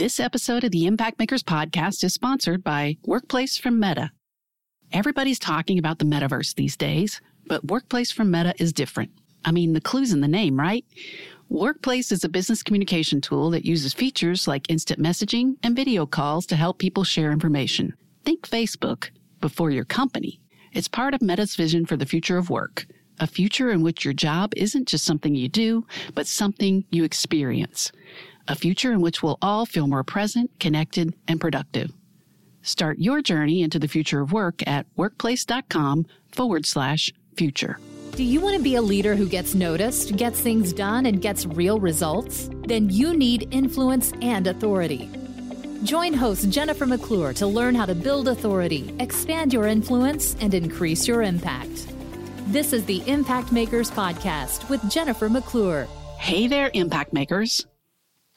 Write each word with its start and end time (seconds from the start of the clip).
This 0.00 0.18
episode 0.18 0.64
of 0.64 0.70
the 0.70 0.86
Impact 0.86 1.18
Makers 1.18 1.42
podcast 1.42 2.02
is 2.04 2.14
sponsored 2.14 2.64
by 2.64 2.96
Workplace 3.04 3.58
from 3.58 3.78
Meta. 3.78 4.12
Everybody's 4.94 5.38
talking 5.38 5.78
about 5.78 5.98
the 5.98 6.06
metaverse 6.06 6.54
these 6.54 6.74
days, 6.74 7.20
but 7.46 7.66
Workplace 7.66 8.10
from 8.10 8.30
Meta 8.30 8.54
is 8.58 8.72
different. 8.72 9.10
I 9.44 9.52
mean, 9.52 9.74
the 9.74 9.80
clue's 9.82 10.14
in 10.14 10.22
the 10.22 10.26
name, 10.26 10.58
right? 10.58 10.86
Workplace 11.50 12.12
is 12.12 12.24
a 12.24 12.30
business 12.30 12.62
communication 12.62 13.20
tool 13.20 13.50
that 13.50 13.66
uses 13.66 13.92
features 13.92 14.48
like 14.48 14.70
instant 14.70 15.00
messaging 15.00 15.56
and 15.62 15.76
video 15.76 16.06
calls 16.06 16.46
to 16.46 16.56
help 16.56 16.78
people 16.78 17.04
share 17.04 17.30
information. 17.30 17.92
Think 18.24 18.48
Facebook 18.48 19.10
before 19.42 19.70
your 19.70 19.84
company. 19.84 20.40
It's 20.72 20.88
part 20.88 21.12
of 21.12 21.20
Meta's 21.20 21.56
vision 21.56 21.84
for 21.84 21.98
the 21.98 22.06
future 22.06 22.38
of 22.38 22.48
work, 22.48 22.86
a 23.18 23.26
future 23.26 23.70
in 23.70 23.82
which 23.82 24.06
your 24.06 24.14
job 24.14 24.54
isn't 24.56 24.88
just 24.88 25.04
something 25.04 25.34
you 25.34 25.50
do, 25.50 25.86
but 26.14 26.26
something 26.26 26.86
you 26.88 27.04
experience 27.04 27.92
a 28.48 28.54
future 28.54 28.92
in 28.92 29.00
which 29.00 29.22
we'll 29.22 29.38
all 29.42 29.66
feel 29.66 29.86
more 29.86 30.04
present, 30.04 30.50
connected, 30.58 31.14
and 31.28 31.40
productive. 31.40 31.90
Start 32.62 32.98
your 32.98 33.22
journey 33.22 33.62
into 33.62 33.78
the 33.78 33.88
future 33.88 34.20
of 34.20 34.32
work 34.32 34.62
at 34.66 34.86
workplace.com 34.96 36.06
forward 36.32 36.66
slash 36.66 37.12
future. 37.36 37.78
Do 38.16 38.24
you 38.24 38.40
want 38.40 38.56
to 38.56 38.62
be 38.62 38.74
a 38.74 38.82
leader 38.82 39.14
who 39.14 39.28
gets 39.28 39.54
noticed, 39.54 40.16
gets 40.16 40.40
things 40.40 40.72
done, 40.72 41.06
and 41.06 41.22
gets 41.22 41.46
real 41.46 41.78
results? 41.80 42.50
Then 42.66 42.90
you 42.90 43.16
need 43.16 43.48
influence 43.50 44.12
and 44.20 44.46
authority. 44.46 45.08
Join 45.84 46.12
host 46.12 46.50
Jennifer 46.50 46.84
McClure 46.84 47.32
to 47.34 47.46
learn 47.46 47.74
how 47.74 47.86
to 47.86 47.94
build 47.94 48.28
authority, 48.28 48.94
expand 48.98 49.52
your 49.54 49.66
influence, 49.66 50.36
and 50.40 50.52
increase 50.52 51.08
your 51.08 51.22
impact. 51.22 51.86
This 52.48 52.72
is 52.72 52.84
the 52.84 53.02
Impact 53.08 53.52
Makers 53.52 53.90
Podcast 53.90 54.68
with 54.68 54.86
Jennifer 54.90 55.28
McClure. 55.30 55.86
Hey 56.18 56.48
there, 56.48 56.70
Impact 56.74 57.14
Makers. 57.14 57.64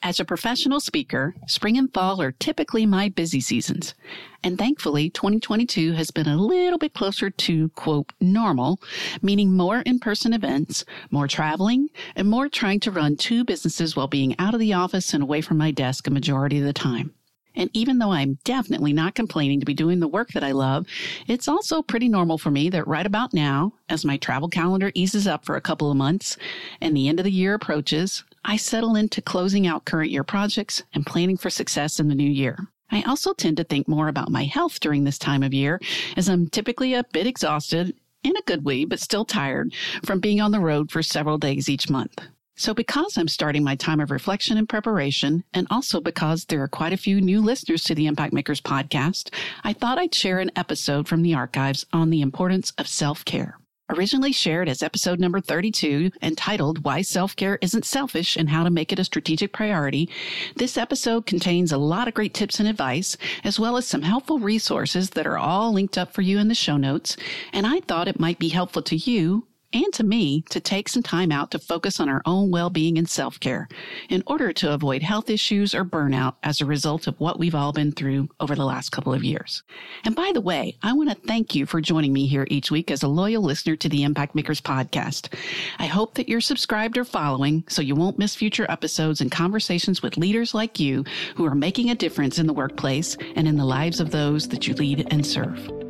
As 0.06 0.20
a 0.20 0.24
professional 0.26 0.80
speaker, 0.80 1.34
spring 1.46 1.78
and 1.78 1.90
fall 1.90 2.20
are 2.20 2.32
typically 2.32 2.84
my 2.84 3.08
busy 3.08 3.40
seasons. 3.40 3.94
And 4.42 4.58
thankfully, 4.58 5.08
2022 5.08 5.92
has 5.92 6.10
been 6.10 6.28
a 6.28 6.36
little 6.36 6.76
bit 6.76 6.92
closer 6.92 7.30
to, 7.30 7.70
quote, 7.70 8.12
normal, 8.20 8.82
meaning 9.22 9.56
more 9.56 9.78
in 9.78 9.98
person 9.98 10.34
events, 10.34 10.84
more 11.10 11.26
traveling, 11.26 11.88
and 12.16 12.28
more 12.28 12.50
trying 12.50 12.80
to 12.80 12.90
run 12.90 13.16
two 13.16 13.44
businesses 13.44 13.96
while 13.96 14.06
being 14.06 14.38
out 14.38 14.52
of 14.52 14.60
the 14.60 14.74
office 14.74 15.14
and 15.14 15.22
away 15.22 15.40
from 15.40 15.56
my 15.56 15.70
desk 15.70 16.06
a 16.06 16.10
majority 16.10 16.58
of 16.58 16.66
the 16.66 16.74
time. 16.74 17.14
And 17.56 17.70
even 17.72 17.98
though 17.98 18.12
I'm 18.12 18.38
definitely 18.44 18.92
not 18.92 19.14
complaining 19.14 19.60
to 19.60 19.66
be 19.66 19.72
doing 19.72 20.00
the 20.00 20.08
work 20.08 20.32
that 20.32 20.44
I 20.44 20.52
love, 20.52 20.86
it's 21.28 21.48
also 21.48 21.80
pretty 21.80 22.10
normal 22.10 22.36
for 22.36 22.50
me 22.50 22.68
that 22.68 22.86
right 22.86 23.06
about 23.06 23.32
now, 23.32 23.72
as 23.88 24.04
my 24.04 24.18
travel 24.18 24.50
calendar 24.50 24.92
eases 24.94 25.26
up 25.26 25.46
for 25.46 25.56
a 25.56 25.62
couple 25.62 25.90
of 25.90 25.96
months 25.96 26.36
and 26.82 26.94
the 26.94 27.08
end 27.08 27.20
of 27.20 27.24
the 27.24 27.32
year 27.32 27.54
approaches, 27.54 28.22
I 28.44 28.56
settle 28.56 28.96
into 28.96 29.22
closing 29.22 29.66
out 29.66 29.86
current 29.86 30.10
year 30.10 30.24
projects 30.24 30.82
and 30.92 31.06
planning 31.06 31.36
for 31.36 31.50
success 31.50 31.98
in 31.98 32.08
the 32.08 32.14
new 32.14 32.30
year. 32.30 32.58
I 32.90 33.02
also 33.02 33.32
tend 33.32 33.56
to 33.56 33.64
think 33.64 33.88
more 33.88 34.08
about 34.08 34.30
my 34.30 34.44
health 34.44 34.80
during 34.80 35.04
this 35.04 35.18
time 35.18 35.42
of 35.42 35.54
year 35.54 35.80
as 36.16 36.28
I'm 36.28 36.48
typically 36.48 36.94
a 36.94 37.04
bit 37.12 37.26
exhausted 37.26 37.94
in 38.22 38.36
a 38.36 38.42
good 38.42 38.64
way, 38.64 38.84
but 38.84 39.00
still 39.00 39.24
tired 39.24 39.72
from 40.04 40.20
being 40.20 40.40
on 40.40 40.50
the 40.50 40.60
road 40.60 40.90
for 40.90 41.02
several 41.02 41.38
days 41.38 41.68
each 41.68 41.88
month. 41.88 42.18
So, 42.56 42.72
because 42.72 43.16
I'm 43.16 43.26
starting 43.26 43.64
my 43.64 43.74
time 43.74 43.98
of 43.98 44.12
reflection 44.12 44.56
and 44.56 44.68
preparation, 44.68 45.42
and 45.54 45.66
also 45.70 46.00
because 46.00 46.44
there 46.44 46.62
are 46.62 46.68
quite 46.68 46.92
a 46.92 46.96
few 46.96 47.20
new 47.20 47.40
listeners 47.40 47.82
to 47.84 47.96
the 47.96 48.06
Impact 48.06 48.32
Makers 48.32 48.60
podcast, 48.60 49.34
I 49.64 49.72
thought 49.72 49.98
I'd 49.98 50.14
share 50.14 50.38
an 50.38 50.52
episode 50.54 51.08
from 51.08 51.22
the 51.22 51.34
archives 51.34 51.84
on 51.92 52.10
the 52.10 52.20
importance 52.20 52.72
of 52.78 52.86
self 52.86 53.24
care. 53.24 53.58
Originally 53.96 54.32
shared 54.32 54.68
as 54.68 54.82
episode 54.82 55.20
number 55.20 55.40
32, 55.40 56.10
entitled 56.20 56.84
Why 56.84 57.00
Self 57.00 57.36
Care 57.36 57.60
Isn't 57.62 57.84
Selfish 57.84 58.36
and 58.36 58.48
How 58.48 58.64
to 58.64 58.70
Make 58.70 58.90
It 58.90 58.98
a 58.98 59.04
Strategic 59.04 59.52
Priority, 59.52 60.08
this 60.56 60.76
episode 60.76 61.26
contains 61.26 61.70
a 61.70 61.78
lot 61.78 62.08
of 62.08 62.14
great 62.14 62.34
tips 62.34 62.58
and 62.58 62.68
advice, 62.68 63.16
as 63.44 63.60
well 63.60 63.76
as 63.76 63.86
some 63.86 64.02
helpful 64.02 64.40
resources 64.40 65.10
that 65.10 65.28
are 65.28 65.38
all 65.38 65.72
linked 65.72 65.96
up 65.96 66.12
for 66.12 66.22
you 66.22 66.40
in 66.40 66.48
the 66.48 66.56
show 66.56 66.76
notes. 66.76 67.16
And 67.52 67.68
I 67.68 67.78
thought 67.82 68.08
it 68.08 68.18
might 68.18 68.40
be 68.40 68.48
helpful 68.48 68.82
to 68.82 68.96
you 68.96 69.46
and 69.74 69.92
to 69.92 70.04
me 70.04 70.42
to 70.48 70.60
take 70.60 70.88
some 70.88 71.02
time 71.02 71.30
out 71.30 71.50
to 71.50 71.58
focus 71.58 72.00
on 72.00 72.08
our 72.08 72.22
own 72.24 72.50
well-being 72.50 72.96
and 72.96 73.08
self-care 73.08 73.68
in 74.08 74.22
order 74.26 74.52
to 74.52 74.72
avoid 74.72 75.02
health 75.02 75.28
issues 75.28 75.74
or 75.74 75.84
burnout 75.84 76.36
as 76.42 76.60
a 76.60 76.66
result 76.66 77.06
of 77.06 77.18
what 77.20 77.38
we've 77.38 77.54
all 77.54 77.72
been 77.72 77.92
through 77.92 78.28
over 78.40 78.54
the 78.54 78.64
last 78.64 78.90
couple 78.90 79.12
of 79.12 79.24
years. 79.24 79.62
And 80.04 80.14
by 80.14 80.30
the 80.32 80.40
way, 80.40 80.76
I 80.82 80.92
want 80.92 81.10
to 81.10 81.26
thank 81.26 81.54
you 81.54 81.66
for 81.66 81.80
joining 81.80 82.12
me 82.12 82.26
here 82.26 82.46
each 82.48 82.70
week 82.70 82.90
as 82.90 83.02
a 83.02 83.08
loyal 83.08 83.42
listener 83.42 83.76
to 83.76 83.88
the 83.88 84.04
Impact 84.04 84.34
Makers 84.34 84.60
podcast. 84.60 85.34
I 85.78 85.86
hope 85.86 86.14
that 86.14 86.28
you're 86.28 86.40
subscribed 86.40 86.96
or 86.96 87.04
following 87.04 87.64
so 87.68 87.82
you 87.82 87.94
won't 87.94 88.18
miss 88.18 88.36
future 88.36 88.66
episodes 88.70 89.20
and 89.20 89.30
conversations 89.30 90.02
with 90.02 90.16
leaders 90.16 90.54
like 90.54 90.78
you 90.78 91.04
who 91.34 91.44
are 91.44 91.54
making 91.54 91.90
a 91.90 91.94
difference 91.94 92.38
in 92.38 92.46
the 92.46 92.52
workplace 92.52 93.16
and 93.34 93.48
in 93.48 93.56
the 93.56 93.64
lives 93.64 94.00
of 94.00 94.10
those 94.10 94.48
that 94.48 94.68
you 94.68 94.74
lead 94.74 95.08
and 95.10 95.26
serve. 95.26 95.83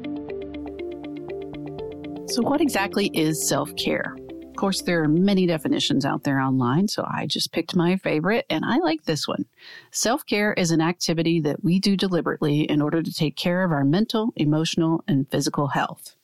So, 2.26 2.40
what 2.40 2.60
exactly 2.60 3.10
is 3.14 3.46
self 3.46 3.74
care? 3.76 4.16
Of 4.42 4.56
course, 4.56 4.82
there 4.82 5.02
are 5.02 5.08
many 5.08 5.46
definitions 5.46 6.04
out 6.04 6.24
there 6.24 6.40
online, 6.40 6.88
so 6.88 7.06
I 7.06 7.26
just 7.26 7.52
picked 7.52 7.76
my 7.76 7.96
favorite, 7.96 8.46
and 8.48 8.64
I 8.64 8.78
like 8.78 9.04
this 9.04 9.28
one. 9.28 9.44
Self 9.90 10.24
care 10.24 10.54
is 10.54 10.70
an 10.70 10.80
activity 10.80 11.40
that 11.40 11.62
we 11.62 11.78
do 11.78 11.96
deliberately 11.96 12.62
in 12.62 12.80
order 12.80 13.02
to 13.02 13.12
take 13.12 13.36
care 13.36 13.62
of 13.62 13.72
our 13.72 13.84
mental, 13.84 14.32
emotional, 14.36 15.04
and 15.06 15.30
physical 15.30 15.68
health. 15.68 16.16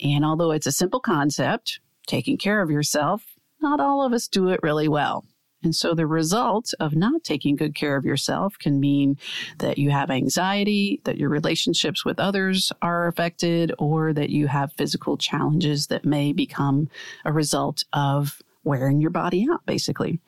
And 0.00 0.24
although 0.24 0.52
it's 0.52 0.66
a 0.66 0.72
simple 0.72 1.00
concept, 1.00 1.80
taking 2.06 2.38
care 2.38 2.62
of 2.62 2.70
yourself, 2.70 3.22
not 3.60 3.78
all 3.78 4.04
of 4.04 4.12
us 4.12 4.28
do 4.28 4.48
it 4.48 4.60
really 4.62 4.88
well. 4.88 5.26
And 5.66 5.74
so 5.74 5.94
the 5.94 6.06
result 6.06 6.72
of 6.78 6.94
not 6.94 7.24
taking 7.24 7.56
good 7.56 7.74
care 7.74 7.96
of 7.96 8.04
yourself 8.04 8.56
can 8.56 8.78
mean 8.78 9.18
that 9.58 9.78
you 9.78 9.90
have 9.90 10.12
anxiety, 10.12 11.00
that 11.02 11.16
your 11.16 11.28
relationships 11.28 12.04
with 12.04 12.20
others 12.20 12.72
are 12.82 13.08
affected, 13.08 13.72
or 13.76 14.12
that 14.12 14.30
you 14.30 14.46
have 14.46 14.72
physical 14.74 15.16
challenges 15.16 15.88
that 15.88 16.04
may 16.04 16.32
become 16.32 16.88
a 17.24 17.32
result 17.32 17.82
of 17.92 18.40
wearing 18.62 19.00
your 19.00 19.10
body 19.10 19.48
out, 19.50 19.66
basically. 19.66 20.20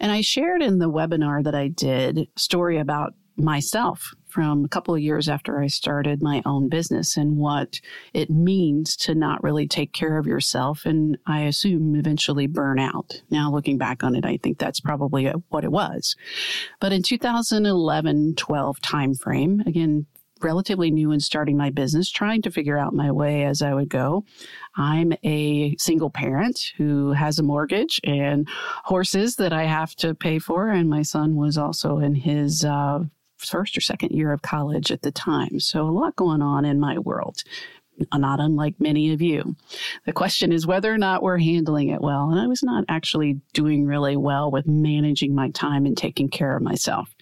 And 0.00 0.10
I 0.10 0.22
shared 0.22 0.60
in 0.60 0.80
the 0.80 0.90
webinar 0.90 1.44
that 1.44 1.54
I 1.54 1.68
did 1.68 2.18
a 2.18 2.26
story 2.34 2.76
about 2.76 3.14
myself 3.36 4.12
from 4.34 4.64
a 4.64 4.68
couple 4.68 4.92
of 4.92 5.00
years 5.00 5.28
after 5.28 5.62
I 5.62 5.68
started 5.68 6.20
my 6.20 6.42
own 6.44 6.68
business 6.68 7.16
and 7.16 7.36
what 7.36 7.80
it 8.12 8.30
means 8.30 8.96
to 8.96 9.14
not 9.14 9.40
really 9.44 9.68
take 9.68 9.92
care 9.92 10.18
of 10.18 10.26
yourself 10.26 10.84
and 10.84 11.16
I 11.24 11.42
assume 11.42 11.94
eventually 11.94 12.48
burn 12.48 12.80
out. 12.80 13.22
Now 13.30 13.52
looking 13.52 13.78
back 13.78 14.02
on 14.02 14.16
it, 14.16 14.24
I 14.24 14.38
think 14.38 14.58
that's 14.58 14.80
probably 14.80 15.26
what 15.50 15.62
it 15.62 15.70
was. 15.70 16.16
But 16.80 16.92
in 16.92 17.04
2011 17.04 18.34
12 18.34 18.80
timeframe, 18.80 19.64
again, 19.68 20.06
relatively 20.40 20.90
new 20.90 21.12
in 21.12 21.20
starting 21.20 21.56
my 21.56 21.70
business, 21.70 22.10
trying 22.10 22.42
to 22.42 22.50
figure 22.50 22.76
out 22.76 22.92
my 22.92 23.12
way 23.12 23.44
as 23.44 23.62
I 23.62 23.72
would 23.72 23.88
go. 23.88 24.24
I'm 24.76 25.12
a 25.22 25.76
single 25.78 26.10
parent 26.10 26.72
who 26.76 27.12
has 27.12 27.38
a 27.38 27.44
mortgage 27.44 28.00
and 28.02 28.48
horses 28.82 29.36
that 29.36 29.52
I 29.52 29.64
have 29.64 29.94
to 29.96 30.12
pay 30.12 30.40
for, 30.40 30.68
and 30.68 30.90
my 30.90 31.02
son 31.02 31.36
was 31.36 31.56
also 31.56 31.98
in 31.98 32.16
his 32.16 32.64
uh, 32.64 33.04
first 33.48 33.76
or 33.76 33.80
second 33.80 34.10
year 34.12 34.32
of 34.32 34.42
college 34.42 34.90
at 34.90 35.02
the 35.02 35.12
time. 35.12 35.60
So 35.60 35.86
a 35.86 35.90
lot 35.90 36.16
going 36.16 36.42
on 36.42 36.64
in 36.64 36.80
my 36.80 36.98
world 36.98 37.42
uh, 38.10 38.18
not 38.18 38.40
unlike 38.40 38.74
many 38.78 39.12
of 39.12 39.22
you. 39.22 39.56
The 40.04 40.12
question 40.12 40.52
is 40.52 40.66
whether 40.66 40.92
or 40.92 40.98
not 40.98 41.22
we're 41.22 41.38
handling 41.38 41.88
it 41.88 42.00
well. 42.00 42.30
And 42.30 42.40
I 42.40 42.46
was 42.46 42.62
not 42.62 42.84
actually 42.88 43.40
doing 43.52 43.86
really 43.86 44.16
well 44.16 44.50
with 44.50 44.66
managing 44.66 45.34
my 45.34 45.50
time 45.50 45.86
and 45.86 45.96
taking 45.96 46.28
care 46.28 46.56
of 46.56 46.62
myself. 46.62 47.14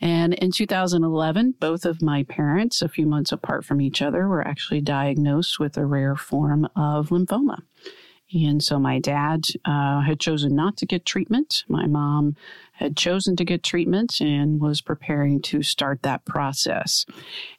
And 0.00 0.34
in 0.34 0.52
2011, 0.52 1.54
both 1.58 1.84
of 1.84 2.02
my 2.02 2.22
parents, 2.24 2.82
a 2.82 2.88
few 2.88 3.06
months 3.06 3.32
apart 3.32 3.64
from 3.64 3.80
each 3.80 4.02
other, 4.02 4.28
were 4.28 4.46
actually 4.46 4.80
diagnosed 4.80 5.58
with 5.58 5.76
a 5.76 5.86
rare 5.86 6.16
form 6.16 6.68
of 6.76 7.08
lymphoma. 7.08 7.62
And 8.34 8.62
so 8.62 8.80
my 8.80 8.98
dad 8.98 9.44
uh, 9.64 10.00
had 10.00 10.18
chosen 10.18 10.56
not 10.56 10.76
to 10.78 10.86
get 10.86 11.06
treatment. 11.06 11.64
My 11.68 11.86
mom 11.86 12.34
had 12.72 12.96
chosen 12.96 13.36
to 13.36 13.44
get 13.44 13.62
treatment 13.62 14.20
and 14.20 14.60
was 14.60 14.80
preparing 14.80 15.40
to 15.40 15.62
start 15.62 16.02
that 16.02 16.24
process. 16.24 17.06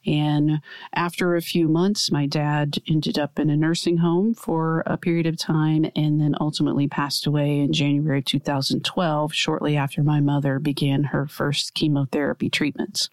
And 0.04 0.60
after 0.92 1.34
a 1.34 1.40
few 1.40 1.68
months, 1.68 2.12
my 2.12 2.26
dad 2.26 2.76
ended 2.86 3.18
up 3.18 3.38
in 3.38 3.48
a 3.48 3.56
nursing 3.56 3.96
home 3.96 4.34
for 4.34 4.82
a 4.84 4.98
period 4.98 5.26
of 5.26 5.38
time 5.38 5.90
and 5.96 6.20
then 6.20 6.34
ultimately 6.38 6.86
passed 6.86 7.26
away 7.26 7.60
in 7.60 7.72
January 7.72 8.22
2012, 8.22 9.32
shortly 9.32 9.76
after 9.76 10.02
my 10.02 10.20
mother 10.20 10.58
began 10.58 11.04
her 11.04 11.26
first 11.26 11.72
chemotherapy 11.72 12.50
treatments. 12.50 13.08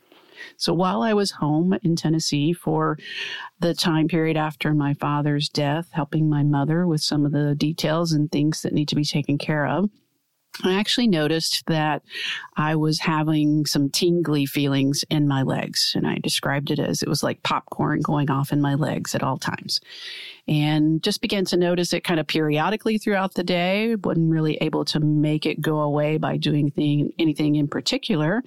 So 0.58 0.74
while 0.74 1.02
I 1.02 1.14
was 1.14 1.32
home 1.32 1.76
in 1.84 1.96
Tennessee 1.96 2.54
for 2.54 2.98
the 3.60 3.74
time 3.74 4.08
period 4.08 4.38
after 4.38 4.74
my 4.74 4.94
father's 4.94 5.50
death, 5.50 5.90
helping 5.92 6.30
my 6.30 6.44
mother 6.44 6.88
with 6.88 7.02
some 7.02 7.26
of 7.26 7.32
the 7.32 7.56
details 7.56 8.12
and 8.12 8.32
things 8.32 8.62
that 8.62 8.74
need 8.74 8.88
to 8.90 8.96
be 8.96 9.06
taken 9.06 9.38
care 9.38 9.68
of, 9.68 9.90
I 10.64 10.76
actually 10.76 11.08
noticed 11.08 11.64
that 11.68 12.04
I 12.58 12.76
was 12.76 13.00
having 13.00 13.66
some 13.66 13.90
tingly 13.90 14.46
feelings 14.46 15.04
in 15.10 15.28
my 15.28 15.42
legs. 15.42 15.94
And 15.96 16.06
I 16.08 16.20
described 16.20 16.70
it 16.70 16.80
as 16.80 17.02
it 17.02 17.10
was 17.10 17.24
like 17.24 17.42
popcorn 17.44 18.02
going 18.02 18.30
off 18.30 18.52
in 18.52 18.62
my 18.62 18.76
legs 18.76 19.16
at 19.16 19.24
all 19.24 19.38
times. 19.38 19.80
And 20.48 21.02
just 21.02 21.22
began 21.22 21.46
to 21.46 21.58
notice 21.58 21.94
it 21.94 22.04
kind 22.04 22.20
of 22.20 22.28
periodically 22.28 22.98
throughout 22.98 23.34
the 23.34 23.44
day. 23.44 23.96
Wasn't 23.96 24.30
really 24.30 24.58
able 24.62 24.84
to 24.86 25.00
make 25.00 25.46
it 25.46 25.62
go 25.62 25.80
away 25.80 26.18
by 26.18 26.38
doing 26.38 26.72
thing, 26.72 27.14
anything 27.18 27.56
in 27.56 27.68
particular. 27.68 28.44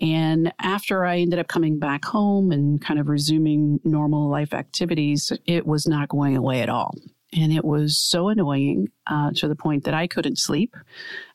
And 0.00 0.52
after 0.60 1.04
I 1.04 1.18
ended 1.18 1.38
up 1.38 1.48
coming 1.48 1.78
back 1.78 2.04
home 2.04 2.52
and 2.52 2.80
kind 2.80 3.00
of 3.00 3.08
resuming 3.08 3.80
normal 3.84 4.28
life 4.28 4.52
activities, 4.52 5.32
it 5.46 5.66
was 5.66 5.86
not 5.86 6.08
going 6.08 6.36
away 6.36 6.60
at 6.60 6.68
all. 6.68 6.94
And 7.32 7.52
it 7.52 7.64
was 7.64 7.98
so 7.98 8.28
annoying 8.28 8.88
uh, 9.06 9.30
to 9.36 9.46
the 9.46 9.54
point 9.54 9.84
that 9.84 9.94
I 9.94 10.08
couldn't 10.08 10.38
sleep. 10.38 10.76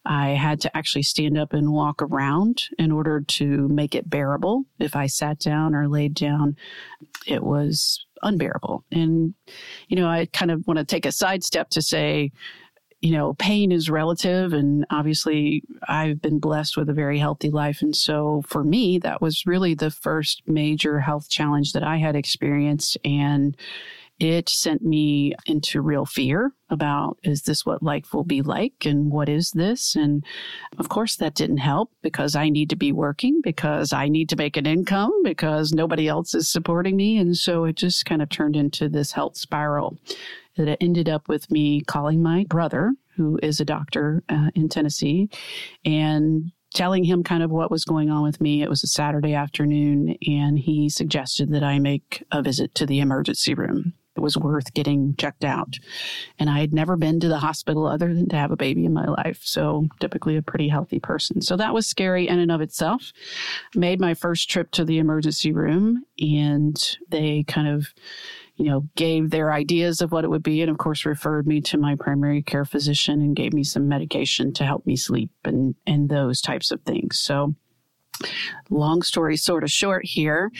I 0.05 0.29
had 0.31 0.59
to 0.61 0.77
actually 0.77 1.03
stand 1.03 1.37
up 1.37 1.53
and 1.53 1.71
walk 1.71 2.01
around 2.01 2.63
in 2.77 2.91
order 2.91 3.21
to 3.21 3.67
make 3.69 3.95
it 3.95 4.09
bearable. 4.09 4.65
If 4.77 4.95
I 4.95 5.07
sat 5.07 5.39
down 5.39 5.73
or 5.73 5.87
laid 5.87 6.13
down, 6.13 6.57
it 7.25 7.43
was 7.43 8.05
unbearable. 8.23 8.83
And, 8.91 9.33
you 9.87 9.95
know, 9.95 10.07
I 10.07 10.27
kind 10.33 10.51
of 10.51 10.67
want 10.67 10.79
to 10.79 10.85
take 10.85 11.05
a 11.05 11.11
sidestep 11.11 11.69
to 11.69 11.81
say, 11.81 12.31
you 13.01 13.11
know, 13.11 13.33
pain 13.35 13.71
is 13.71 13.89
relative. 13.89 14.51
And 14.53 14.85
obviously, 14.89 15.63
I've 15.87 16.21
been 16.21 16.39
blessed 16.39 16.75
with 16.75 16.89
a 16.89 16.93
very 16.93 17.19
healthy 17.19 17.51
life. 17.51 17.81
And 17.81 17.95
so 17.95 18.43
for 18.47 18.63
me, 18.63 18.99
that 18.99 19.21
was 19.21 19.45
really 19.45 19.75
the 19.75 19.91
first 19.91 20.41
major 20.47 20.99
health 20.99 21.29
challenge 21.29 21.73
that 21.73 21.83
I 21.83 21.97
had 21.97 22.15
experienced. 22.15 22.97
And 23.05 23.55
it 24.19 24.47
sent 24.47 24.81
me 24.81 25.33
into 25.45 25.81
real 25.81 26.05
fear 26.05 26.53
about 26.69 27.17
is 27.23 27.41
this 27.43 27.65
what 27.65 27.83
life 27.83 28.13
will 28.13 28.23
be 28.23 28.41
like 28.41 28.85
and 28.85 29.11
what 29.11 29.27
is 29.27 29.51
this? 29.51 29.95
And 29.95 30.23
of 30.77 30.87
course, 30.87 31.17
that 31.17 31.35
didn't 31.35 31.57
help 31.57 31.91
because 32.01 32.35
I 32.35 32.49
need 32.49 32.69
to 32.69 32.77
be 32.77 32.93
working, 32.93 33.41
because 33.43 33.91
I 33.91 34.07
need 34.07 34.29
to 34.29 34.37
make 34.37 34.55
an 34.55 34.65
income, 34.65 35.11
because 35.23 35.73
nobody 35.73 36.07
else 36.07 36.33
is 36.33 36.47
supporting 36.47 36.95
me. 36.95 37.17
And 37.17 37.35
so 37.35 37.65
it 37.65 37.75
just 37.75 38.05
kind 38.05 38.21
of 38.21 38.29
turned 38.29 38.55
into 38.55 38.87
this 38.87 39.11
health 39.11 39.37
spiral 39.37 39.97
that 40.55 40.77
ended 40.81 41.09
up 41.09 41.27
with 41.27 41.51
me 41.51 41.81
calling 41.81 42.23
my 42.23 42.45
brother, 42.47 42.93
who 43.17 43.37
is 43.43 43.59
a 43.59 43.65
doctor 43.65 44.23
uh, 44.29 44.49
in 44.55 44.69
Tennessee, 44.69 45.29
and 45.83 46.51
telling 46.73 47.03
him 47.03 47.23
kind 47.23 47.43
of 47.43 47.51
what 47.51 47.71
was 47.71 47.83
going 47.83 48.09
on 48.09 48.23
with 48.23 48.39
me. 48.39 48.61
It 48.61 48.69
was 48.69 48.83
a 48.83 48.87
Saturday 48.87 49.33
afternoon, 49.33 50.15
and 50.25 50.57
he 50.57 50.87
suggested 50.87 51.51
that 51.51 51.63
I 51.63 51.79
make 51.79 52.23
a 52.31 52.41
visit 52.41 52.73
to 52.75 52.85
the 52.85 53.01
emergency 53.01 53.53
room 53.53 53.93
it 54.15 54.21
was 54.21 54.37
worth 54.37 54.73
getting 54.73 55.15
checked 55.17 55.43
out. 55.43 55.77
And 56.39 56.49
I 56.49 56.59
had 56.59 56.73
never 56.73 56.95
been 56.95 57.19
to 57.19 57.27
the 57.27 57.39
hospital 57.39 57.85
other 57.85 58.13
than 58.13 58.29
to 58.29 58.35
have 58.35 58.51
a 58.51 58.55
baby 58.55 58.85
in 58.85 58.93
my 58.93 59.05
life. 59.05 59.41
So 59.43 59.87
typically 59.99 60.37
a 60.37 60.41
pretty 60.41 60.69
healthy 60.69 60.99
person. 60.99 61.41
So 61.41 61.57
that 61.57 61.73
was 61.73 61.87
scary 61.87 62.27
in 62.27 62.39
and 62.39 62.51
of 62.51 62.61
itself. 62.61 63.11
Made 63.75 63.99
my 63.99 64.13
first 64.13 64.49
trip 64.49 64.71
to 64.71 64.85
the 64.85 64.99
emergency 64.99 65.51
room 65.51 66.03
and 66.19 66.97
they 67.09 67.43
kind 67.47 67.67
of 67.67 67.93
you 68.57 68.65
know, 68.65 68.87
gave 68.95 69.31
their 69.31 69.51
ideas 69.51 70.01
of 70.01 70.11
what 70.11 70.23
it 70.23 70.29
would 70.29 70.43
be, 70.43 70.61
and 70.61 70.71
of 70.71 70.77
course, 70.77 71.05
referred 71.05 71.45
me 71.45 71.59
to 71.61 71.77
my 71.77 71.95
primary 71.95 72.41
care 72.41 72.63
physician 72.63 73.21
and 73.21 73.35
gave 73.35 73.53
me 73.53 73.63
some 73.63 73.87
medication 73.87 74.53
to 74.53 74.63
help 74.63 74.85
me 74.85 74.95
sleep 74.95 75.29
and 75.43 75.75
and 75.85 76.07
those 76.07 76.39
types 76.41 76.71
of 76.71 76.81
things. 76.83 77.19
So, 77.19 77.53
long 78.69 79.01
story 79.01 79.35
sort 79.35 79.63
of 79.63 79.71
short 79.71 80.05
here, 80.05 80.51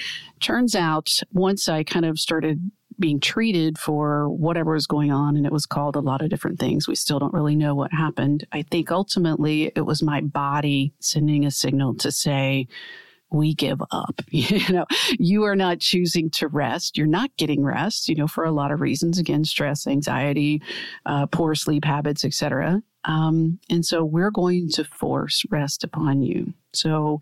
turns 0.42 0.76
out 0.76 1.10
once 1.32 1.70
I 1.70 1.84
kind 1.84 2.06
of 2.06 2.20
started 2.20 2.70
being 3.00 3.20
treated 3.20 3.78
for 3.78 4.30
whatever 4.30 4.74
was 4.74 4.88
going 4.88 5.12
on, 5.12 5.38
and 5.38 5.46
it 5.46 5.52
was 5.52 5.66
called 5.66 5.96
a 5.96 6.02
lot 6.02 6.22
of 6.22 6.30
different 6.30 6.60
things. 6.60 6.88
We 6.88 6.96
still 6.96 7.20
don't 7.20 7.34
really 7.34 7.56
know 7.56 7.76
what 7.76 7.92
happened. 7.92 8.46
I 8.52 8.64
think 8.64 8.92
ultimately 8.92 9.72
it 9.76 9.86
was 9.86 10.02
my 10.02 10.22
body 10.22 10.94
sending 11.00 11.46
a 11.46 11.52
signal 11.52 11.96
to 11.96 12.12
say, 12.12 12.68
we 13.32 13.54
give 13.54 13.82
up. 13.92 14.22
You 14.32 14.74
know, 14.74 14.86
you 15.18 15.44
are 15.44 15.56
not 15.56 15.80
choosing 15.80 16.30
to 16.32 16.48
rest. 16.48 16.98
You're 16.98 17.08
not 17.08 17.36
getting 17.38 17.64
rest, 17.64 18.08
you 18.10 18.16
know, 18.16 18.28
for 18.28 18.44
a 18.44 18.52
lot 18.52 18.72
of 18.72 18.80
reasons. 18.80 19.18
Again, 19.18 19.44
stress, 19.44 19.88
anxiety, 19.88 20.62
uh, 21.06 21.26
poor 21.28 21.56
sleep 21.56 21.84
habits, 21.84 22.24
etc. 22.24 22.82
Um, 23.06 23.60
and 23.70 23.86
so 23.86 24.04
we're 24.04 24.32
going 24.32 24.70
to 24.74 24.84
force 24.84 25.46
rest 25.50 25.84
upon 25.84 26.22
you. 26.22 26.54
So 26.74 27.22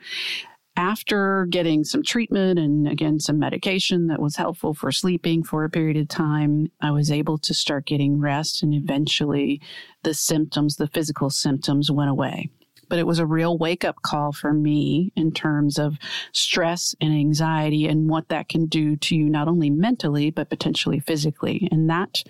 after 0.75 1.45
getting 1.49 1.83
some 1.83 2.01
treatment 2.01 2.57
and 2.57 2.87
again 2.87 3.19
some 3.19 3.37
medication 3.37 4.07
that 4.07 4.21
was 4.21 4.35
helpful 4.35 4.73
for 4.73 4.91
sleeping 4.91 5.43
for 5.43 5.63
a 5.63 5.69
period 5.69 5.97
of 5.97 6.07
time, 6.07 6.71
I 6.81 6.91
was 6.91 7.11
able 7.11 7.37
to 7.39 7.53
start 7.53 7.85
getting 7.85 8.19
rest 8.19 8.63
and 8.63 8.73
eventually 8.73 9.61
the 10.03 10.13
symptoms, 10.13 10.77
the 10.77 10.87
physical 10.87 11.29
symptoms 11.29 11.91
went 11.91 12.09
away. 12.09 12.49
But 12.89 12.99
it 12.99 13.07
was 13.07 13.19
a 13.19 13.25
real 13.25 13.57
wake 13.57 13.85
up 13.85 14.01
call 14.01 14.33
for 14.33 14.53
me 14.53 15.11
in 15.15 15.31
terms 15.31 15.79
of 15.79 15.97
stress 16.31 16.93
and 16.99 17.13
anxiety 17.13 17.87
and 17.87 18.09
what 18.09 18.29
that 18.29 18.49
can 18.49 18.65
do 18.65 18.95
to 18.97 19.15
you, 19.15 19.29
not 19.29 19.47
only 19.47 19.69
mentally, 19.69 20.31
but 20.31 20.49
potentially 20.49 20.99
physically. 20.99 21.67
And 21.71 21.89
that, 21.89 22.23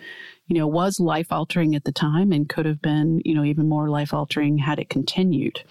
you 0.47 0.57
know, 0.57 0.67
was 0.67 0.99
life 0.99 1.31
altering 1.31 1.75
at 1.75 1.85
the 1.85 1.91
time 1.91 2.31
and 2.31 2.47
could 2.47 2.65
have 2.65 2.81
been, 2.81 3.21
you 3.25 3.33
know, 3.33 3.43
even 3.43 3.67
more 3.67 3.89
life 3.89 4.13
altering 4.13 4.57
had 4.57 4.79
it 4.79 4.89
continued. 4.89 5.63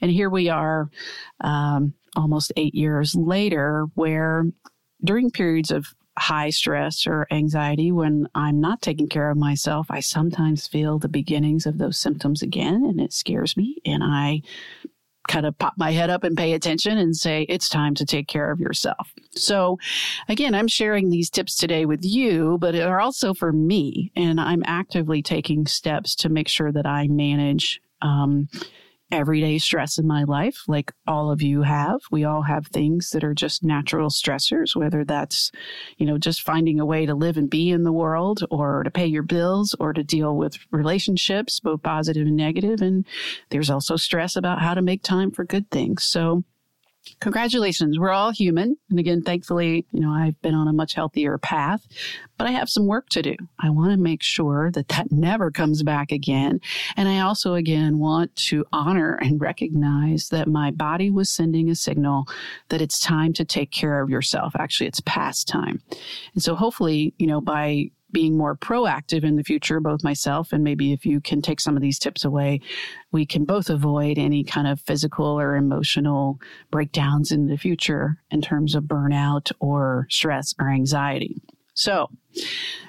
And 0.00 0.10
here 0.10 0.30
we 0.30 0.48
are, 0.48 0.88
um, 1.40 1.92
almost 2.16 2.52
eight 2.56 2.74
years 2.74 3.14
later, 3.14 3.86
where 3.94 4.44
during 5.02 5.30
periods 5.30 5.70
of 5.70 5.86
high 6.18 6.50
stress 6.50 7.06
or 7.06 7.26
anxiety, 7.30 7.92
when 7.92 8.28
I'm 8.34 8.60
not 8.60 8.82
taking 8.82 9.08
care 9.08 9.30
of 9.30 9.38
myself, 9.38 9.86
I 9.90 10.00
sometimes 10.00 10.66
feel 10.66 10.98
the 10.98 11.08
beginnings 11.08 11.66
of 11.66 11.78
those 11.78 11.98
symptoms 11.98 12.42
again, 12.42 12.84
and 12.84 13.00
it 13.00 13.12
scares 13.12 13.56
me. 13.56 13.76
And 13.86 14.02
I 14.04 14.42
kind 15.28 15.46
of 15.46 15.56
pop 15.58 15.74
my 15.76 15.92
head 15.92 16.10
up 16.10 16.24
and 16.24 16.36
pay 16.36 16.52
attention 16.54 16.98
and 16.98 17.16
say, 17.16 17.42
it's 17.48 17.68
time 17.68 17.94
to 17.94 18.04
take 18.04 18.26
care 18.26 18.50
of 18.50 18.58
yourself. 18.58 19.14
So, 19.30 19.78
again, 20.28 20.54
I'm 20.54 20.68
sharing 20.68 21.08
these 21.08 21.30
tips 21.30 21.56
today 21.56 21.86
with 21.86 22.04
you, 22.04 22.58
but 22.60 22.72
they're 22.72 23.00
also 23.00 23.32
for 23.32 23.52
me. 23.52 24.10
And 24.16 24.40
I'm 24.40 24.62
actively 24.66 25.22
taking 25.22 25.66
steps 25.66 26.16
to 26.16 26.28
make 26.28 26.48
sure 26.48 26.72
that 26.72 26.86
I 26.86 27.06
manage 27.06 27.80
um, 28.02 28.48
everyday 29.10 29.58
stress 29.58 29.98
in 29.98 30.06
my 30.06 30.24
life, 30.24 30.62
like 30.68 30.92
all 31.06 31.30
of 31.30 31.42
you 31.42 31.62
have. 31.62 32.00
We 32.10 32.24
all 32.24 32.42
have 32.42 32.66
things 32.66 33.10
that 33.10 33.24
are 33.24 33.34
just 33.34 33.62
natural 33.62 34.10
stressors, 34.10 34.76
whether 34.76 35.04
that's, 35.04 35.50
you 35.98 36.06
know, 36.06 36.18
just 36.18 36.42
finding 36.42 36.80
a 36.80 36.86
way 36.86 37.06
to 37.06 37.14
live 37.14 37.36
and 37.36 37.50
be 37.50 37.70
in 37.70 37.82
the 37.82 37.92
world 37.92 38.44
or 38.50 38.82
to 38.82 38.90
pay 38.90 39.06
your 39.06 39.22
bills 39.22 39.74
or 39.78 39.92
to 39.92 40.02
deal 40.02 40.36
with 40.36 40.58
relationships, 40.70 41.60
both 41.60 41.82
positive 41.82 42.26
and 42.26 42.36
negative. 42.36 42.80
And 42.80 43.06
there's 43.50 43.70
also 43.70 43.96
stress 43.96 44.36
about 44.36 44.60
how 44.60 44.74
to 44.74 44.82
make 44.82 45.02
time 45.02 45.30
for 45.30 45.44
good 45.44 45.70
things. 45.70 46.04
So 46.04 46.44
congratulations. 47.20 47.98
We're 47.98 48.10
all 48.10 48.30
human. 48.30 48.76
And 48.90 48.98
again, 48.98 49.22
thankfully, 49.22 49.86
you 49.92 50.00
know, 50.00 50.10
I've 50.10 50.40
been 50.42 50.54
on 50.54 50.68
a 50.68 50.72
much 50.72 50.94
healthier 50.94 51.38
path, 51.38 51.86
but 52.38 52.46
I 52.46 52.50
have 52.52 52.68
some 52.68 52.86
work 52.86 53.08
to 53.10 53.22
do. 53.22 53.34
I 53.58 53.70
want 53.70 53.92
to 53.92 53.96
make 53.96 54.22
sure 54.22 54.70
that 54.72 54.88
that 54.88 55.10
never 55.10 55.50
comes 55.50 55.82
back 55.82 56.12
again. 56.12 56.60
And 56.96 57.08
I 57.08 57.20
also, 57.20 57.54
again, 57.54 57.98
want 57.98 58.34
to 58.48 58.64
honor 58.72 59.18
and 59.20 59.40
recognize 59.40 60.28
that 60.30 60.48
my 60.48 60.70
body 60.70 61.10
was 61.10 61.30
sending 61.30 61.70
a 61.70 61.74
signal 61.74 62.26
that 62.68 62.80
it's 62.80 63.00
time 63.00 63.32
to 63.34 63.44
take 63.44 63.70
care 63.70 64.00
of 64.00 64.10
yourself. 64.10 64.54
Actually, 64.56 64.88
it's 64.88 65.00
past 65.00 65.48
time. 65.48 65.82
And 66.34 66.42
so 66.42 66.54
hopefully, 66.54 67.14
you 67.18 67.26
know, 67.26 67.40
by 67.40 67.90
being 68.12 68.36
more 68.36 68.56
proactive 68.56 69.24
in 69.24 69.36
the 69.36 69.44
future, 69.44 69.80
both 69.80 70.04
myself 70.04 70.52
and 70.52 70.64
maybe 70.64 70.92
if 70.92 71.04
you 71.06 71.20
can 71.20 71.42
take 71.42 71.60
some 71.60 71.76
of 71.76 71.82
these 71.82 71.98
tips 71.98 72.24
away, 72.24 72.60
we 73.12 73.26
can 73.26 73.44
both 73.44 73.70
avoid 73.70 74.18
any 74.18 74.44
kind 74.44 74.66
of 74.66 74.80
physical 74.80 75.38
or 75.40 75.56
emotional 75.56 76.38
breakdowns 76.70 77.32
in 77.32 77.46
the 77.46 77.56
future 77.56 78.18
in 78.30 78.40
terms 78.40 78.74
of 78.74 78.84
burnout 78.84 79.52
or 79.60 80.06
stress 80.10 80.54
or 80.58 80.68
anxiety. 80.68 81.42
So, 81.74 82.10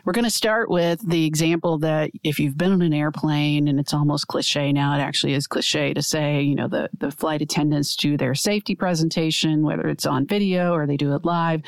we're 0.03 0.13
going 0.13 0.25
to 0.25 0.31
start 0.31 0.69
with 0.69 0.99
the 1.07 1.25
example 1.25 1.77
that 1.79 2.11
if 2.23 2.39
you've 2.39 2.57
been 2.57 2.71
on 2.71 2.81
an 2.81 2.93
airplane 2.93 3.67
and 3.67 3.79
it's 3.79 3.93
almost 3.93 4.27
cliche 4.27 4.71
now, 4.71 4.95
it 4.97 5.01
actually 5.01 5.33
is 5.33 5.47
cliche 5.47 5.93
to 5.93 6.01
say, 6.01 6.41
you 6.41 6.55
know, 6.55 6.67
the, 6.67 6.89
the 6.97 7.11
flight 7.11 7.41
attendants 7.41 7.95
do 7.95 8.17
their 8.17 8.35
safety 8.35 8.75
presentation, 8.75 9.63
whether 9.63 9.87
it's 9.87 10.05
on 10.05 10.25
video 10.25 10.73
or 10.73 10.87
they 10.87 10.97
do 10.97 11.13
it 11.13 11.25
live, 11.25 11.61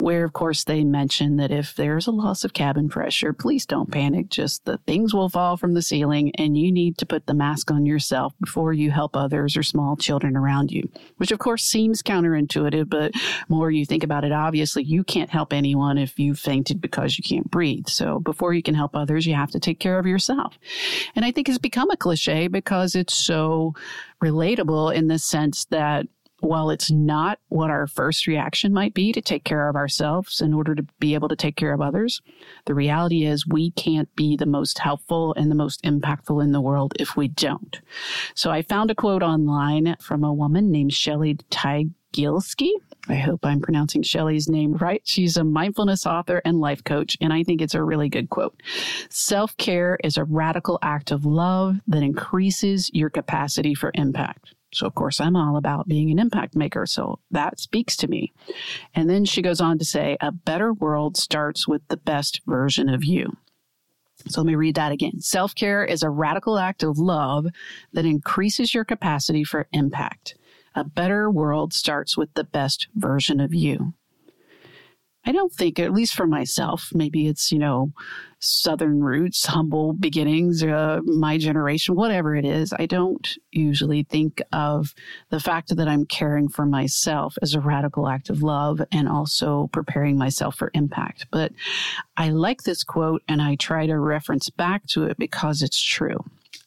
where 0.00 0.24
of 0.24 0.32
course 0.32 0.64
they 0.64 0.84
mention 0.84 1.36
that 1.36 1.50
if 1.50 1.74
there's 1.74 2.06
a 2.06 2.12
loss 2.12 2.44
of 2.44 2.52
cabin 2.52 2.88
pressure, 2.88 3.32
please 3.32 3.66
don't 3.66 3.90
panic. 3.90 4.28
Just 4.28 4.64
the 4.64 4.78
things 4.86 5.12
will 5.12 5.28
fall 5.28 5.56
from 5.56 5.74
the 5.74 5.82
ceiling 5.82 6.32
and 6.36 6.56
you 6.56 6.70
need 6.70 6.98
to 6.98 7.06
put 7.06 7.26
the 7.26 7.34
mask 7.34 7.70
on 7.70 7.86
yourself 7.86 8.34
before 8.40 8.72
you 8.72 8.90
help 8.90 9.16
others 9.16 9.56
or 9.56 9.62
small 9.62 9.96
children 9.96 10.36
around 10.36 10.70
you, 10.70 10.88
which 11.16 11.32
of 11.32 11.38
course 11.38 11.64
seems 11.64 12.02
counterintuitive, 12.02 12.88
but 12.88 13.12
more 13.48 13.70
you 13.70 13.84
think 13.84 14.04
about 14.04 14.24
it, 14.24 14.32
obviously 14.32 14.84
you 14.84 15.02
can't 15.02 15.30
help 15.30 15.52
anyone 15.52 15.98
if 15.98 16.18
you 16.18 16.34
fainted 16.34 16.80
because 16.80 17.18
you 17.20 17.36
can't 17.36 17.50
breathe. 17.50 17.88
So 17.88 18.18
before 18.20 18.54
you 18.54 18.62
can 18.62 18.74
help 18.74 18.96
others, 18.96 19.26
you 19.26 19.34
have 19.34 19.50
to 19.50 19.60
take 19.60 19.78
care 19.78 19.98
of 19.98 20.06
yourself. 20.06 20.58
And 21.14 21.24
I 21.24 21.30
think 21.30 21.48
it's 21.48 21.58
become 21.58 21.90
a 21.90 21.96
cliche 21.96 22.48
because 22.48 22.94
it's 22.94 23.14
so 23.14 23.74
relatable 24.22 24.94
in 24.94 25.08
the 25.08 25.18
sense 25.18 25.66
that 25.66 26.06
while 26.40 26.70
it's 26.70 26.90
not 26.90 27.38
what 27.48 27.70
our 27.70 27.86
first 27.86 28.26
reaction 28.26 28.72
might 28.72 28.94
be 28.94 29.12
to 29.12 29.20
take 29.20 29.44
care 29.44 29.68
of 29.68 29.76
ourselves 29.76 30.40
in 30.40 30.54
order 30.54 30.74
to 30.74 30.82
be 30.98 31.14
able 31.14 31.28
to 31.28 31.36
take 31.36 31.56
care 31.56 31.74
of 31.74 31.80
others, 31.80 32.22
the 32.64 32.74
reality 32.74 33.24
is 33.24 33.46
we 33.46 33.70
can't 33.72 34.14
be 34.16 34.36
the 34.36 34.46
most 34.46 34.78
helpful 34.78 35.34
and 35.34 35.50
the 35.50 35.54
most 35.54 35.82
impactful 35.82 36.42
in 36.42 36.52
the 36.52 36.60
world 36.60 36.94
if 36.98 37.16
we 37.16 37.28
don't. 37.28 37.80
So 38.34 38.50
I 38.50 38.62
found 38.62 38.90
a 38.90 38.94
quote 38.94 39.22
online 39.22 39.96
from 40.00 40.24
a 40.24 40.32
woman 40.32 40.70
named 40.70 40.94
Shelley 40.94 41.36
Tygielski. 42.12 42.70
I 43.08 43.14
hope 43.14 43.44
I'm 43.44 43.60
pronouncing 43.60 44.02
Shelley's 44.02 44.48
name 44.48 44.74
right. 44.74 45.02
She's 45.04 45.36
a 45.36 45.44
mindfulness 45.44 46.06
author 46.06 46.42
and 46.44 46.60
life 46.60 46.84
coach, 46.84 47.16
and 47.20 47.32
I 47.32 47.42
think 47.42 47.60
it's 47.60 47.74
a 47.74 47.82
really 47.82 48.08
good 48.08 48.30
quote. 48.30 48.60
Self 49.08 49.56
care 49.56 49.98
is 50.04 50.16
a 50.16 50.24
radical 50.24 50.78
act 50.82 51.10
of 51.10 51.24
love 51.24 51.76
that 51.86 52.02
increases 52.02 52.90
your 52.92 53.10
capacity 53.10 53.74
for 53.74 53.90
impact. 53.94 54.54
So, 54.72 54.86
of 54.86 54.94
course, 54.94 55.20
I'm 55.20 55.34
all 55.34 55.56
about 55.56 55.88
being 55.88 56.10
an 56.10 56.18
impact 56.20 56.54
maker. 56.54 56.86
So 56.86 57.18
that 57.32 57.58
speaks 57.58 57.96
to 57.96 58.08
me. 58.08 58.32
And 58.94 59.10
then 59.10 59.24
she 59.24 59.42
goes 59.42 59.60
on 59.60 59.78
to 59.78 59.84
say, 59.84 60.16
a 60.20 60.30
better 60.30 60.72
world 60.72 61.16
starts 61.16 61.66
with 61.66 61.82
the 61.88 61.96
best 61.96 62.40
version 62.46 62.88
of 62.88 63.04
you. 63.04 63.36
So 64.28 64.42
let 64.42 64.46
me 64.46 64.54
read 64.54 64.76
that 64.76 64.92
again. 64.92 65.20
Self 65.20 65.54
care 65.54 65.84
is 65.84 66.02
a 66.02 66.10
radical 66.10 66.58
act 66.58 66.82
of 66.82 66.98
love 66.98 67.46
that 67.92 68.04
increases 68.04 68.74
your 68.74 68.84
capacity 68.84 69.44
for 69.44 69.66
impact. 69.72 70.36
A 70.74 70.84
better 70.84 71.30
world 71.30 71.72
starts 71.72 72.16
with 72.16 72.32
the 72.34 72.44
best 72.44 72.88
version 72.94 73.40
of 73.40 73.54
you. 73.54 73.94
I 75.24 75.32
don't 75.32 75.52
think, 75.52 75.78
at 75.78 75.92
least 75.92 76.14
for 76.14 76.26
myself, 76.26 76.90
maybe 76.94 77.26
it's, 77.26 77.52
you 77.52 77.58
know, 77.58 77.92
Southern 78.40 79.02
roots, 79.02 79.46
humble 79.46 79.92
beginnings, 79.92 80.62
uh, 80.62 81.00
my 81.04 81.38
generation, 81.38 81.94
whatever 81.94 82.34
it 82.34 82.44
is. 82.44 82.72
I 82.72 82.86
don't 82.86 83.36
usually 83.52 84.02
think 84.04 84.42
of 84.52 84.94
the 85.28 85.40
fact 85.40 85.76
that 85.76 85.88
I'm 85.88 86.06
caring 86.06 86.48
for 86.48 86.64
myself 86.64 87.36
as 87.42 87.54
a 87.54 87.60
radical 87.60 88.08
act 88.08 88.30
of 88.30 88.42
love 88.42 88.80
and 88.90 89.08
also 89.08 89.68
preparing 89.72 90.16
myself 90.16 90.56
for 90.56 90.70
impact. 90.74 91.26
But 91.30 91.52
I 92.16 92.30
like 92.30 92.62
this 92.62 92.82
quote 92.82 93.22
and 93.28 93.42
I 93.42 93.56
try 93.56 93.86
to 93.86 93.98
reference 93.98 94.50
back 94.50 94.86
to 94.88 95.04
it 95.04 95.18
because 95.18 95.62
it's 95.62 95.80
true. 95.80 96.24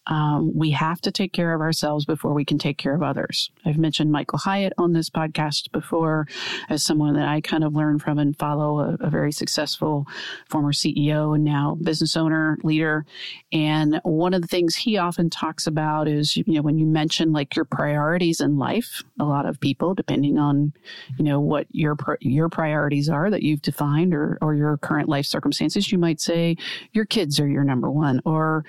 Um, 0.08 0.52
we 0.54 0.72
have 0.72 1.00
to 1.02 1.12
take 1.12 1.32
care 1.32 1.54
of 1.54 1.62
ourselves 1.62 2.06
before 2.06 2.34
we 2.34 2.44
can 2.44 2.58
take 2.58 2.78
care 2.78 2.94
of 2.94 3.02
others. 3.02 3.52
I've 3.66 3.78
mentioned 3.78 4.12
Michael 4.12 4.40
Hyatt 4.40 4.74
on 4.78 4.92
this 4.92 5.10
podcast 5.10 5.72
before 5.72 6.28
as 6.70 6.84
someone 6.84 7.14
that 7.14 7.28
I 7.28 7.40
kind 7.40 7.64
of 7.64 7.74
learned 7.74 8.02
from 8.02 8.20
and 8.20 8.38
follow, 8.38 8.80
a, 8.80 8.98
a 9.00 9.10
very 9.10 9.32
successful 9.32 10.06
former 10.50 10.74
CEO 10.74 11.34
and 11.34 11.44
now 11.44 11.63
business 11.72 12.16
owner, 12.16 12.58
leader. 12.64 13.06
And 13.52 14.00
one 14.04 14.34
of 14.34 14.42
the 14.42 14.48
things 14.48 14.76
he 14.76 14.98
often 14.98 15.30
talks 15.30 15.68
about 15.68 16.08
is, 16.08 16.38
you 16.38 16.44
know, 16.48 16.62
when 16.62 16.78
you 16.78 16.86
mention 16.86 17.34
like 17.34 17.56
your 17.56 17.66
priorities 17.66 18.40
in 18.40 18.58
life, 18.58 19.04
a 19.20 19.26
lot 19.26 19.46
of 19.46 19.60
people, 19.60 19.94
depending 19.94 20.38
on, 20.38 20.74
you 21.18 21.24
know, 21.24 21.40
what 21.40 21.68
your 21.72 21.96
your 22.22 22.50
priorities 22.50 23.10
are 23.10 23.30
that 23.30 23.44
you've 23.44 23.62
defined 23.62 24.14
or, 24.14 24.38
or 24.42 24.54
your 24.56 24.78
current 24.78 25.10
life 25.10 25.26
circumstances, 25.26 25.92
you 25.92 25.98
might 25.98 26.22
say 26.22 26.56
your 26.92 27.06
kids 27.06 27.40
are 27.40 27.48
your 27.48 27.64
number 27.64 27.90
one 27.90 28.22
or 28.26 28.64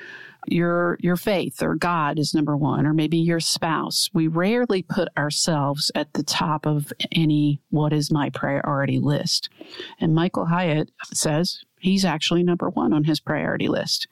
your 0.46 0.98
your 1.00 1.16
faith 1.16 1.62
or 1.62 1.74
God 1.74 2.18
is 2.18 2.34
number 2.34 2.56
one, 2.56 2.86
or 2.86 2.92
maybe 2.92 3.18
your 3.18 3.40
spouse. 3.40 4.10
We 4.12 4.28
rarely 4.28 4.82
put 4.82 5.08
ourselves 5.16 5.90
at 5.94 6.12
the 6.12 6.22
top 6.22 6.66
of 6.66 6.92
any 7.12 7.60
what 7.70 7.92
is 7.92 8.10
my 8.10 8.30
priority 8.30 8.98
list. 8.98 9.48
And 10.00 10.14
Michael 10.14 10.46
Hyatt 10.46 10.90
says 11.12 11.60
he's 11.84 12.04
actually 12.04 12.42
number 12.42 12.70
one 12.70 12.94
on 12.94 13.04
his 13.04 13.20
priority 13.20 13.68
list. 13.68 14.08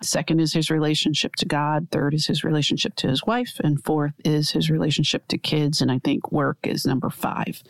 Second 0.00 0.40
is 0.40 0.54
his 0.54 0.70
relationship 0.70 1.36
to 1.36 1.44
God. 1.44 1.88
Third 1.90 2.14
is 2.14 2.26
his 2.26 2.42
relationship 2.42 2.94
to 2.96 3.08
his 3.08 3.24
wife. 3.24 3.60
And 3.62 3.84
fourth 3.84 4.14
is 4.24 4.50
his 4.50 4.70
relationship 4.70 5.28
to 5.28 5.36
kids. 5.36 5.82
And 5.82 5.92
I 5.92 5.98
think 5.98 6.32
work 6.32 6.56
is 6.64 6.86
number 6.86 7.10
five. 7.10 7.62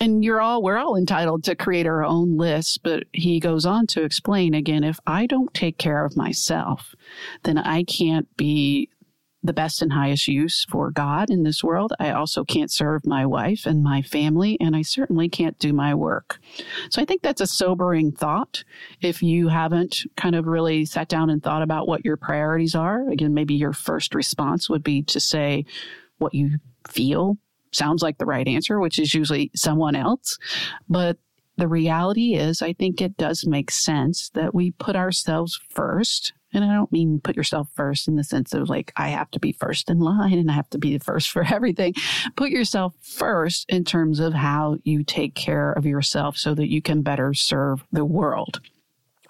And 0.00 0.24
you're 0.24 0.40
all, 0.40 0.62
we're 0.62 0.78
all 0.78 0.96
entitled 0.96 1.44
to 1.44 1.54
create 1.54 1.86
our 1.86 2.02
own 2.02 2.38
lists. 2.38 2.78
But 2.78 3.04
he 3.12 3.40
goes 3.40 3.66
on 3.66 3.86
to 3.88 4.02
explain 4.02 4.54
again, 4.54 4.84
if 4.84 4.98
I 5.06 5.26
don't 5.26 5.52
take 5.52 5.76
care 5.76 6.06
of 6.06 6.16
myself, 6.16 6.94
then 7.42 7.58
I 7.58 7.84
can't 7.84 8.34
be 8.38 8.88
the 9.48 9.54
best 9.54 9.80
and 9.80 9.94
highest 9.94 10.28
use 10.28 10.66
for 10.68 10.90
God 10.90 11.30
in 11.30 11.42
this 11.42 11.64
world. 11.64 11.94
I 11.98 12.10
also 12.10 12.44
can't 12.44 12.70
serve 12.70 13.06
my 13.06 13.24
wife 13.24 13.64
and 13.64 13.82
my 13.82 14.02
family, 14.02 14.58
and 14.60 14.76
I 14.76 14.82
certainly 14.82 15.30
can't 15.30 15.58
do 15.58 15.72
my 15.72 15.94
work. 15.94 16.38
So 16.90 17.00
I 17.00 17.06
think 17.06 17.22
that's 17.22 17.40
a 17.40 17.46
sobering 17.46 18.12
thought. 18.12 18.62
If 19.00 19.22
you 19.22 19.48
haven't 19.48 20.02
kind 20.18 20.34
of 20.34 20.46
really 20.46 20.84
sat 20.84 21.08
down 21.08 21.30
and 21.30 21.42
thought 21.42 21.62
about 21.62 21.88
what 21.88 22.04
your 22.04 22.18
priorities 22.18 22.74
are, 22.74 23.08
again, 23.08 23.32
maybe 23.32 23.54
your 23.54 23.72
first 23.72 24.14
response 24.14 24.68
would 24.68 24.84
be 24.84 25.02
to 25.04 25.18
say 25.18 25.64
what 26.18 26.34
you 26.34 26.58
feel 26.86 27.38
sounds 27.72 28.02
like 28.02 28.18
the 28.18 28.26
right 28.26 28.46
answer, 28.46 28.78
which 28.78 28.98
is 28.98 29.14
usually 29.14 29.50
someone 29.56 29.96
else. 29.96 30.36
But 30.90 31.16
the 31.56 31.68
reality 31.68 32.34
is, 32.34 32.60
I 32.60 32.74
think 32.74 33.00
it 33.00 33.16
does 33.16 33.46
make 33.46 33.70
sense 33.70 34.28
that 34.34 34.54
we 34.54 34.72
put 34.72 34.94
ourselves 34.94 35.58
first 35.70 36.34
and 36.52 36.64
I 36.64 36.74
don't 36.74 36.92
mean 36.92 37.20
put 37.22 37.36
yourself 37.36 37.68
first 37.74 38.08
in 38.08 38.16
the 38.16 38.24
sense 38.24 38.54
of 38.54 38.68
like, 38.68 38.92
I 38.96 39.08
have 39.08 39.30
to 39.32 39.40
be 39.40 39.52
first 39.52 39.90
in 39.90 39.98
line 39.98 40.38
and 40.38 40.50
I 40.50 40.54
have 40.54 40.70
to 40.70 40.78
be 40.78 40.96
the 40.96 41.04
first 41.04 41.30
for 41.32 41.44
everything. 41.44 41.94
Put 42.36 42.50
yourself 42.50 42.94
first 43.00 43.66
in 43.68 43.84
terms 43.84 44.20
of 44.20 44.34
how 44.34 44.78
you 44.84 45.04
take 45.04 45.34
care 45.34 45.72
of 45.72 45.86
yourself 45.86 46.36
so 46.36 46.54
that 46.54 46.70
you 46.70 46.82
can 46.82 47.02
better 47.02 47.34
serve 47.34 47.84
the 47.92 48.04
world. 48.04 48.60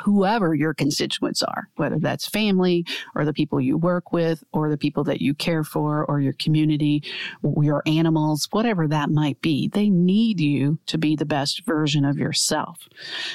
Whoever 0.02 0.54
your 0.54 0.74
constituents 0.74 1.42
are, 1.42 1.68
whether 1.74 1.98
that's 1.98 2.28
family 2.28 2.86
or 3.16 3.24
the 3.24 3.32
people 3.32 3.60
you 3.60 3.76
work 3.76 4.12
with 4.12 4.44
or 4.52 4.70
the 4.70 4.78
people 4.78 5.02
that 5.04 5.20
you 5.20 5.34
care 5.34 5.64
for 5.64 6.04
or 6.04 6.20
your 6.20 6.34
community, 6.34 7.02
your 7.42 7.82
animals, 7.84 8.46
whatever 8.52 8.86
that 8.86 9.10
might 9.10 9.40
be, 9.40 9.66
they 9.66 9.90
need 9.90 10.38
you 10.38 10.78
to 10.86 10.98
be 10.98 11.16
the 11.16 11.24
best 11.26 11.66
version 11.66 12.04
of 12.04 12.16
yourself. 12.16 12.78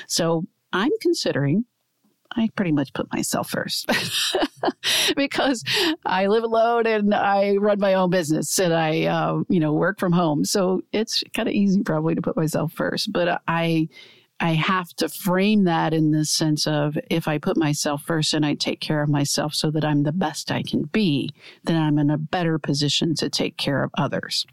So 0.07 0.45
I'm 0.71 0.91
considering 1.01 1.65
I 2.35 2.49
pretty 2.55 2.71
much 2.71 2.93
put 2.93 3.11
myself 3.13 3.49
first 3.49 3.89
because 5.15 5.63
I 6.05 6.27
live 6.27 6.43
alone 6.43 6.87
and 6.87 7.13
I 7.13 7.55
run 7.57 7.79
my 7.79 7.93
own 7.93 8.09
business 8.09 8.57
and 8.59 8.73
I, 8.73 9.03
uh, 9.03 9.43
you 9.49 9.59
know, 9.59 9.73
work 9.73 9.99
from 9.99 10.13
home. 10.13 10.45
So 10.45 10.81
it's 10.91 11.23
kind 11.35 11.47
of 11.47 11.53
easy 11.53 11.83
probably 11.83 12.15
to 12.15 12.21
put 12.21 12.35
myself 12.35 12.73
first. 12.73 13.11
But 13.11 13.41
I, 13.47 13.87
I 14.39 14.53
have 14.53 14.89
to 14.95 15.07
frame 15.07 15.63
that 15.65 15.93
in 15.93 16.11
the 16.11 16.25
sense 16.25 16.67
of 16.67 16.97
if 17.09 17.27
I 17.27 17.37
put 17.37 17.55
myself 17.55 18.03
first 18.03 18.33
and 18.33 18.45
I 18.45 18.55
take 18.55 18.81
care 18.81 19.01
of 19.01 19.09
myself 19.09 19.53
so 19.53 19.71
that 19.71 19.85
I'm 19.85 20.03
the 20.03 20.11
best 20.11 20.51
I 20.51 20.63
can 20.63 20.83
be, 20.83 21.29
then 21.63 21.81
I'm 21.81 21.97
in 21.97 22.09
a 22.09 22.17
better 22.17 22.59
position 22.59 23.15
to 23.15 23.29
take 23.29 23.57
care 23.57 23.83
of 23.83 23.91
others. 23.97 24.45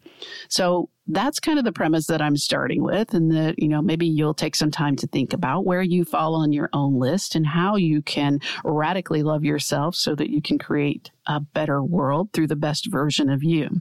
So 0.49 0.91
that's 1.07 1.41
kind 1.41 1.59
of 1.59 1.65
the 1.65 1.73
premise 1.73 2.07
that 2.07 2.23
I'm 2.23 2.37
starting 2.37 2.85
with, 2.85 3.15
and 3.15 3.33
that, 3.33 3.59
you 3.59 3.67
know, 3.67 3.83
maybe 3.83 4.07
you'll 4.07 4.35
take 4.35 4.55
some 4.55 4.71
time 4.71 4.95
to 4.97 5.09
think 5.09 5.33
about 5.33 5.67
where 5.67 5.83
you 5.83 6.05
fall 6.05 6.37
on 6.37 6.53
your 6.53 6.69
own 6.73 7.01
list 7.01 7.35
and 7.35 7.47
how 7.47 7.75
you 7.75 8.01
can 8.01 8.39
radically 8.63 9.25
love 9.25 9.45
yourself 9.45 9.97
so 9.97 10.15
that 10.15 10.31
you 10.31 10.41
can 10.41 10.59
create 10.59 11.11
a 11.27 11.41
better 11.41 11.83
world 11.83 12.33
through 12.33 12.47
the 12.47 12.55
best 12.55 12.89
version 12.91 13.29
of 13.29 13.43
you. 13.43 13.81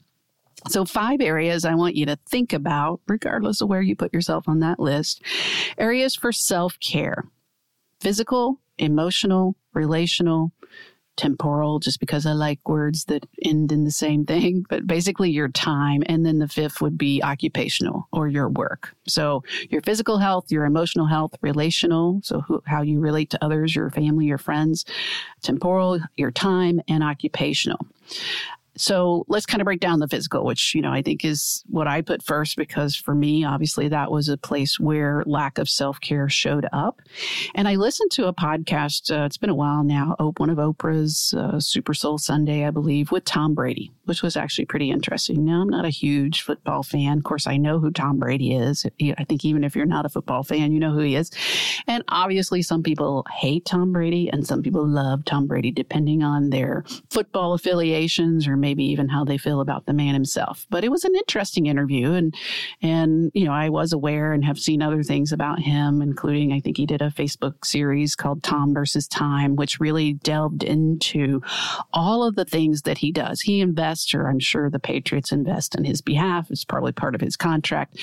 So, 0.67 0.85
five 0.85 1.21
areas 1.21 1.65
I 1.65 1.75
want 1.75 1.95
you 1.95 2.05
to 2.07 2.17
think 2.27 2.53
about, 2.53 2.99
regardless 3.07 3.61
of 3.61 3.69
where 3.69 3.81
you 3.81 3.95
put 3.95 4.13
yourself 4.13 4.47
on 4.47 4.59
that 4.59 4.79
list 4.79 5.21
areas 5.77 6.15
for 6.15 6.31
self 6.31 6.79
care 6.79 7.25
physical, 8.01 8.59
emotional, 8.77 9.55
relational, 9.73 10.53
temporal, 11.19 11.79
just 11.79 11.99
because 11.99 12.25
I 12.25 12.31
like 12.31 12.67
words 12.67 13.03
that 13.05 13.25
end 13.43 13.73
in 13.73 13.83
the 13.83 13.91
same 13.91 14.25
thing, 14.25 14.65
but 14.69 14.87
basically 14.87 15.29
your 15.29 15.49
time. 15.49 16.01
And 16.05 16.25
then 16.25 16.39
the 16.39 16.47
fifth 16.47 16.81
would 16.81 16.97
be 16.97 17.21
occupational 17.21 18.07
or 18.13 18.29
your 18.29 18.47
work. 18.47 18.95
So, 19.07 19.43
your 19.69 19.81
physical 19.81 20.17
health, 20.17 20.51
your 20.51 20.65
emotional 20.65 21.07
health, 21.07 21.35
relational, 21.41 22.21
so 22.23 22.41
who, 22.41 22.63
how 22.65 22.81
you 22.81 22.99
relate 22.99 23.29
to 23.31 23.43
others, 23.43 23.75
your 23.75 23.89
family, 23.89 24.25
your 24.25 24.37
friends, 24.37 24.85
temporal, 25.41 25.99
your 26.15 26.31
time, 26.31 26.81
and 26.87 27.03
occupational. 27.03 27.85
So 28.79 29.25
let's 29.27 29.45
kind 29.45 29.59
of 29.59 29.65
break 29.65 29.81
down 29.81 29.99
the 29.99 30.07
physical, 30.07 30.45
which, 30.45 30.73
you 30.73 30.81
know, 30.81 30.91
I 30.91 31.01
think 31.01 31.25
is 31.25 31.63
what 31.67 31.85
I 31.85 32.01
put 32.01 32.23
first 32.23 32.55
because 32.55 32.95
for 32.95 33.13
me, 33.13 33.43
obviously, 33.43 33.89
that 33.89 34.09
was 34.09 34.29
a 34.29 34.37
place 34.37 34.79
where 34.79 35.21
lack 35.25 35.57
of 35.57 35.67
self 35.67 35.99
care 35.99 36.29
showed 36.29 36.65
up. 36.71 37.01
And 37.55 37.67
I 37.67 37.75
listened 37.75 38.09
to 38.11 38.27
a 38.27 38.33
podcast, 38.33 39.11
uh, 39.13 39.25
it's 39.25 39.37
been 39.37 39.49
a 39.49 39.55
while 39.55 39.83
now, 39.83 40.15
one 40.37 40.49
of 40.49 40.57
Oprah's 40.57 41.33
uh, 41.33 41.59
Super 41.59 41.93
Soul 41.93 42.17
Sunday, 42.17 42.65
I 42.65 42.71
believe, 42.71 43.11
with 43.11 43.25
Tom 43.25 43.53
Brady, 43.53 43.91
which 44.05 44.23
was 44.23 44.37
actually 44.37 44.65
pretty 44.65 44.91
interesting. 44.91 45.43
Now, 45.43 45.61
I'm 45.61 45.69
not 45.69 45.83
a 45.83 45.89
huge 45.89 46.43
football 46.43 46.81
fan. 46.81 47.17
Of 47.17 47.25
course, 47.25 47.47
I 47.47 47.57
know 47.57 47.79
who 47.79 47.91
Tom 47.91 48.17
Brady 48.17 48.55
is. 48.55 48.85
I 49.01 49.25
think 49.25 49.43
even 49.43 49.65
if 49.65 49.75
you're 49.75 49.85
not 49.85 50.05
a 50.05 50.09
football 50.09 50.43
fan, 50.43 50.71
you 50.71 50.79
know 50.79 50.93
who 50.93 51.01
he 51.01 51.15
is. 51.17 51.31
And 51.85 52.05
obviously, 52.07 52.61
some 52.61 52.81
people 52.81 53.25
hate 53.29 53.65
Tom 53.65 53.91
Brady 53.91 54.29
and 54.29 54.47
some 54.47 54.61
people 54.61 54.87
love 54.87 55.25
Tom 55.25 55.47
Brady, 55.47 55.71
depending 55.71 56.23
on 56.23 56.49
their 56.49 56.85
football 57.09 57.53
affiliations 57.53 58.47
or 58.47 58.55
maybe 58.55 58.68
maybe 58.69 58.83
even 58.83 59.09
how 59.09 59.25
they 59.25 59.37
feel 59.39 59.61
about 59.61 59.87
the 59.87 59.93
man 59.93 60.13
himself. 60.13 60.67
But 60.69 60.83
it 60.83 60.91
was 60.91 61.03
an 61.03 61.15
interesting 61.15 61.65
interview 61.65 62.13
and 62.13 62.35
and 62.83 63.31
you 63.33 63.45
know, 63.45 63.51
I 63.51 63.69
was 63.69 63.93
aware 63.93 64.31
and 64.31 64.45
have 64.45 64.59
seen 64.59 64.83
other 64.83 65.01
things 65.01 65.31
about 65.31 65.59
him, 65.59 66.03
including 66.03 66.53
I 66.53 66.59
think 66.59 66.77
he 66.77 66.85
did 66.85 67.01
a 67.01 67.09
Facebook 67.09 67.65
series 67.65 68.15
called 68.15 68.43
Tom 68.43 68.75
versus 68.75 69.07
Time, 69.07 69.55
which 69.55 69.79
really 69.79 70.13
delved 70.13 70.61
into 70.61 71.41
all 71.93 72.23
of 72.23 72.35
the 72.35 72.45
things 72.45 72.83
that 72.83 72.99
he 72.99 73.11
does. 73.11 73.41
He 73.41 73.59
invests, 73.59 74.13
or 74.13 74.27
I'm 74.27 74.39
sure 74.39 74.69
the 74.69 74.77
Patriots 74.77 75.31
invest 75.31 75.73
in 75.73 75.83
his 75.83 76.01
behalf. 76.01 76.51
It's 76.51 76.63
probably 76.63 76.91
part 76.91 77.15
of 77.15 77.21
his 77.21 77.35
contract 77.35 77.97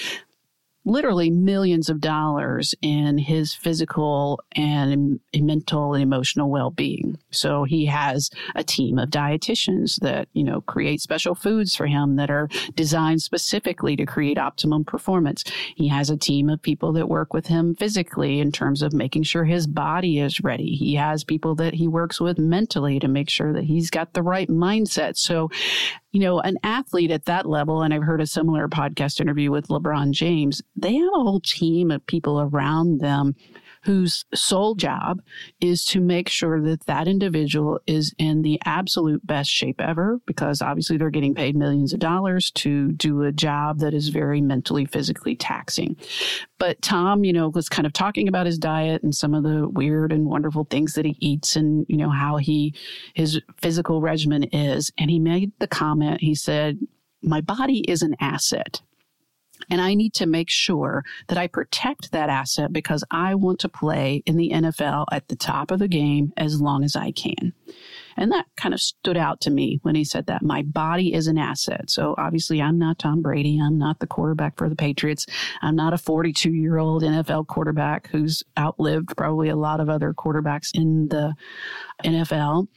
literally 0.86 1.30
millions 1.30 1.90
of 1.90 2.00
dollars 2.00 2.74
in 2.80 3.18
his 3.18 3.52
physical 3.52 4.40
and 4.52 5.20
mental 5.34 5.92
and 5.92 6.02
emotional 6.02 6.48
well-being. 6.48 7.18
So 7.30 7.64
he 7.64 7.86
has 7.86 8.30
a 8.54 8.64
team 8.64 8.98
of 8.98 9.10
dietitians 9.10 10.00
that, 10.00 10.28
you 10.32 10.44
know, 10.44 10.60
create 10.62 11.00
special 11.00 11.34
foods 11.34 11.74
for 11.74 11.86
him 11.86 12.16
that 12.16 12.30
are 12.30 12.48
designed 12.74 13.20
specifically 13.20 13.96
to 13.96 14.06
create 14.06 14.38
optimum 14.38 14.84
performance. 14.84 15.44
He 15.74 15.88
has 15.88 16.08
a 16.08 16.16
team 16.16 16.48
of 16.48 16.62
people 16.62 16.92
that 16.92 17.08
work 17.08 17.34
with 17.34 17.48
him 17.48 17.74
physically 17.74 18.40
in 18.40 18.52
terms 18.52 18.80
of 18.80 18.92
making 18.92 19.24
sure 19.24 19.44
his 19.44 19.66
body 19.66 20.20
is 20.20 20.40
ready. 20.40 20.76
He 20.76 20.94
has 20.94 21.24
people 21.24 21.56
that 21.56 21.74
he 21.74 21.88
works 21.88 22.20
with 22.20 22.38
mentally 22.38 23.00
to 23.00 23.08
make 23.08 23.28
sure 23.28 23.52
that 23.52 23.64
he's 23.64 23.90
got 23.90 24.14
the 24.14 24.22
right 24.22 24.48
mindset. 24.48 25.16
So 25.16 25.50
you 26.16 26.20
know, 26.20 26.40
an 26.40 26.56
athlete 26.62 27.10
at 27.10 27.26
that 27.26 27.44
level, 27.44 27.82
and 27.82 27.92
I've 27.92 28.02
heard 28.02 28.22
a 28.22 28.26
similar 28.26 28.68
podcast 28.68 29.20
interview 29.20 29.50
with 29.50 29.68
LeBron 29.68 30.12
James, 30.12 30.62
they 30.74 30.94
have 30.94 31.10
a 31.14 31.20
whole 31.20 31.40
team 31.40 31.90
of 31.90 32.06
people 32.06 32.40
around 32.40 33.02
them 33.02 33.36
whose 33.86 34.24
sole 34.34 34.74
job 34.74 35.22
is 35.60 35.84
to 35.84 36.00
make 36.00 36.28
sure 36.28 36.60
that 36.60 36.84
that 36.86 37.06
individual 37.06 37.78
is 37.86 38.14
in 38.18 38.42
the 38.42 38.60
absolute 38.64 39.24
best 39.26 39.48
shape 39.48 39.80
ever 39.80 40.20
because 40.26 40.60
obviously 40.60 40.96
they're 40.96 41.08
getting 41.08 41.34
paid 41.34 41.56
millions 41.56 41.92
of 41.92 42.00
dollars 42.00 42.50
to 42.50 42.92
do 42.92 43.22
a 43.22 43.32
job 43.32 43.78
that 43.78 43.94
is 43.94 44.08
very 44.08 44.40
mentally 44.40 44.84
physically 44.84 45.36
taxing. 45.36 45.96
But 46.58 46.82
tom 46.82 47.24
you 47.24 47.32
know 47.32 47.48
was 47.48 47.68
kind 47.68 47.86
of 47.86 47.92
talking 47.92 48.28
about 48.28 48.46
his 48.46 48.58
diet 48.58 49.02
and 49.02 49.14
some 49.14 49.34
of 49.34 49.44
the 49.44 49.68
weird 49.68 50.12
and 50.12 50.26
wonderful 50.26 50.64
things 50.64 50.94
that 50.94 51.04
he 51.04 51.16
eats 51.20 51.56
and 51.56 51.86
you 51.88 51.96
know 51.96 52.10
how 52.10 52.36
he 52.36 52.74
his 53.14 53.40
physical 53.56 54.00
regimen 54.00 54.42
is. 54.44 54.90
And 54.98 55.10
he 55.10 55.18
made 55.18 55.52
the 55.60 55.68
comment 55.68 56.20
he 56.20 56.34
said 56.34 56.78
my 57.22 57.40
body 57.40 57.80
is 57.88 58.02
an 58.02 58.16
asset 58.20 58.80
and 59.70 59.80
I 59.80 59.94
need 59.94 60.14
to 60.14 60.26
make 60.26 60.50
sure 60.50 61.04
that 61.28 61.38
I 61.38 61.46
protect 61.46 62.12
that 62.12 62.28
asset 62.28 62.72
because 62.72 63.04
I 63.10 63.34
want 63.34 63.60
to 63.60 63.68
play 63.68 64.22
in 64.26 64.36
the 64.36 64.50
NFL 64.50 65.06
at 65.12 65.28
the 65.28 65.36
top 65.36 65.70
of 65.70 65.78
the 65.78 65.88
game 65.88 66.32
as 66.36 66.60
long 66.60 66.84
as 66.84 66.96
I 66.96 67.10
can. 67.12 67.52
And 68.16 68.32
that 68.32 68.46
kind 68.56 68.72
of 68.72 68.80
stood 68.80 69.16
out 69.16 69.40
to 69.42 69.50
me 69.50 69.78
when 69.82 69.94
he 69.94 70.04
said 70.04 70.26
that. 70.26 70.42
My 70.42 70.62
body 70.62 71.12
is 71.12 71.26
an 71.26 71.36
asset. 71.36 71.90
So 71.90 72.14
obviously, 72.16 72.62
I'm 72.62 72.78
not 72.78 72.98
Tom 72.98 73.20
Brady. 73.20 73.60
I'm 73.60 73.78
not 73.78 73.98
the 73.98 74.06
quarterback 74.06 74.56
for 74.56 74.68
the 74.68 74.76
Patriots. 74.76 75.26
I'm 75.60 75.76
not 75.76 75.92
a 75.92 75.98
42 75.98 76.50
year 76.50 76.78
old 76.78 77.02
NFL 77.02 77.46
quarterback 77.46 78.08
who's 78.08 78.42
outlived 78.58 79.16
probably 79.16 79.48
a 79.48 79.56
lot 79.56 79.80
of 79.80 79.90
other 79.90 80.14
quarterbacks 80.14 80.70
in 80.74 81.08
the 81.08 81.34
NFL. 82.04 82.68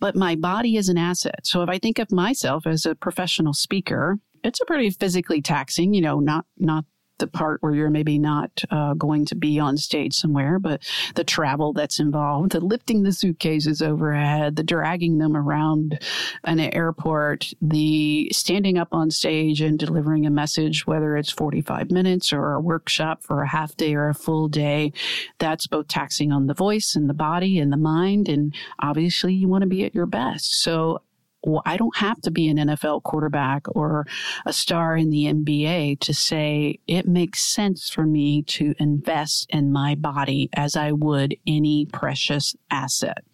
But 0.00 0.16
my 0.16 0.34
body 0.34 0.76
is 0.76 0.88
an 0.88 0.98
asset. 0.98 1.46
So 1.46 1.62
if 1.62 1.68
I 1.68 1.78
think 1.78 2.00
of 2.00 2.10
myself 2.10 2.66
as 2.66 2.84
a 2.84 2.96
professional 2.96 3.52
speaker, 3.52 4.18
it's 4.44 4.60
a 4.60 4.64
pretty 4.64 4.90
physically 4.90 5.42
taxing, 5.42 5.94
you 5.94 6.00
know, 6.00 6.20
not, 6.20 6.46
not 6.58 6.84
the 7.22 7.26
part 7.28 7.62
where 7.62 7.72
you're 7.72 7.88
maybe 7.88 8.18
not 8.18 8.50
uh, 8.70 8.94
going 8.94 9.24
to 9.24 9.36
be 9.36 9.60
on 9.60 9.76
stage 9.76 10.12
somewhere, 10.12 10.58
but 10.58 10.82
the 11.14 11.22
travel 11.22 11.72
that's 11.72 12.00
involved, 12.00 12.50
the 12.50 12.58
lifting 12.58 13.04
the 13.04 13.12
suitcases 13.12 13.80
overhead, 13.80 14.56
the 14.56 14.64
dragging 14.64 15.18
them 15.18 15.36
around 15.36 16.00
an 16.42 16.58
airport, 16.58 17.52
the 17.62 18.28
standing 18.32 18.76
up 18.76 18.88
on 18.90 19.08
stage 19.08 19.60
and 19.60 19.78
delivering 19.78 20.26
a 20.26 20.30
message, 20.30 20.84
whether 20.84 21.16
it's 21.16 21.30
45 21.30 21.92
minutes 21.92 22.32
or 22.32 22.54
a 22.54 22.60
workshop 22.60 23.22
for 23.22 23.42
a 23.42 23.48
half 23.48 23.76
day 23.76 23.94
or 23.94 24.08
a 24.08 24.14
full 24.14 24.48
day, 24.48 24.92
that's 25.38 25.68
both 25.68 25.86
taxing 25.86 26.32
on 26.32 26.48
the 26.48 26.54
voice 26.54 26.96
and 26.96 27.08
the 27.08 27.14
body 27.14 27.60
and 27.60 27.72
the 27.72 27.76
mind. 27.76 28.28
And 28.28 28.52
obviously, 28.80 29.32
you 29.32 29.46
want 29.46 29.62
to 29.62 29.68
be 29.68 29.84
at 29.84 29.94
your 29.94 30.06
best. 30.06 30.60
So 30.60 31.02
well, 31.44 31.62
I 31.66 31.76
don't 31.76 31.96
have 31.96 32.20
to 32.22 32.30
be 32.30 32.48
an 32.48 32.56
NFL 32.56 33.02
quarterback 33.02 33.66
or 33.74 34.06
a 34.46 34.52
star 34.52 34.96
in 34.96 35.10
the 35.10 35.24
NBA 35.24 36.00
to 36.00 36.14
say 36.14 36.78
it 36.86 37.06
makes 37.06 37.42
sense 37.42 37.88
for 37.88 38.06
me 38.06 38.42
to 38.42 38.74
invest 38.78 39.46
in 39.50 39.72
my 39.72 39.94
body 39.94 40.48
as 40.54 40.76
I 40.76 40.92
would 40.92 41.36
any 41.46 41.86
precious 41.86 42.54
asset. 42.70 43.24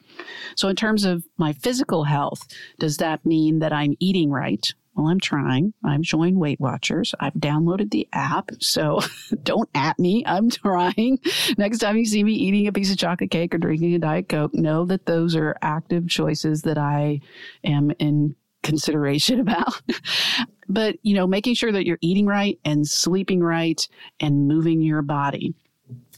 So, 0.56 0.68
in 0.68 0.76
terms 0.76 1.04
of 1.04 1.24
my 1.36 1.52
physical 1.52 2.04
health, 2.04 2.46
does 2.78 2.96
that 2.96 3.24
mean 3.24 3.60
that 3.60 3.72
I'm 3.72 3.94
eating 4.00 4.30
right? 4.30 4.66
Well, 4.98 5.06
I'm 5.06 5.20
trying. 5.20 5.74
I've 5.84 6.00
joined 6.00 6.40
Weight 6.40 6.58
Watchers. 6.58 7.14
I've 7.20 7.34
downloaded 7.34 7.92
the 7.92 8.08
app. 8.12 8.50
So 8.58 9.00
don't 9.44 9.70
at 9.72 9.96
me. 9.96 10.24
I'm 10.26 10.50
trying. 10.50 11.20
Next 11.56 11.78
time 11.78 11.96
you 11.96 12.04
see 12.04 12.24
me 12.24 12.32
eating 12.32 12.66
a 12.66 12.72
piece 12.72 12.90
of 12.90 12.98
chocolate 12.98 13.30
cake 13.30 13.54
or 13.54 13.58
drinking 13.58 13.94
a 13.94 14.00
Diet 14.00 14.28
Coke, 14.28 14.54
know 14.54 14.84
that 14.86 15.06
those 15.06 15.36
are 15.36 15.56
active 15.62 16.08
choices 16.08 16.62
that 16.62 16.78
I 16.78 17.20
am 17.62 17.92
in 18.00 18.34
consideration 18.64 19.38
about. 19.48 19.80
but, 20.68 20.96
you 21.02 21.14
know, 21.14 21.28
making 21.28 21.54
sure 21.54 21.70
that 21.70 21.86
you're 21.86 21.98
eating 22.00 22.26
right 22.26 22.58
and 22.64 22.84
sleeping 22.84 23.40
right 23.40 23.86
and 24.18 24.48
moving 24.48 24.82
your 24.82 25.02
body. 25.02 25.54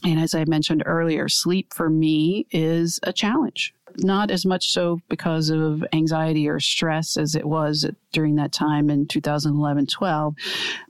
And 0.03 0.19
as 0.19 0.33
I 0.33 0.43
mentioned 0.45 0.81
earlier, 0.87 1.29
sleep 1.29 1.71
for 1.71 1.87
me 1.87 2.47
is 2.49 2.99
a 3.03 3.13
challenge 3.13 3.75
not 3.97 4.31
as 4.31 4.45
much 4.45 4.71
so 4.71 4.99
because 5.09 5.49
of 5.49 5.83
anxiety 5.93 6.47
or 6.47 6.59
stress 6.59 7.17
as 7.17 7.35
it 7.35 7.45
was 7.45 7.85
during 8.11 8.35
that 8.35 8.51
time 8.51 8.89
in 8.89 9.07
2011 9.07 9.87
12, 9.87 10.35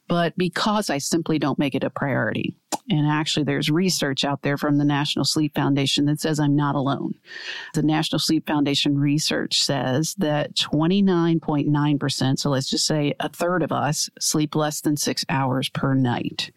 but 0.08 0.38
because 0.38 0.90
I 0.90 0.98
simply 0.98 1.40
don't 1.40 1.60
make 1.60 1.76
it 1.76 1.84
a 1.84 1.90
priority. 1.90 2.56
And 2.90 3.08
actually, 3.08 3.44
there's 3.44 3.70
research 3.70 4.26
out 4.26 4.42
there 4.42 4.58
from 4.58 4.78
the 4.78 4.86
National 4.86 5.24
Sleep 5.24 5.56
Foundation 5.56 6.06
that 6.06 6.20
says 6.20 6.40
I'm 6.40 6.56
not 6.56 6.76
alone. 6.76 7.14
The 7.74 7.84
National 7.84 8.20
Sleep 8.20 8.46
Foundation 8.48 8.98
research 8.98 9.64
says 9.64 10.16
that 10.18 10.56
29.9%, 10.56 12.40
so 12.40 12.50
let's 12.50 12.70
just 12.70 12.86
say 12.86 13.14
a 13.20 13.30
third 13.30 13.64
of 13.64 13.72
us, 13.72 14.10
sleep 14.20 14.56
less 14.56 14.82
than 14.82 14.98
six 14.98 15.24
hours 15.30 15.70
per 15.70 15.94
night. 15.94 16.52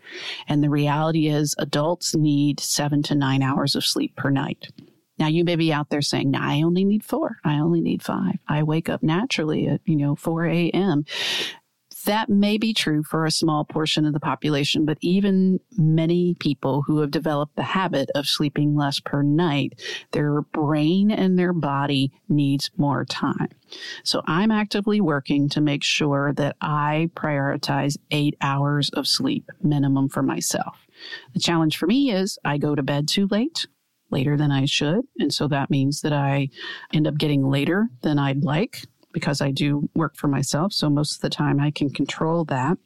And 0.49 0.63
the 0.63 0.71
reality 0.71 1.29
is, 1.29 1.55
adults 1.59 2.15
need 2.17 2.59
seven 2.59 3.03
to 3.05 3.15
nine 3.15 3.43
hours 3.43 3.77
of 3.77 3.85
sleep 3.85 4.17
per 4.17 4.31
night. 4.31 4.73
Now 5.19 5.29
you 5.29 5.45
may 5.45 5.57
be 5.57 5.73
out 5.73 5.91
there 5.91 6.03
saying, 6.03 6.33
no, 6.33 6.41
I 6.41 6.63
only 6.63 6.85
need 6.85 7.05
four. 7.05 7.39
I 7.45 7.59
only 7.59 7.81
need 7.81 8.03
five. 8.03 8.39
I 8.49 8.63
wake 8.63 8.89
up 8.89 9.03
naturally 9.03 9.69
at, 9.69 9.81
you 9.85 9.97
know, 9.97 10.17
4 10.17 10.47
a.m. 10.47 11.05
That 12.05 12.29
may 12.29 12.59
be 12.59 12.75
true 12.75 13.03
for 13.03 13.25
a 13.25 13.31
small 13.31 13.65
portion 13.65 14.05
of 14.05 14.13
the 14.13 14.21
population, 14.21 14.85
but 14.85 14.99
even 15.01 15.61
many 15.79 16.35
people 16.35 16.83
who 16.83 16.99
have 16.99 17.11
developed 17.11 17.57
the 17.57 17.63
habit 17.63 18.11
of 18.15 18.27
sleeping 18.27 18.77
less 18.77 19.01
per 19.01 19.23
night, 19.23 19.81
their 20.13 20.43
brain 20.43 21.11
and 21.11 21.39
their 21.39 21.55
body 21.55 22.13
needs 22.29 22.71
more 22.77 23.07
time. 23.07 23.49
So 24.03 24.21
I'm 24.27 24.51
actively 24.51 25.01
working 25.01 25.49
to 25.51 25.63
make 25.63 25.83
sure 25.83 26.35
that 26.35 26.57
I 26.61 27.09
prioritize 27.15 27.97
eight 28.11 28.37
hours 28.43 28.91
of 28.91 29.07
sleep 29.07 29.51
minimum 29.63 30.11
for 30.11 30.23
myself. 30.23 30.87
The 31.33 31.41
challenge 31.41 31.79
for 31.79 31.87
me 31.87 32.11
is 32.11 32.39
I 32.45 32.59
go 32.59 32.75
to 32.75 32.83
bed 32.83 33.09
too 33.09 33.29
late 33.31 33.67
later 34.15 34.37
than 34.37 34.53
I 34.53 34.65
should. 34.65 35.01
And 35.19 35.35
so 35.35 35.49
that 35.49 35.71
means 35.71 36.01
that 36.03 36.13
I 36.13 36.49
end 36.93 37.07
up 37.07 37.19
getting 37.19 37.51
later 37.51 37.89
than 38.03 38.19
I'd 38.19 38.45
like 38.45 38.83
because 39.13 39.43
I 39.43 39.51
do 39.51 39.91
work 39.95 40.17
for 40.17 40.29
myself. 40.29 40.73
So 40.73 40.89
most 40.89 41.17
of 41.17 41.21
the 41.21 41.31
time 41.31 41.61
I 41.61 41.71
can 41.73 41.91
control 41.91 42.45
that. 42.47 42.79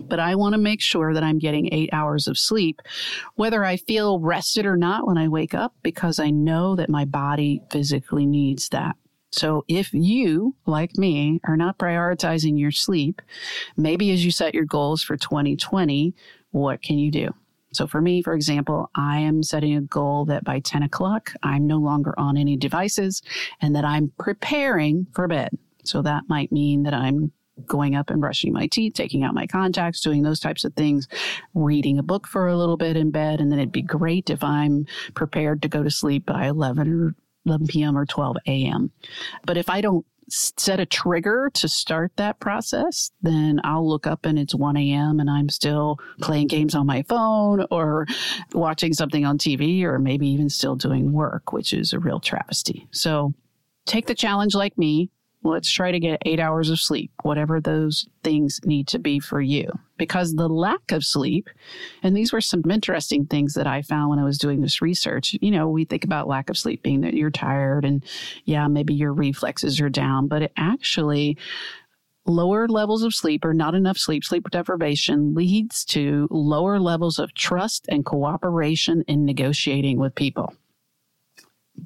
But 0.00 0.18
I 0.18 0.34
want 0.34 0.54
to 0.54 0.58
make 0.58 0.80
sure 0.80 1.14
that 1.14 1.22
I'm 1.22 1.38
getting 1.38 1.72
eight 1.72 1.90
hours 1.92 2.26
of 2.26 2.38
sleep, 2.38 2.82
whether 3.36 3.64
I 3.64 3.76
feel 3.76 4.18
rested 4.18 4.66
or 4.66 4.76
not 4.76 5.06
when 5.06 5.16
I 5.16 5.28
wake 5.28 5.54
up, 5.54 5.74
because 5.82 6.18
I 6.18 6.30
know 6.30 6.74
that 6.76 6.90
my 6.90 7.04
body 7.04 7.62
physically 7.70 8.26
needs 8.26 8.68
that. 8.70 8.96
So 9.30 9.64
if 9.68 9.92
you, 9.92 10.56
like 10.66 10.96
me, 10.96 11.40
are 11.44 11.56
not 11.56 11.78
prioritizing 11.78 12.58
your 12.58 12.72
sleep, 12.72 13.22
maybe 13.76 14.10
as 14.10 14.24
you 14.24 14.30
set 14.30 14.54
your 14.54 14.64
goals 14.64 15.02
for 15.02 15.16
2020, 15.16 16.14
what 16.50 16.82
can 16.82 16.98
you 16.98 17.10
do? 17.10 17.34
So 17.76 17.86
for 17.86 18.00
me, 18.00 18.22
for 18.22 18.34
example, 18.34 18.90
I 18.94 19.18
am 19.18 19.42
setting 19.42 19.76
a 19.76 19.82
goal 19.82 20.24
that 20.26 20.44
by 20.44 20.60
10 20.60 20.82
o'clock, 20.82 21.32
I'm 21.42 21.66
no 21.66 21.78
longer 21.78 22.18
on 22.18 22.36
any 22.36 22.56
devices 22.56 23.22
and 23.60 23.76
that 23.76 23.84
I'm 23.84 24.12
preparing 24.18 25.06
for 25.12 25.28
bed. 25.28 25.50
So 25.84 26.02
that 26.02 26.24
might 26.28 26.50
mean 26.50 26.82
that 26.84 26.94
I'm 26.94 27.32
going 27.66 27.94
up 27.94 28.10
and 28.10 28.20
brushing 28.20 28.52
my 28.52 28.66
teeth, 28.66 28.94
taking 28.94 29.24
out 29.24 29.34
my 29.34 29.46
contacts, 29.46 30.00
doing 30.00 30.22
those 30.22 30.40
types 30.40 30.64
of 30.64 30.74
things, 30.74 31.08
reading 31.54 31.98
a 31.98 32.02
book 32.02 32.26
for 32.26 32.48
a 32.48 32.56
little 32.56 32.76
bit 32.76 32.96
in 32.96 33.10
bed. 33.10 33.40
And 33.40 33.50
then 33.50 33.58
it'd 33.58 33.72
be 33.72 33.82
great 33.82 34.30
if 34.30 34.42
I'm 34.42 34.86
prepared 35.14 35.62
to 35.62 35.68
go 35.68 35.82
to 35.82 35.90
sleep 35.90 36.26
by 36.26 36.46
11 36.46 36.88
or 36.92 37.14
11 37.46 37.66
p.m. 37.68 37.96
or 37.96 38.04
12 38.04 38.36
a.m. 38.46 38.90
But 39.44 39.56
if 39.56 39.70
I 39.70 39.80
don't 39.80 40.04
set 40.28 40.80
a 40.80 40.86
trigger 40.86 41.50
to 41.54 41.68
start 41.68 42.12
that 42.16 42.40
process, 42.40 43.10
then 43.22 43.60
I'll 43.64 43.88
look 43.88 44.06
up 44.06 44.26
and 44.26 44.38
it's 44.38 44.54
1 44.54 44.76
a.m. 44.76 45.20
and 45.20 45.30
I'm 45.30 45.48
still 45.48 45.98
playing 46.20 46.48
games 46.48 46.74
on 46.74 46.86
my 46.86 47.02
phone 47.02 47.66
or 47.70 48.06
watching 48.52 48.92
something 48.92 49.24
on 49.24 49.38
TV 49.38 49.82
or 49.82 49.98
maybe 49.98 50.28
even 50.28 50.48
still 50.48 50.76
doing 50.76 51.12
work, 51.12 51.52
which 51.52 51.72
is 51.72 51.92
a 51.92 51.98
real 51.98 52.20
travesty. 52.20 52.88
So 52.90 53.34
take 53.86 54.06
the 54.06 54.14
challenge 54.14 54.54
like 54.54 54.76
me. 54.76 55.10
Let's 55.46 55.70
try 55.70 55.90
to 55.90 56.00
get 56.00 56.22
eight 56.26 56.40
hours 56.40 56.70
of 56.70 56.80
sleep, 56.80 57.10
whatever 57.22 57.60
those 57.60 58.06
things 58.22 58.60
need 58.64 58.88
to 58.88 58.98
be 58.98 59.20
for 59.20 59.40
you. 59.40 59.70
Because 59.96 60.34
the 60.34 60.48
lack 60.48 60.92
of 60.92 61.04
sleep, 61.04 61.48
and 62.02 62.16
these 62.16 62.32
were 62.32 62.40
some 62.40 62.62
interesting 62.70 63.24
things 63.24 63.54
that 63.54 63.66
I 63.66 63.82
found 63.82 64.10
when 64.10 64.18
I 64.18 64.24
was 64.24 64.38
doing 64.38 64.60
this 64.60 64.82
research. 64.82 65.36
You 65.40 65.50
know, 65.50 65.68
we 65.68 65.84
think 65.84 66.04
about 66.04 66.28
lack 66.28 66.50
of 66.50 66.58
sleep 66.58 66.82
being 66.82 67.00
that 67.00 67.14
you're 67.14 67.30
tired 67.30 67.84
and, 67.84 68.04
yeah, 68.44 68.68
maybe 68.68 68.94
your 68.94 69.12
reflexes 69.12 69.80
are 69.80 69.88
down, 69.88 70.28
but 70.28 70.42
it 70.42 70.52
actually, 70.56 71.38
lower 72.26 72.66
levels 72.68 73.02
of 73.04 73.14
sleep 73.14 73.44
or 73.44 73.54
not 73.54 73.74
enough 73.74 73.96
sleep, 73.96 74.24
sleep 74.24 74.50
deprivation 74.50 75.34
leads 75.34 75.84
to 75.84 76.26
lower 76.30 76.80
levels 76.80 77.18
of 77.18 77.32
trust 77.34 77.86
and 77.88 78.04
cooperation 78.04 79.04
in 79.06 79.24
negotiating 79.24 79.98
with 79.98 80.14
people. 80.14 80.52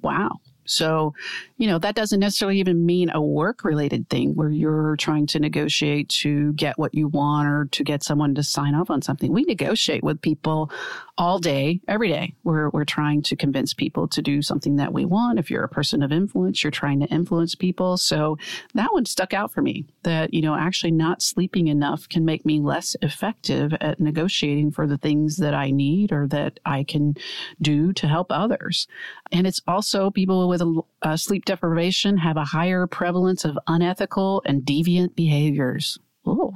Wow. 0.03 0.41
So, 0.71 1.15
you 1.59 1.67
know, 1.67 1.79
that 1.79 1.95
doesn't 1.95 2.21
necessarily 2.21 2.59
even 2.59 2.87
mean 2.87 3.11
a 3.11 3.21
work 3.21 3.65
related 3.65 4.09
thing 4.09 4.35
where 4.35 4.51
you're 4.51 4.97
trying 4.97 5.27
to 5.29 5.41
negotiate 5.41 6.09
to 6.11 6.53
get 6.55 6.79
what 6.79 6.95
you 6.95 7.09
want 7.09 7.49
or 7.49 7.69
to 7.73 7.85
get 7.85 8.03
someone 8.03 8.35
to 8.37 8.43
sign 8.43 8.75
off 8.75 8.91
on 8.91 9.03
something. 9.03 9.33
We 9.33 9.43
negotiate 9.43 10.03
with 10.03 10.23
people 10.23 10.71
all 11.19 11.39
day, 11.39 11.81
every 11.87 12.09
day. 12.09 12.35
We're, 12.45 12.71
we're 12.71 12.85
trying 12.85 13.23
to 13.23 13.37
convince 13.37 13.75
people 13.75 14.09
to 14.09 14.23
do 14.23 14.43
something 14.43 14.77
that 14.77 14.93
we 14.93 15.05
want. 15.05 15.39
If 15.39 15.51
you're 15.51 15.65
a 15.65 15.69
person 15.69 16.03
of 16.03 16.13
influence, 16.13 16.63
you're 16.63 16.71
trying 16.71 17.01
to 17.01 17.07
influence 17.07 17.55
people. 17.55 17.97
So 17.97 18.39
that 18.75 18.93
one 18.93 19.05
stuck 19.05 19.35
out 19.35 19.53
for 19.53 19.61
me 19.61 19.85
that, 20.03 20.33
you 20.33 20.41
know, 20.41 20.55
actually 20.55 20.93
not 20.93 21.21
sleeping 21.21 21.69
enough 21.69 22.09
can 22.09 22.25
make 22.25 22.47
me 22.47 22.61
less 22.61 22.97
effective 23.03 23.75
at 23.81 24.01
negotiating 24.01 24.71
for 24.71 24.87
the 24.87 24.99
things 24.99 25.37
that 25.37 25.55
I 25.55 25.71
need 25.71 26.13
or 26.13 26.27
that 26.29 26.61
I 26.65 26.85
can 26.85 27.17
do 27.61 27.93
to 27.95 28.07
help 28.07 28.29
others. 28.31 28.87
And 29.33 29.47
it's 29.47 29.61
also 29.67 30.11
people 30.11 30.49
with 30.49 30.60
a, 30.61 30.67
a 30.67 30.83
uh, 31.03 31.17
sleep 31.17 31.45
deprivation 31.45 32.17
have 32.19 32.37
a 32.37 32.45
higher 32.45 32.87
prevalence 32.87 33.45
of 33.45 33.59
unethical 33.67 34.43
and 34.45 34.63
deviant 34.63 35.15
behaviors. 35.15 35.99
Oh, 36.27 36.55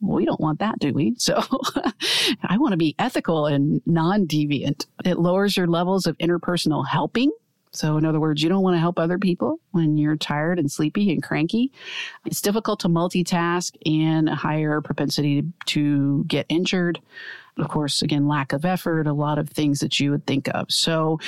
we 0.00 0.24
don't 0.24 0.40
want 0.40 0.60
that, 0.60 0.78
do 0.78 0.92
we? 0.92 1.14
So 1.18 1.34
I 2.42 2.58
want 2.58 2.72
to 2.72 2.78
be 2.78 2.94
ethical 2.98 3.46
and 3.46 3.82
non 3.86 4.26
deviant. 4.26 4.86
It 5.04 5.18
lowers 5.18 5.56
your 5.56 5.66
levels 5.66 6.06
of 6.06 6.16
interpersonal 6.18 6.86
helping. 6.86 7.30
So, 7.72 7.96
in 7.96 8.04
other 8.04 8.18
words, 8.18 8.42
you 8.42 8.48
don't 8.48 8.64
want 8.64 8.74
to 8.74 8.80
help 8.80 8.98
other 8.98 9.18
people 9.18 9.60
when 9.70 9.96
you're 9.96 10.16
tired 10.16 10.58
and 10.58 10.70
sleepy 10.70 11.12
and 11.12 11.22
cranky. 11.22 11.70
It's 12.26 12.40
difficult 12.40 12.80
to 12.80 12.88
multitask 12.88 13.76
and 13.86 14.28
a 14.28 14.34
higher 14.34 14.80
propensity 14.80 15.44
to 15.66 16.24
get 16.26 16.46
injured. 16.48 17.00
Of 17.58 17.68
course, 17.68 18.02
again, 18.02 18.26
lack 18.26 18.52
of 18.52 18.64
effort, 18.64 19.06
a 19.06 19.12
lot 19.12 19.38
of 19.38 19.50
things 19.50 19.80
that 19.80 20.00
you 20.00 20.10
would 20.10 20.26
think 20.26 20.48
of. 20.48 20.72
So, 20.72 21.20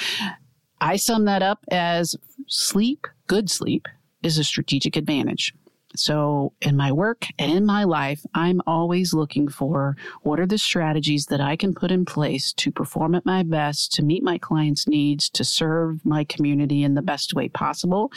I 0.83 0.97
sum 0.97 1.27
that 1.27 1.43
up 1.43 1.65
as 1.71 2.17
sleep, 2.49 3.07
good 3.29 3.49
sleep, 3.49 3.87
is 4.25 4.37
a 4.37 4.43
strategic 4.43 4.97
advantage. 4.97 5.55
So 5.95 6.55
in 6.61 6.77
my 6.77 6.91
work 6.91 7.27
and 7.39 7.53
in 7.53 7.65
my 7.65 7.85
life, 7.85 8.27
I'm 8.35 8.61
always 8.67 9.15
looking 9.15 9.47
for 9.47 9.97
what 10.23 10.41
are 10.41 10.47
the 10.47 10.59
strategies 10.59 11.27
that 11.27 11.41
I 11.41 11.55
can 11.55 11.73
put 11.73 11.93
in 11.93 12.05
place 12.05 12.53
to 12.55 12.73
perform 12.73 13.15
at 13.15 13.25
my 13.25 13.45
best, 13.45 13.93
to 13.93 14.03
meet 14.03 14.25
my 14.25 14.39
clients' 14.39 14.89
needs, 14.89 15.31
to 15.31 15.45
serve 15.45 16.05
my 16.05 16.25
community 16.25 16.83
in 16.83 16.95
the 16.95 17.03
best 17.03 17.33
way 17.33 17.49
possible. 17.49 18.11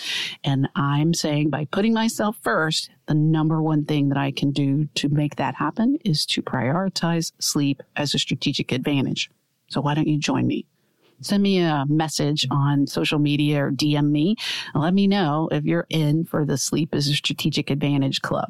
And 0.44 0.68
I'm 0.76 1.14
saying 1.14 1.52
by 1.52 1.66
putting 1.66 1.94
myself 1.94 2.36
first, 2.42 2.90
the 3.06 3.14
number 3.14 3.62
one 3.62 3.86
thing 3.86 4.10
that 4.10 4.18
I 4.18 4.32
can 4.32 4.50
do 4.50 4.86
to 4.96 5.10
make 5.10 5.36
that 5.36 5.54
happen 5.54 6.00
is 6.04 6.26
to 6.28 6.42
prioritize 6.42 7.32
sleep 7.38 7.84
as 7.96 8.16
a 8.16 8.20
strategic 8.20 8.72
advantage. 8.72 9.30
So 9.68 9.82
why 9.82 9.94
don't 9.94 10.08
you 10.08 10.18
join 10.18 10.48
me? 10.48 10.66
Send 11.22 11.44
me 11.44 11.60
a 11.60 11.86
message 11.88 12.48
on 12.52 12.88
social 12.88 13.20
media 13.20 13.66
or 13.66 13.72
DM 13.72 14.10
me 14.12 14.36
let 14.74 14.94
me 14.94 15.08
know 15.08 15.50
if 15.52 15.64
you're 15.64 15.88
in 15.90 16.26
for 16.26 16.46
the 16.46 16.58
Sleep 16.58 16.94
is 16.94 17.08
a 17.08 17.14
Strategic 17.14 17.70
Advantage 17.70 18.22
Club. 18.22 18.50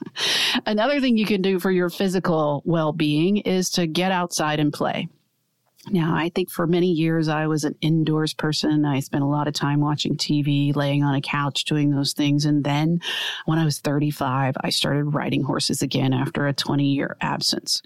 Another 0.66 1.00
thing 1.00 1.16
you 1.16 1.26
can 1.26 1.42
do 1.42 1.58
for 1.58 1.70
your 1.70 1.90
physical 1.90 2.62
well 2.64 2.92
being 2.92 3.38
is 3.38 3.70
to 3.70 3.86
get 3.86 4.12
outside 4.12 4.60
and 4.60 4.72
play. 4.72 5.08
Now, 5.90 6.16
I 6.16 6.30
think 6.30 6.50
for 6.50 6.66
many 6.66 6.88
years 6.88 7.28
I 7.28 7.46
was 7.46 7.62
an 7.62 7.76
indoors 7.80 8.34
person. 8.34 8.84
I 8.84 8.98
spent 9.00 9.22
a 9.22 9.28
lot 9.28 9.46
of 9.46 9.54
time 9.54 9.80
watching 9.80 10.16
TV, 10.16 10.74
laying 10.74 11.04
on 11.04 11.14
a 11.14 11.20
couch, 11.20 11.64
doing 11.64 11.90
those 11.90 12.12
things. 12.12 12.44
And 12.44 12.64
then 12.64 13.00
when 13.44 13.58
I 13.58 13.64
was 13.64 13.78
35, 13.78 14.56
I 14.60 14.70
started 14.70 15.04
riding 15.04 15.44
horses 15.44 15.82
again 15.82 16.12
after 16.12 16.46
a 16.46 16.52
20 16.52 16.84
year 16.84 17.16
absence. 17.20 17.82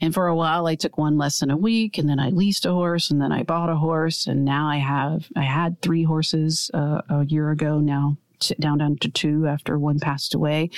And 0.00 0.14
for 0.14 0.28
a 0.28 0.36
while, 0.36 0.66
I 0.66 0.76
took 0.76 0.96
one 0.96 1.18
lesson 1.18 1.50
a 1.50 1.56
week 1.56 1.98
and 1.98 2.08
then 2.08 2.20
I 2.20 2.28
leased 2.28 2.66
a 2.66 2.72
horse 2.72 3.10
and 3.10 3.20
then 3.20 3.32
I 3.32 3.42
bought 3.42 3.68
a 3.68 3.76
horse. 3.76 4.28
And 4.28 4.44
now 4.44 4.68
I 4.68 4.76
have, 4.76 5.28
I 5.34 5.42
had 5.42 5.82
three 5.82 6.04
horses 6.04 6.70
uh, 6.72 7.02
a 7.08 7.24
year 7.24 7.50
ago 7.50 7.80
now 7.80 8.16
down 8.58 8.78
down 8.78 8.96
to 8.98 9.08
two 9.08 9.46
after 9.46 9.78
one 9.78 9.98
passed 9.98 10.34
away. 10.34 10.70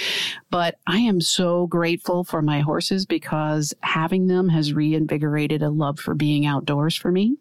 But 0.51 0.79
I 0.87 0.99
am 0.99 1.21
so 1.21 1.67
grateful 1.67 2.25
for 2.25 2.43
my 2.43 2.61
horses 2.61 3.07
because 3.07 3.73
having 3.81 4.27
them 4.27 4.49
has 4.51 4.73
reinvigorated 4.73 5.63
a 5.63 5.71
love 5.71 5.99
for 5.99 6.15
being 6.15 6.47
outdoors 6.47 6.97
for 6.97 7.11
me. 7.11 7.37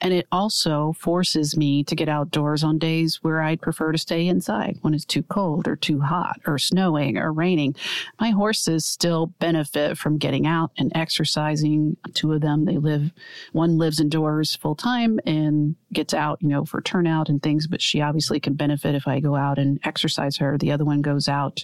And 0.00 0.12
it 0.12 0.26
also 0.32 0.94
forces 0.98 1.56
me 1.56 1.84
to 1.84 1.94
get 1.94 2.08
outdoors 2.08 2.64
on 2.64 2.78
days 2.78 3.22
where 3.22 3.40
I'd 3.42 3.62
prefer 3.62 3.92
to 3.92 3.98
stay 3.98 4.26
inside 4.26 4.78
when 4.82 4.94
it's 4.94 5.04
too 5.04 5.22
cold 5.22 5.68
or 5.68 5.76
too 5.76 6.00
hot 6.00 6.40
or 6.46 6.58
snowing 6.58 7.16
or 7.16 7.32
raining. 7.32 7.76
My 8.20 8.30
horses 8.30 8.84
still 8.84 9.26
benefit 9.38 9.96
from 9.96 10.18
getting 10.18 10.46
out 10.46 10.72
and 10.78 10.92
exercising. 10.94 11.96
Two 12.14 12.32
of 12.32 12.40
them, 12.40 12.64
they 12.64 12.78
live, 12.78 13.12
one 13.52 13.78
lives 13.78 14.00
indoors 14.00 14.56
full 14.56 14.74
time 14.74 15.20
and 15.24 15.76
gets 15.92 16.14
out, 16.14 16.38
you 16.40 16.48
know, 16.48 16.64
for 16.64 16.80
turnout 16.80 17.28
and 17.28 17.42
things, 17.42 17.66
but 17.66 17.82
she 17.82 18.00
obviously 18.00 18.40
can 18.40 18.54
benefit 18.54 18.94
if 18.94 19.06
I 19.06 19.20
go 19.20 19.36
out 19.36 19.58
and 19.60 19.78
exercise 19.84 20.36
her. 20.38 20.58
The 20.58 20.72
other 20.72 20.84
one 20.84 21.02
goes 21.02 21.28
out 21.28 21.62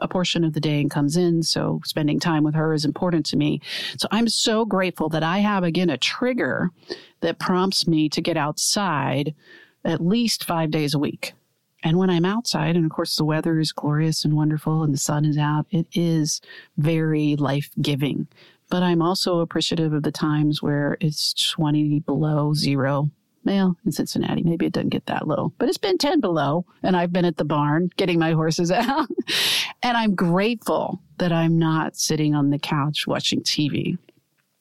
a 0.00 0.08
portion 0.08 0.44
of 0.44 0.54
the 0.54 0.60
day 0.60 0.80
and 0.80 0.90
comes 0.90 1.16
in. 1.16 1.42
So 1.42 1.80
spending 1.84 2.18
time 2.18 2.44
with 2.44 2.54
her 2.54 2.72
is 2.72 2.84
important 2.84 3.26
to 3.26 3.36
me. 3.36 3.60
So 3.98 4.08
I'm 4.10 4.28
so 4.28 4.64
grateful 4.64 5.08
that 5.10 5.22
I 5.22 5.38
have 5.38 5.64
again 5.64 5.90
a 5.90 5.98
trigger 5.98 6.70
that 7.20 7.38
prompts 7.38 7.86
me 7.86 8.08
to 8.10 8.20
get 8.20 8.36
outside 8.36 9.34
at 9.84 10.00
least 10.00 10.44
five 10.44 10.70
days 10.70 10.94
a 10.94 10.98
week. 10.98 11.34
And 11.82 11.98
when 11.98 12.08
I'm 12.08 12.24
outside, 12.24 12.76
and 12.76 12.86
of 12.86 12.90
course 12.90 13.16
the 13.16 13.26
weather 13.26 13.60
is 13.60 13.70
glorious 13.70 14.24
and 14.24 14.34
wonderful 14.34 14.82
and 14.82 14.94
the 14.94 14.98
sun 14.98 15.26
is 15.26 15.36
out, 15.36 15.66
it 15.70 15.86
is 15.92 16.40
very 16.78 17.36
life 17.36 17.70
giving. 17.80 18.26
But 18.70 18.82
I'm 18.82 19.02
also 19.02 19.40
appreciative 19.40 19.92
of 19.92 20.02
the 20.02 20.10
times 20.10 20.62
where 20.62 20.96
it's 21.00 21.34
20 21.34 22.00
below 22.00 22.54
zero 22.54 23.10
well, 23.44 23.76
in 23.84 23.92
Cincinnati, 23.92 24.42
maybe 24.42 24.66
it 24.66 24.72
doesn't 24.72 24.88
get 24.88 25.06
that 25.06 25.28
low, 25.28 25.52
but 25.58 25.68
it's 25.68 25.78
been 25.78 25.98
10 25.98 26.20
below. 26.20 26.64
And 26.82 26.96
I've 26.96 27.12
been 27.12 27.24
at 27.24 27.36
the 27.36 27.44
barn 27.44 27.90
getting 27.96 28.18
my 28.18 28.32
horses 28.32 28.70
out. 28.70 29.08
and 29.82 29.96
I'm 29.96 30.14
grateful 30.14 31.00
that 31.18 31.32
I'm 31.32 31.58
not 31.58 31.96
sitting 31.96 32.34
on 32.34 32.50
the 32.50 32.58
couch 32.58 33.06
watching 33.06 33.42
TV. 33.42 33.98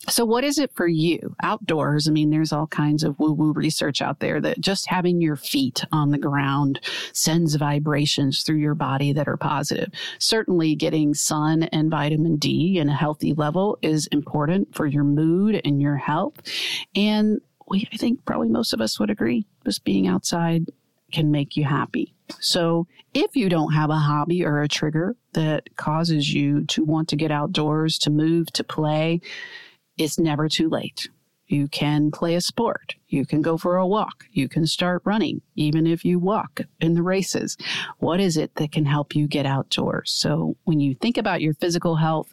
So, 0.09 0.25
what 0.25 0.43
is 0.43 0.57
it 0.57 0.73
for 0.73 0.85
you 0.85 1.33
outdoors? 1.41 2.09
I 2.09 2.11
mean, 2.11 2.29
there's 2.29 2.51
all 2.51 2.67
kinds 2.67 3.03
of 3.03 3.17
woo 3.19 3.31
woo 3.31 3.53
research 3.53 4.01
out 4.01 4.19
there 4.19 4.41
that 4.41 4.59
just 4.59 4.87
having 4.87 5.21
your 5.21 5.37
feet 5.37 5.85
on 5.93 6.11
the 6.11 6.17
ground 6.17 6.81
sends 7.13 7.55
vibrations 7.55 8.43
through 8.43 8.57
your 8.57 8.75
body 8.75 9.13
that 9.13 9.29
are 9.29 9.37
positive. 9.37 9.91
Certainly, 10.19 10.75
getting 10.75 11.13
sun 11.13 11.63
and 11.63 11.89
vitamin 11.89 12.35
D 12.35 12.79
in 12.79 12.89
a 12.89 12.95
healthy 12.95 13.33
level 13.33 13.77
is 13.81 14.07
important 14.07 14.75
for 14.75 14.85
your 14.85 15.05
mood 15.05 15.61
and 15.63 15.81
your 15.81 15.95
health. 15.95 16.35
And 16.95 17.39
we, 17.67 17.88
I 17.91 17.97
think 17.97 18.23
probably 18.26 18.49
most 18.49 18.73
of 18.73 18.82
us 18.82 18.99
would 18.99 19.10
agree, 19.10 19.45
just 19.65 19.84
being 19.84 20.08
outside 20.08 20.65
can 21.12 21.32
make 21.32 21.56
you 21.56 21.63
happy. 21.63 22.13
So 22.39 22.88
if 23.13 23.36
you 23.36 23.49
don't 23.49 23.73
have 23.73 23.89
a 23.89 23.95
hobby 23.95 24.43
or 24.43 24.62
a 24.62 24.67
trigger 24.67 25.15
that 25.34 25.76
causes 25.76 26.34
you 26.34 26.65
to 26.65 26.84
want 26.84 27.08
to 27.10 27.15
get 27.15 27.32
outdoors, 27.32 27.97
to 27.99 28.10
move, 28.10 28.52
to 28.54 28.63
play, 28.63 29.21
it's 29.97 30.17
never 30.17 30.49
too 30.49 30.69
late. 30.69 31.10
You 31.47 31.67
can 31.67 32.10
play 32.10 32.36
a 32.36 32.41
sport. 32.41 32.95
You 33.08 33.25
can 33.25 33.41
go 33.41 33.58
for 33.58 33.77
a 33.77 33.86
walk. 33.86 34.25
You 34.32 34.49
can 34.49 34.65
start 34.65 35.01
running, 35.06 35.41
even 35.56 35.86
if 35.86 36.03
you 36.03 36.17
walk 36.17 36.62
in 36.79 36.95
the 36.95 37.03
races. 37.03 37.58
What 37.99 38.19
is 38.19 38.38
it 38.38 38.56
that 38.56 38.71
can 38.71 38.86
help 38.86 39.15
you 39.15 39.27
get 39.27 39.45
outdoors? 39.45 40.12
So 40.12 40.56
when 40.63 40.79
you 40.79 40.95
think 40.95 41.17
about 41.17 41.41
your 41.41 41.53
physical 41.53 41.97
health, 41.97 42.32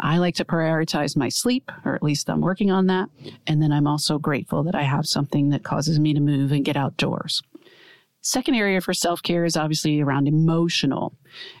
I 0.00 0.18
like 0.18 0.36
to 0.36 0.44
prioritize 0.44 1.16
my 1.16 1.28
sleep, 1.28 1.70
or 1.84 1.94
at 1.94 2.02
least 2.02 2.30
I'm 2.30 2.40
working 2.40 2.70
on 2.70 2.86
that. 2.86 3.10
And 3.46 3.60
then 3.60 3.72
I'm 3.72 3.86
also 3.86 4.18
grateful 4.18 4.62
that 4.62 4.74
I 4.74 4.82
have 4.82 5.06
something 5.06 5.50
that 5.50 5.64
causes 5.64 5.98
me 6.00 6.14
to 6.14 6.20
move 6.20 6.52
and 6.52 6.64
get 6.64 6.76
outdoors. 6.76 7.42
Second 8.24 8.54
area 8.54 8.80
for 8.80 8.94
self 8.94 9.20
care 9.20 9.44
is 9.44 9.56
obviously 9.56 10.00
around 10.00 10.28
emotional. 10.28 11.12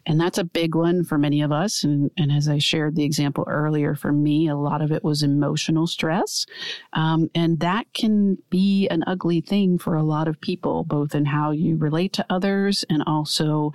And 0.06 0.20
that's 0.20 0.38
a 0.38 0.44
big 0.44 0.76
one 0.76 1.02
for 1.02 1.18
many 1.18 1.42
of 1.42 1.50
us. 1.50 1.82
And, 1.82 2.08
and, 2.16 2.30
as 2.30 2.48
I 2.48 2.58
shared 2.58 2.94
the 2.94 3.02
example 3.02 3.44
earlier, 3.48 3.96
for 3.96 4.12
me, 4.12 4.46
a 4.46 4.54
lot 4.54 4.80
of 4.80 4.92
it 4.92 5.02
was 5.02 5.24
emotional 5.24 5.88
stress. 5.88 6.46
Um, 6.92 7.30
and 7.34 7.58
that 7.60 7.92
can 7.94 8.38
be 8.48 8.86
an 8.88 9.02
ugly 9.08 9.40
thing 9.40 9.76
for 9.76 9.96
a 9.96 10.04
lot 10.04 10.28
of 10.28 10.40
people, 10.40 10.84
both 10.84 11.16
in 11.16 11.24
how 11.24 11.50
you 11.50 11.76
relate 11.76 12.12
to 12.14 12.26
others 12.30 12.84
and 12.88 13.02
also, 13.08 13.72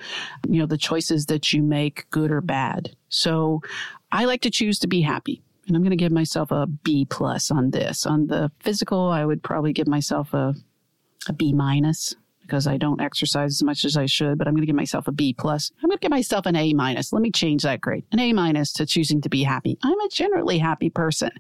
you 0.48 0.60
know, 0.60 0.66
the 0.66 0.78
choices 0.78 1.26
that 1.26 1.52
you 1.52 1.62
make, 1.62 2.10
good 2.10 2.32
or 2.32 2.40
bad. 2.40 2.96
So 3.10 3.62
I 4.14 4.24
like 4.24 4.42
to 4.44 4.50
choose 4.50 4.80
to 4.80 4.88
be 4.88 5.02
happy. 5.02 5.42
And 5.68 5.76
I'm 5.76 5.82
going 5.82 5.90
to 5.90 5.98
give 5.98 6.14
myself 6.14 6.52
a 6.52 6.68
B 6.68 7.04
plus 7.04 7.52
on 7.52 7.72
this. 7.72 8.06
On 8.06 8.28
the 8.28 8.50
physical, 8.62 9.10
I 9.10 9.26
would 9.26 9.44
probably 9.44 9.74
give 9.74 9.88
myself 9.88 10.34
a, 10.34 10.56
a 11.28 11.34
B 11.34 11.52
minus 11.52 12.16
because 12.48 12.66
I 12.66 12.78
don't 12.78 13.02
exercise 13.02 13.52
as 13.52 13.64
much 13.64 13.86
as 13.86 13.98
I 13.98 14.06
should, 14.06 14.38
but 14.38 14.48
I'm 14.48 14.54
going 14.54 14.64
to 14.64 14.68
give 14.68 14.76
myself 14.76 15.08
a 15.08 15.12
B 15.12 15.34
plus. 15.34 15.72
I'm 15.84 15.90
going 15.90 15.98
to 15.98 16.02
give 16.02 16.12
myself 16.12 16.46
an 16.46 16.56
A 16.56 16.74
minus. 16.74 17.14
Let 17.14 17.22
me 17.22 17.32
change 17.32 17.64
that 17.64 17.82
grade. 17.82 18.06
An 18.12 18.20
A 18.20 18.34
minus 18.34 18.72
to 18.74 18.86
choosing 18.86 19.22
to 19.22 19.30
be 19.30 19.44
happy. 19.44 19.78
I'm 19.84 20.00
a 20.00 20.10
generally 20.10 20.58
happy 20.58 20.90
person. 20.90 21.32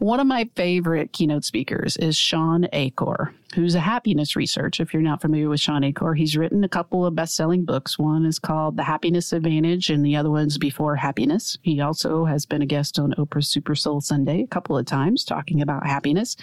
One 0.00 0.20
of 0.20 0.26
my 0.26 0.48
favorite 0.56 1.12
keynote 1.12 1.44
speakers 1.44 1.96
is 1.96 2.16
Shawn 2.16 2.66
Achor 2.72 3.32
who's 3.54 3.74
a 3.74 3.80
happiness 3.80 4.36
researcher. 4.36 4.82
If 4.82 4.92
you're 4.92 5.02
not 5.02 5.20
familiar 5.20 5.48
with 5.48 5.60
Shawn 5.60 5.84
Achor, 5.84 6.14
he's 6.14 6.36
written 6.36 6.62
a 6.62 6.68
couple 6.68 7.04
of 7.04 7.14
best 7.14 7.34
selling 7.34 7.64
books. 7.64 7.98
One 7.98 8.24
is 8.24 8.38
called 8.38 8.76
The 8.76 8.84
Happiness 8.84 9.32
Advantage, 9.32 9.90
and 9.90 10.04
the 10.04 10.16
other 10.16 10.30
one's 10.30 10.58
Before 10.58 10.96
Happiness. 10.96 11.58
He 11.62 11.80
also 11.80 12.24
has 12.24 12.46
been 12.46 12.62
a 12.62 12.66
guest 12.66 12.98
on 12.98 13.12
Oprah's 13.14 13.48
Super 13.48 13.74
Soul 13.74 14.00
Sunday 14.00 14.42
a 14.42 14.46
couple 14.46 14.78
of 14.78 14.86
times 14.86 15.24
talking 15.24 15.62
about 15.62 15.86
happiness. 15.86 16.36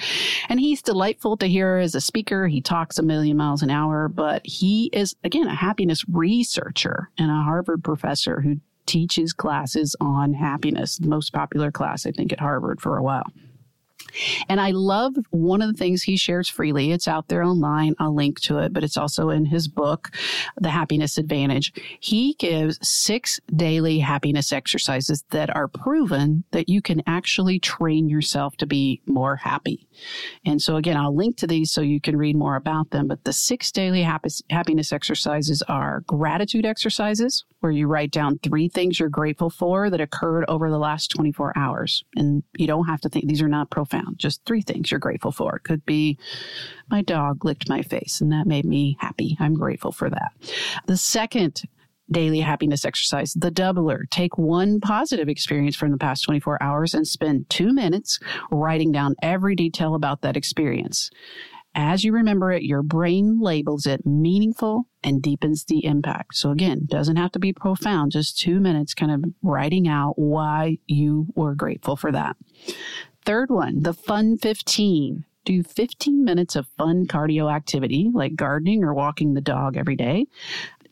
And 0.50 0.60
he's 0.60 0.82
delightful 0.82 1.38
to 1.38 1.48
hear 1.48 1.78
as 1.78 1.96
a 1.96 2.02
speaker. 2.02 2.48
He 2.48 2.62
talks 2.62 2.98
a 2.98 3.04
million 3.04 3.38
miles 3.38 3.64
an 3.64 3.70
hour, 3.70 4.08
but 4.08 4.46
he 4.46 4.90
is, 4.94 5.16
again, 5.24 5.48
a 5.48 5.56
happiness 5.56 6.04
researcher 6.10 7.10
and 7.18 7.32
a 7.32 7.44
Harvard 7.44 7.84
professor 7.84 8.42
who 8.42 8.58
teaches 8.86 9.34
classes 9.34 9.96
on 10.00 10.34
happiness, 10.34 10.98
the 10.98 11.08
most 11.08 11.34
popular 11.34 11.72
class, 11.72 12.06
I 12.06 12.12
think, 12.12 12.32
at 12.32 12.40
Harvard 12.40 12.82
for 12.82 12.98
a 12.98 13.04
while. 13.04 13.32
And 14.50 14.60
I 14.60 14.72
love 14.72 15.16
one 15.32 15.62
of 15.62 15.72
the 15.72 15.78
things 15.78 16.04
he 16.04 16.18
shares 16.18 16.50
freely. 16.50 16.92
It's 16.92 17.08
out 17.08 17.28
there 17.28 17.44
online. 17.44 17.96
I'll 18.00 18.16
link 18.16 18.40
to 18.42 18.60
it, 18.60 18.74
but 18.74 18.84
it's 18.84 18.98
also 18.98 19.30
in 19.30 19.46
his 19.46 19.68
book, 19.68 20.12
The 20.58 20.70
Happiness 20.70 21.18
Advantage. 21.18 21.74
He 22.00 22.36
gives 22.40 22.80
six 22.88 23.40
daily 23.56 24.00
happiness 24.00 24.52
exercises 24.52 25.24
that 25.32 25.56
are 25.56 25.68
proven 25.68 26.44
that 26.52 26.70
you 26.70 26.82
can 26.82 27.02
actually 27.08 27.60
train 27.60 28.10
yourself 28.10 28.58
to 28.58 28.66
be 28.66 29.02
more 29.06 29.36
happy. 29.36 29.88
And 30.46 30.62
so 30.62 30.76
again, 30.76 30.98
I'll 30.98 31.16
link 31.16 31.38
to 31.38 31.48
these 31.48 31.72
so 31.72 31.82
you 31.82 32.00
can 32.00 32.18
read 32.18 32.36
more 32.36 32.56
about 32.56 32.92
them. 32.92 33.08
But 33.08 33.24
the 33.24 33.34
six 33.34 33.72
daily 33.72 34.04
happiness 34.04 34.92
exercises 34.92 35.64
are 35.68 36.02
gratitude 36.08 36.66
exercises, 36.66 37.46
where 37.60 37.72
you 37.72 37.88
write 37.88 38.12
down 38.12 38.40
three 38.40 38.70
things 38.70 39.00
you're 39.00 39.10
grateful 39.10 39.50
for 39.50 39.90
that 39.90 40.00
occurred 40.00 40.46
over 40.48 40.70
the 40.70 40.78
last 40.78 41.10
24 41.12 41.58
hours. 41.58 42.04
And 42.16 42.44
you 42.56 42.68
don't 42.68 42.86
have 42.86 43.02
to 43.02 43.10
think 43.10 43.28
these 43.28 43.42
are 43.42 43.48
not 43.48 43.70
profound, 43.70 43.97
just 44.18 44.46
three 44.46 44.62
things 44.62 44.92
you're 44.92 45.00
grateful 45.00 45.32
for. 45.32 45.56
It 45.56 45.64
could 45.64 45.86
be 45.86 46.18
my 46.90 47.02
dog 47.02 47.46
licked 47.46 47.70
my 47.70 47.82
face 47.82 48.22
and 48.22 48.32
that 48.32 48.48
made 48.48 48.66
me 48.66 48.98
happy. 49.00 49.38
I'm 49.40 49.56
grateful 49.56 49.92
for 49.92 50.10
that. 50.10 50.32
The 50.88 50.98
second 50.98 51.64
daily 52.10 52.40
happiness 52.40 52.86
exercise, 52.86 53.34
the 53.34 53.52
doubler. 53.52 54.10
Take 54.10 54.38
one 54.38 54.80
positive 54.80 55.28
experience 55.28 55.76
from 55.76 55.92
the 55.92 55.98
past 55.98 56.24
24 56.24 56.62
hours 56.62 56.94
and 56.94 57.08
spend 57.08 57.50
two 57.50 57.74
minutes 57.74 58.20
writing 58.52 58.92
down 58.92 59.16
every 59.22 59.56
detail 59.56 59.96
about 59.96 60.22
that 60.22 60.38
experience. 60.38 61.10
As 61.76 62.04
you 62.04 62.12
remember 62.12 62.52
it, 62.52 62.64
your 62.64 62.82
brain 62.82 63.40
labels 63.40 63.86
it 63.86 64.04
meaningful 64.04 64.88
and 65.04 65.22
deepens 65.22 65.66
the 65.66 65.86
impact. 65.86 66.36
So 66.36 66.50
again, 66.50 66.88
doesn't 66.90 67.18
have 67.18 67.32
to 67.34 67.40
be 67.40 67.54
profound, 67.54 68.14
just 68.14 68.40
two 68.40 68.60
minutes 68.60 68.96
kind 68.96 69.12
of 69.12 69.32
writing 69.44 69.88
out 69.88 70.14
why 70.18 70.80
you 70.88 71.28
were 71.36 71.54
grateful 71.54 71.96
for 71.96 72.12
that. 72.12 72.36
Third 73.28 73.50
one, 73.50 73.84
the 73.84 73.92
fun 73.92 74.38
15. 74.38 75.26
Do 75.44 75.62
15 75.62 76.24
minutes 76.24 76.56
of 76.56 76.66
fun 76.78 77.08
cardio 77.08 77.54
activity 77.54 78.10
like 78.14 78.38
gardening 78.38 78.86
or 78.86 78.94
walking 78.94 79.34
the 79.34 79.42
dog 79.42 79.76
every 79.76 79.98
day. 79.98 80.28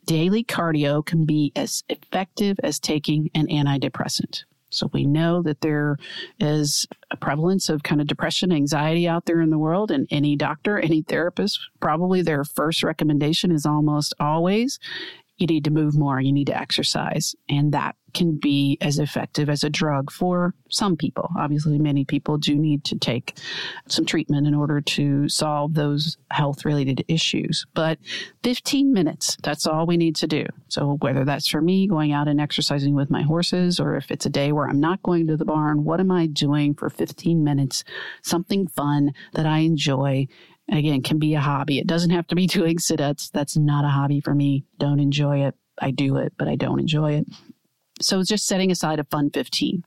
Daily 0.04 0.44
cardio 0.44 1.02
can 1.02 1.24
be 1.24 1.50
as 1.56 1.82
effective 1.88 2.58
as 2.62 2.78
taking 2.78 3.30
an 3.34 3.46
antidepressant. 3.46 4.44
So 4.68 4.90
we 4.92 5.06
know 5.06 5.40
that 5.44 5.62
there 5.62 5.96
is 6.38 6.86
a 7.10 7.16
prevalence 7.16 7.70
of 7.70 7.82
kind 7.82 8.02
of 8.02 8.06
depression, 8.06 8.52
anxiety 8.52 9.08
out 9.08 9.24
there 9.24 9.40
in 9.40 9.48
the 9.48 9.56
world, 9.56 9.90
and 9.90 10.06
any 10.10 10.36
doctor, 10.36 10.78
any 10.78 11.00
therapist, 11.00 11.58
probably 11.80 12.20
their 12.20 12.44
first 12.44 12.82
recommendation 12.82 13.50
is 13.50 13.64
almost 13.64 14.12
always 14.20 14.78
you 15.38 15.46
need 15.46 15.64
to 15.64 15.70
move 15.70 15.96
more, 15.96 16.20
you 16.20 16.32
need 16.32 16.46
to 16.46 16.58
exercise. 16.58 17.34
And 17.48 17.72
that 17.72 17.96
can 18.14 18.38
be 18.38 18.78
as 18.80 18.98
effective 18.98 19.50
as 19.50 19.62
a 19.62 19.68
drug 19.68 20.10
for 20.10 20.54
some 20.70 20.96
people. 20.96 21.28
Obviously, 21.38 21.78
many 21.78 22.02
people 22.02 22.38
do 22.38 22.56
need 22.56 22.82
to 22.84 22.96
take 22.96 23.38
some 23.88 24.06
treatment 24.06 24.46
in 24.46 24.54
order 24.54 24.80
to 24.80 25.28
solve 25.28 25.74
those 25.74 26.16
health 26.30 26.64
related 26.64 27.04
issues. 27.08 27.66
But 27.74 27.98
15 28.42 28.90
minutes, 28.90 29.36
that's 29.42 29.66
all 29.66 29.86
we 29.86 29.98
need 29.98 30.16
to 30.16 30.26
do. 30.26 30.46
So, 30.68 30.96
whether 31.02 31.26
that's 31.26 31.46
for 31.46 31.60
me 31.60 31.86
going 31.86 32.12
out 32.12 32.26
and 32.26 32.40
exercising 32.40 32.94
with 32.94 33.10
my 33.10 33.22
horses, 33.22 33.78
or 33.78 33.96
if 33.96 34.10
it's 34.10 34.24
a 34.24 34.30
day 34.30 34.50
where 34.50 34.66
I'm 34.66 34.80
not 34.80 35.02
going 35.02 35.26
to 35.26 35.36
the 35.36 35.44
barn, 35.44 35.84
what 35.84 36.00
am 36.00 36.10
I 36.10 36.26
doing 36.26 36.72
for 36.72 36.88
15 36.88 37.44
minutes? 37.44 37.84
Something 38.22 38.66
fun 38.66 39.12
that 39.34 39.44
I 39.44 39.58
enjoy 39.58 40.26
again 40.70 41.02
can 41.02 41.18
be 41.18 41.34
a 41.34 41.40
hobby. 41.40 41.78
It 41.78 41.86
doesn't 41.86 42.10
have 42.10 42.26
to 42.28 42.34
be 42.34 42.46
doing 42.46 42.78
sit-ups 42.78 43.30
that's 43.30 43.56
not 43.56 43.84
a 43.84 43.88
hobby 43.88 44.20
for 44.20 44.34
me. 44.34 44.64
Don't 44.78 45.00
enjoy 45.00 45.44
it. 45.44 45.54
I 45.78 45.90
do 45.90 46.16
it 46.16 46.32
but 46.38 46.48
i 46.48 46.56
don't 46.56 46.80
enjoy 46.80 47.14
it. 47.14 47.26
So 48.00 48.22
just 48.22 48.46
setting 48.46 48.70
aside 48.70 48.98
a 48.98 49.04
fun 49.04 49.30
15 49.30 49.84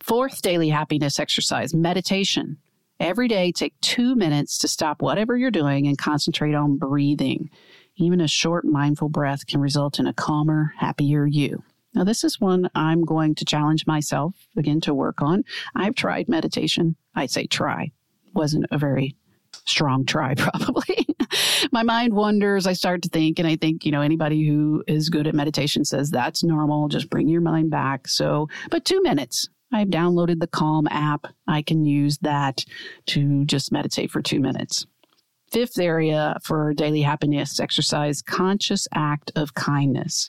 fourth 0.00 0.42
daily 0.42 0.68
happiness 0.68 1.18
exercise 1.18 1.74
meditation. 1.74 2.58
Every 2.98 3.28
day 3.28 3.50
take 3.50 3.80
two 3.80 4.14
minutes 4.14 4.58
to 4.58 4.68
stop 4.68 5.00
whatever 5.00 5.36
you're 5.36 5.50
doing 5.50 5.86
and 5.86 5.96
concentrate 5.96 6.54
on 6.54 6.76
breathing. 6.76 7.48
Even 7.96 8.20
a 8.20 8.28
short 8.28 8.64
mindful 8.64 9.08
breath 9.08 9.46
can 9.46 9.60
result 9.60 9.98
in 9.98 10.06
a 10.06 10.12
calmer 10.12 10.74
happier 10.76 11.26
you. 11.26 11.62
Now, 11.94 12.04
this 12.04 12.22
is 12.22 12.40
one 12.40 12.70
I'm 12.74 13.04
going 13.04 13.34
to 13.36 13.44
challenge 13.44 13.86
myself 13.86 14.34
again 14.56 14.80
to 14.82 14.94
work 14.94 15.20
on. 15.20 15.44
I've 15.74 15.94
tried 15.94 16.28
meditation. 16.28 16.96
I 17.14 17.26
say 17.26 17.46
try. 17.46 17.90
Wasn't 18.32 18.66
a 18.70 18.78
very 18.78 19.16
strong 19.66 20.04
try, 20.04 20.34
probably. 20.36 21.06
My 21.72 21.82
mind 21.82 22.14
wanders. 22.14 22.66
I 22.66 22.72
start 22.72 23.02
to 23.02 23.08
think, 23.08 23.38
and 23.38 23.46
I 23.46 23.56
think, 23.56 23.84
you 23.84 23.92
know, 23.92 24.00
anybody 24.00 24.46
who 24.46 24.82
is 24.86 25.08
good 25.08 25.26
at 25.26 25.34
meditation 25.34 25.84
says 25.84 26.10
that's 26.10 26.42
normal. 26.42 26.88
Just 26.88 27.10
bring 27.10 27.28
your 27.28 27.40
mind 27.40 27.70
back. 27.70 28.08
So, 28.08 28.48
but 28.70 28.84
two 28.84 29.02
minutes. 29.02 29.48
I've 29.72 29.88
downloaded 29.88 30.40
the 30.40 30.48
Calm 30.48 30.88
app. 30.90 31.26
I 31.46 31.62
can 31.62 31.84
use 31.84 32.18
that 32.18 32.64
to 33.06 33.44
just 33.44 33.70
meditate 33.70 34.10
for 34.10 34.20
two 34.20 34.40
minutes. 34.40 34.86
Fifth 35.52 35.78
area 35.78 36.36
for 36.42 36.74
daily 36.74 37.02
happiness 37.02 37.58
exercise 37.58 38.22
conscious 38.22 38.86
act 38.94 39.32
of 39.36 39.54
kindness. 39.54 40.28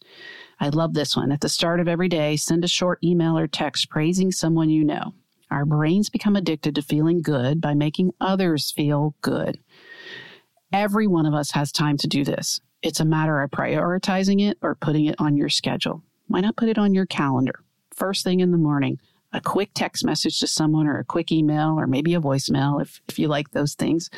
I 0.59 0.69
love 0.69 0.93
this 0.93 1.15
one. 1.15 1.31
At 1.31 1.41
the 1.41 1.49
start 1.49 1.79
of 1.79 1.87
every 1.87 2.07
day, 2.07 2.35
send 2.35 2.63
a 2.63 2.67
short 2.67 2.99
email 3.03 3.37
or 3.37 3.47
text 3.47 3.89
praising 3.89 4.31
someone 4.31 4.69
you 4.69 4.83
know. 4.83 5.13
Our 5.51 5.65
brains 5.65 6.09
become 6.09 6.37
addicted 6.37 6.75
to 6.75 6.81
feeling 6.81 7.21
good 7.21 7.59
by 7.59 7.73
making 7.73 8.13
others 8.21 8.71
feel 8.71 9.15
good. 9.21 9.59
Every 10.71 11.05
one 11.05 11.25
of 11.25 11.33
us 11.33 11.51
has 11.51 11.73
time 11.73 11.97
to 11.97 12.07
do 12.07 12.23
this. 12.23 12.61
It's 12.81 13.01
a 13.01 13.05
matter 13.05 13.41
of 13.41 13.51
prioritizing 13.51 14.41
it 14.41 14.57
or 14.61 14.75
putting 14.75 15.05
it 15.05 15.15
on 15.19 15.35
your 15.35 15.49
schedule. 15.49 16.01
Why 16.27 16.39
not 16.39 16.55
put 16.55 16.69
it 16.69 16.77
on 16.77 16.93
your 16.93 17.05
calendar? 17.05 17.59
First 17.93 18.23
thing 18.23 18.39
in 18.39 18.51
the 18.51 18.57
morning, 18.57 18.99
a 19.33 19.41
quick 19.41 19.71
text 19.73 20.05
message 20.05 20.39
to 20.39 20.47
someone 20.47 20.87
or 20.87 20.97
a 20.97 21.03
quick 21.03 21.31
email 21.31 21.77
or 21.77 21.85
maybe 21.85 22.13
a 22.13 22.21
voicemail 22.21 22.81
if, 22.81 23.01
if 23.09 23.19
you 23.19 23.27
like 23.27 23.51
those 23.51 23.75
things. 23.75 24.09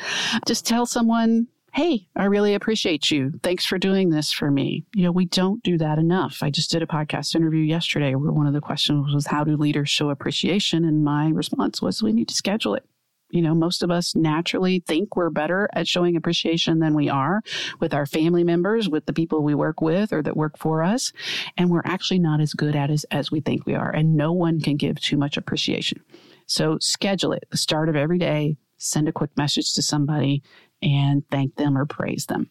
Just 0.46 0.64
tell 0.64 0.86
someone, 0.86 1.48
Hey, 1.74 2.06
I 2.14 2.26
really 2.26 2.54
appreciate 2.54 3.10
you. 3.10 3.32
Thanks 3.42 3.66
for 3.66 3.78
doing 3.78 4.10
this 4.10 4.30
for 4.30 4.48
me. 4.48 4.84
You 4.94 5.02
know, 5.02 5.10
we 5.10 5.24
don't 5.24 5.60
do 5.64 5.76
that 5.78 5.98
enough. 5.98 6.38
I 6.40 6.48
just 6.48 6.70
did 6.70 6.84
a 6.84 6.86
podcast 6.86 7.34
interview 7.34 7.64
yesterday 7.64 8.14
where 8.14 8.30
one 8.30 8.46
of 8.46 8.52
the 8.52 8.60
questions 8.60 9.12
was, 9.12 9.26
How 9.26 9.42
do 9.42 9.56
leaders 9.56 9.90
show 9.90 10.10
appreciation? 10.10 10.84
And 10.84 11.02
my 11.02 11.30
response 11.30 11.82
was, 11.82 12.00
We 12.00 12.12
need 12.12 12.28
to 12.28 12.34
schedule 12.34 12.76
it. 12.76 12.84
You 13.30 13.42
know, 13.42 13.56
most 13.56 13.82
of 13.82 13.90
us 13.90 14.14
naturally 14.14 14.84
think 14.86 15.16
we're 15.16 15.30
better 15.30 15.68
at 15.72 15.88
showing 15.88 16.14
appreciation 16.14 16.78
than 16.78 16.94
we 16.94 17.08
are 17.08 17.42
with 17.80 17.92
our 17.92 18.06
family 18.06 18.44
members, 18.44 18.88
with 18.88 19.06
the 19.06 19.12
people 19.12 19.42
we 19.42 19.56
work 19.56 19.80
with 19.80 20.12
or 20.12 20.22
that 20.22 20.36
work 20.36 20.56
for 20.56 20.84
us. 20.84 21.12
And 21.56 21.70
we're 21.70 21.82
actually 21.84 22.20
not 22.20 22.40
as 22.40 22.52
good 22.52 22.76
at 22.76 22.90
it 22.90 23.04
as, 23.10 23.32
we 23.32 23.40
think 23.40 23.66
we 23.66 23.74
are. 23.74 23.90
And 23.90 24.14
no 24.14 24.32
one 24.32 24.60
can 24.60 24.76
give 24.76 25.00
too 25.00 25.16
much 25.16 25.36
appreciation. 25.36 26.04
So 26.46 26.78
schedule 26.80 27.32
it. 27.32 27.48
The 27.50 27.56
start 27.56 27.88
of 27.88 27.96
every 27.96 28.18
day, 28.18 28.58
send 28.78 29.08
a 29.08 29.12
quick 29.12 29.36
message 29.36 29.74
to 29.74 29.82
somebody 29.82 30.42
and 30.84 31.24
thank 31.30 31.56
them 31.56 31.76
or 31.76 31.86
praise 31.86 32.26
them. 32.26 32.50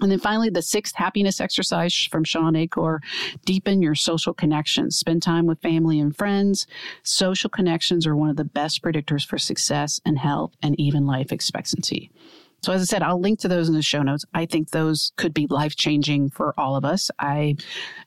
And 0.00 0.10
then 0.10 0.18
finally, 0.18 0.50
the 0.50 0.62
sixth 0.62 0.96
happiness 0.96 1.40
exercise 1.40 1.94
from 2.10 2.24
Shawn 2.24 2.56
Achor 2.56 3.00
deepen 3.44 3.82
your 3.82 3.94
social 3.94 4.34
connections. 4.34 4.96
Spend 4.96 5.22
time 5.22 5.46
with 5.46 5.62
family 5.62 6.00
and 6.00 6.16
friends. 6.16 6.66
Social 7.04 7.48
connections 7.48 8.06
are 8.06 8.16
one 8.16 8.30
of 8.30 8.36
the 8.36 8.44
best 8.44 8.82
predictors 8.82 9.24
for 9.24 9.38
success 9.38 10.00
and 10.04 10.18
health 10.18 10.54
and 10.62 10.78
even 10.80 11.06
life 11.06 11.30
expectancy. 11.30 12.10
So, 12.64 12.72
as 12.72 12.80
I 12.80 12.84
said, 12.84 13.02
I'll 13.02 13.20
link 13.20 13.40
to 13.40 13.48
those 13.48 13.68
in 13.68 13.74
the 13.74 13.82
show 13.82 14.02
notes. 14.02 14.24
I 14.34 14.46
think 14.46 14.70
those 14.70 15.12
could 15.16 15.34
be 15.34 15.46
life 15.48 15.74
changing 15.74 16.30
for 16.30 16.54
all 16.58 16.76
of 16.76 16.84
us. 16.84 17.10
I 17.18 17.56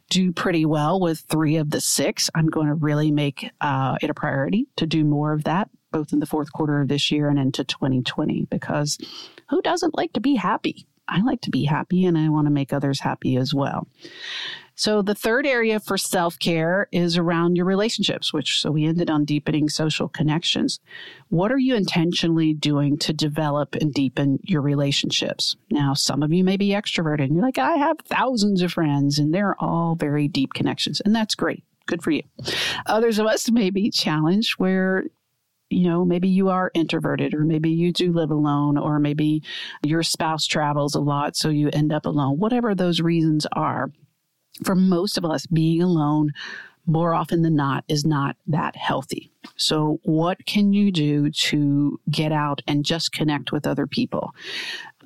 do 0.10 0.32
pretty 0.32 0.66
well 0.66 1.00
with 1.00 1.20
three 1.20 1.58
of 1.58 1.72
the 1.72 1.82
six. 1.82 2.30
I'm 2.36 2.48
going 2.48 2.68
to 2.68 2.74
really 2.74 3.12
make 3.12 3.50
uh, 3.60 3.98
it 4.02 4.10
a 4.10 4.14
priority 4.14 4.68
to 4.78 4.86
do 4.86 5.04
more 5.04 5.34
of 5.34 5.44
that, 5.44 5.70
both 5.96 6.12
in 6.12 6.20
the 6.20 6.26
fourth 6.26 6.52
quarter 6.52 6.82
of 6.82 6.90
this 6.90 7.10
year 7.10 7.30
and 7.30 7.40
into 7.40 7.64
2020, 7.64 8.48
because 8.52 8.98
who 9.50 9.62
doesn't 9.62 9.96
like 9.96 10.12
to 10.12 10.20
be 10.20 10.36
happy? 10.36 10.86
I 11.08 11.22
like 11.22 11.40
to 11.42 11.50
be 11.50 11.64
happy 11.64 12.06
and 12.06 12.18
I 12.18 12.28
want 12.28 12.48
to 12.48 12.52
make 12.52 12.74
others 12.74 13.00
happy 13.00 13.38
as 13.38 13.54
well. 13.54 13.88
So 14.76 15.02
the 15.02 15.16
third 15.16 15.48
area 15.48 15.80
for 15.80 15.98
self 15.98 16.38
care 16.38 16.90
is 16.92 17.18
around 17.18 17.56
your 17.56 17.66
relationships, 17.66 18.34
which 18.34 18.60
so 18.60 18.72
we 18.72 18.84
ended 18.84 19.10
on 19.10 19.24
deepening 19.24 19.70
social 19.70 20.10
connections. 20.10 20.82
What 21.30 21.50
are 21.50 21.58
you 21.58 21.76
intentionally 21.76 22.54
doing 22.54 22.98
to 22.98 23.14
develop 23.14 23.76
and 23.76 23.94
deepen 23.94 24.40
your 24.44 24.62
relationships? 24.62 25.56
Now, 25.72 25.94
some 25.94 26.24
of 26.24 26.34
you 26.34 26.44
may 26.44 26.58
be 26.58 26.72
extroverted 26.72 27.24
and 27.24 27.36
you're 27.36 27.46
like, 27.46 27.58
I 27.58 27.78
have 27.78 28.00
thousands 28.00 28.62
of 28.62 28.74
friends 28.74 29.18
and 29.18 29.34
they're 29.34 29.56
all 29.62 29.96
very 29.96 30.28
deep 30.28 30.54
connections. 30.54 31.02
And 31.06 31.16
that's 31.16 31.36
great. 31.36 31.64
Good 31.86 32.04
for 32.04 32.12
you. 32.12 32.24
Others 32.88 33.20
of 33.20 33.28
us 33.28 33.50
may 33.52 33.70
be 33.70 33.92
challenged 33.92 34.54
where 34.58 35.06
you 35.70 35.88
know, 35.88 36.06
maybe 36.06 36.28
you 36.28 36.50
are 36.50 36.72
introverted, 36.74 37.34
or 37.34 37.42
maybe 37.42 37.70
you 37.70 37.92
do 37.92 38.12
live 38.12 38.32
alone, 38.32 38.78
or 38.78 39.00
maybe 39.00 39.44
your 39.84 40.04
spouse 40.04 40.46
travels 40.46 40.96
a 40.96 41.00
lot, 41.00 41.36
so 41.36 41.50
you 41.50 41.70
end 41.74 41.92
up 41.92 42.06
alone. 42.06 42.38
Whatever 42.38 42.76
those 42.76 43.02
reasons 43.02 43.48
are, 43.54 43.92
for 44.64 44.76
most 44.76 45.18
of 45.18 45.26
us, 45.26 45.46
being 45.48 45.82
alone 45.82 46.32
more 46.88 47.14
often 47.14 47.42
than 47.42 47.56
not 47.56 47.84
is 47.88 48.06
not 48.06 48.36
that 48.48 48.76
healthy. 48.76 49.32
So, 49.58 50.00
what 50.04 50.46
can 50.46 50.74
you 50.74 50.92
do 50.92 51.30
to 51.32 52.00
get 52.10 52.32
out 52.32 52.62
and 52.68 52.86
just 52.86 53.12
connect 53.12 53.52
with 53.52 53.66
other 53.66 53.88
people? 53.88 54.34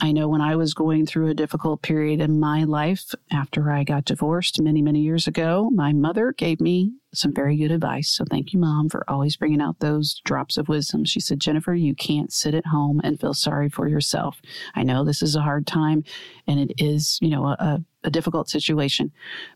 I 0.02 0.14
know 0.14 0.30
when 0.30 0.40
I 0.40 0.56
was 0.56 0.74
going 0.74 1.06
through 1.06 1.28
a 1.28 1.34
difficult 1.34 1.82
period 1.82 2.22
in 2.22 2.40
my 2.40 2.64
life 2.64 3.14
after 3.32 3.70
I 3.70 3.84
got 3.84 4.06
divorced 4.06 4.62
many, 4.62 4.82
many 4.82 5.02
years 5.02 5.28
ago, 5.28 5.70
my 5.74 5.92
mother 5.92 6.32
gave 6.32 6.62
me 6.62 6.94
some 7.14 7.34
very 7.34 7.58
good 7.58 7.72
advice. 7.72 8.10
So 8.10 8.24
thank 8.30 8.54
you, 8.54 8.60
Mom, 8.60 8.88
for 8.88 9.04
always 9.10 9.36
bringing 9.36 9.62
out 9.62 9.80
those 9.80 10.22
drops 10.24 10.58
of 10.58 10.70
wisdom. 10.70 11.04
She 11.04 11.20
said, 11.20 11.42
Jennifer, 11.42 11.74
you 11.74 11.96
can't 11.96 12.32
sit 12.32 12.56
at 12.56 12.68
home 12.68 13.02
and 13.04 13.20
feel 13.20 13.34
sorry 13.34 13.68
for 13.68 13.90
yourself. 13.90 14.42
I 14.74 14.84
know 14.84 15.04
this 15.04 15.22
is 15.22 15.36
a 15.36 15.42
hard 15.42 15.68
time 15.68 16.06
and 16.48 16.60
it 16.60 16.74
is, 16.78 17.18
you 17.22 17.30
know, 17.30 17.48
a, 17.48 17.84
a 18.04 18.10
difficult 18.10 18.48
situation, 18.48 19.12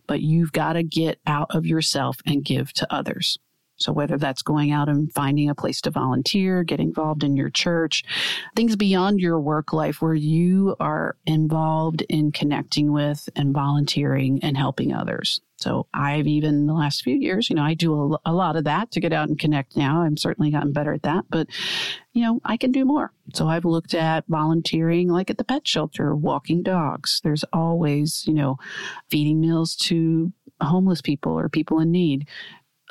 but 0.08 0.22
you've 0.22 0.52
got 0.52 0.74
to 0.74 0.84
get 0.84 1.20
out 1.26 1.56
of 1.56 1.66
yourself 1.66 2.18
and 2.26 2.44
give 2.44 2.74
to 2.74 2.94
others. 2.94 3.38
So, 3.78 3.92
whether 3.92 4.18
that's 4.18 4.44
going 4.44 4.72
out 4.72 4.88
and 4.88 5.12
finding 5.12 5.50
a 5.50 5.56
place 5.56 5.82
to 5.82 5.92
volunteer, 5.92 6.64
get 6.64 6.80
involved 6.80 7.24
in 7.24 7.36
your 7.36 7.50
church, 7.50 8.04
things 8.56 8.76
beyond 8.76 9.20
your 9.20 9.40
work 9.40 9.74
life 9.74 10.02
where 10.02 10.14
you 10.14 10.76
are 10.80 11.16
involved 11.26 12.02
in 12.08 12.32
connecting 12.32 12.92
with 12.92 13.28
and 13.36 13.54
volunteering 13.54 14.40
and 14.44 14.58
helping 14.58 14.94
others. 14.94 15.42
So, 15.58 15.88
I've 15.94 16.28
even 16.28 16.68
the 16.68 16.74
last 16.74 17.04
few 17.04 17.16
years, 17.16 17.50
you 17.50 17.56
know, 17.56 17.64
I 17.64 17.74
do 17.74 18.18
a, 18.26 18.34
lot 18.34 18.56
of 18.56 18.66
that 18.66 18.92
to 18.92 19.00
get 19.00 19.14
out 19.14 19.30
and 19.30 19.40
connect 19.40 19.76
now. 19.76 20.02
I'm 20.02 20.18
certainly 20.18 20.52
gotten 20.52 20.72
better 20.72 20.94
at 20.94 21.04
that, 21.04 21.26
but, 21.30 21.48
you 22.14 22.24
know, 22.24 22.42
I 22.46 22.58
can 22.58 22.72
do 22.72 22.86
more. 22.86 23.12
So, 23.34 23.48
I've 23.48 23.66
looked 23.66 23.96
at 23.96 24.26
volunteering 24.28 25.10
like 25.10 25.32
at 25.32 25.40
the 25.40 25.44
pet 25.44 25.68
shelter, 25.68 26.16
walking 26.16 26.62
dogs. 26.62 27.22
There's 27.24 27.44
always, 27.52 28.24
you 28.28 28.34
know, 28.34 28.58
feeding 29.10 29.42
meals 29.42 29.76
to 29.78 30.32
homeless 30.62 31.02
people 31.02 31.38
or 31.38 31.50
people 31.50 31.80
in 31.80 31.92
need 31.92 32.28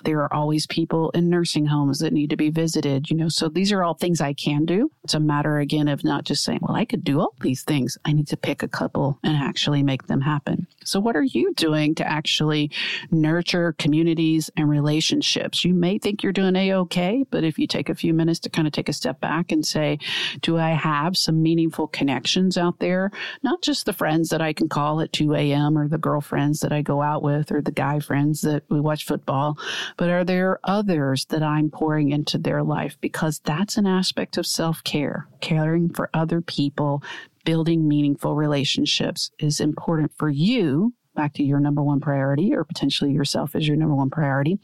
there 0.05 0.21
are 0.21 0.33
always 0.33 0.67
people 0.67 1.11
in 1.11 1.29
nursing 1.29 1.67
homes 1.67 1.99
that 2.01 2.12
need 2.12 2.31
to 2.31 2.37
be 2.37 2.51
visited, 2.51 3.11
you 3.11 3.17
know. 3.17 3.29
So 3.29 3.49
these 3.49 3.73
are 3.73 3.83
all 3.83 3.95
things 3.95 4.21
I 4.21 4.33
can 4.33 4.65
do. 4.65 4.91
It's 5.05 5.15
a 5.15 5.21
matter 5.21 5.59
again 5.59 5.88
of 5.88 6.05
not 6.05 6.25
just 6.25 6.45
saying, 6.45 6.61
well, 6.62 6.77
I 6.77 6.85
could 6.85 7.05
do 7.05 7.21
all 7.21 7.35
these 7.41 7.62
things. 7.62 7.99
I 8.05 8.12
need 8.12 8.29
to 8.29 8.37
pick 8.37 8.62
a 8.62 8.69
couple 8.69 9.19
and 9.23 9.37
actually 9.37 9.83
make 9.83 10.07
them 10.07 10.21
happen. 10.21 10.67
So 10.85 11.01
what 11.01 11.17
are 11.17 11.23
you 11.23 11.53
doing 11.55 11.95
to 11.97 12.09
actually 12.09 12.71
nurture 13.11 13.75
communities 13.79 14.51
and 14.57 14.69
relationships? 14.69 15.65
You 15.65 15.75
may 15.75 15.99
think 15.99 16.23
you're 16.23 16.33
doing 16.33 16.57
a 16.57 16.75
okay, 16.75 17.25
but 17.31 17.45
if 17.45 17.59
you 17.59 17.67
take 17.67 17.88
a 17.88 17.95
few 17.95 18.12
minutes 18.15 18.41
to 18.41 18.51
kind 18.51 18.67
of 18.67 18.73
take 18.73 18.88
a 18.88 18.93
step 18.93 19.21
back 19.21 19.53
and 19.53 19.65
say, 19.65 19.99
do 20.41 20.59
I 20.59 20.71
have 20.71 21.17
some 21.17 21.43
meaningful 21.43 21.87
connections 21.88 22.59
out 22.59 22.79
there? 22.79 23.11
Not 23.43 23.62
just 23.62 23.87
the 23.87 23.93
friends 23.93 24.29
that 24.31 24.43
I 24.43 24.53
can 24.53 24.69
call 24.69 25.01
at 25.01 25.12
2 25.12 25.35
a.m. 25.35 25.79
or 25.79 25.88
the 25.88 25.99
girlfriends 25.99 26.61
that 26.61 26.73
I 26.73 26.83
go 26.83 27.03
out 27.03 27.23
with 27.23 27.53
or 27.53 27.61
the 27.61 27.73
guy 27.73 28.01
friends 28.01 28.41
that 28.43 28.65
we 28.69 28.81
watch 28.81 29.05
football, 29.05 29.59
but 29.96 30.09
are 30.09 30.24
there 30.24 30.59
others 30.64 31.26
that 31.26 31.42
I'm 31.42 31.70
pouring 31.70 32.11
into 32.11 32.38
their 32.38 32.62
life? 32.62 32.96
Because 33.00 33.40
that's 33.40 33.76
an 33.76 33.87
aspect 33.87 34.37
of 34.37 34.46
self 34.46 34.83
care. 34.85 35.28
Caring 35.40 35.88
for 35.88 36.11
other 36.14 36.40
people, 36.40 37.02
building 37.44 37.88
meaningful 37.88 38.35
relationships 38.35 39.31
is 39.38 39.61
important 39.61 40.12
for 40.16 40.28
you. 40.28 40.94
Back 41.14 41.35
to 41.35 41.44
your 41.44 41.61
number 41.61 41.83
one 41.83 42.00
priority, 42.00 42.55
or 42.55 42.64
potentially 42.64 43.12
yourself 43.12 43.55
as 43.55 43.68
your 43.68 43.76
number 43.76 43.94
one 43.94 44.11
priority. 44.11 44.59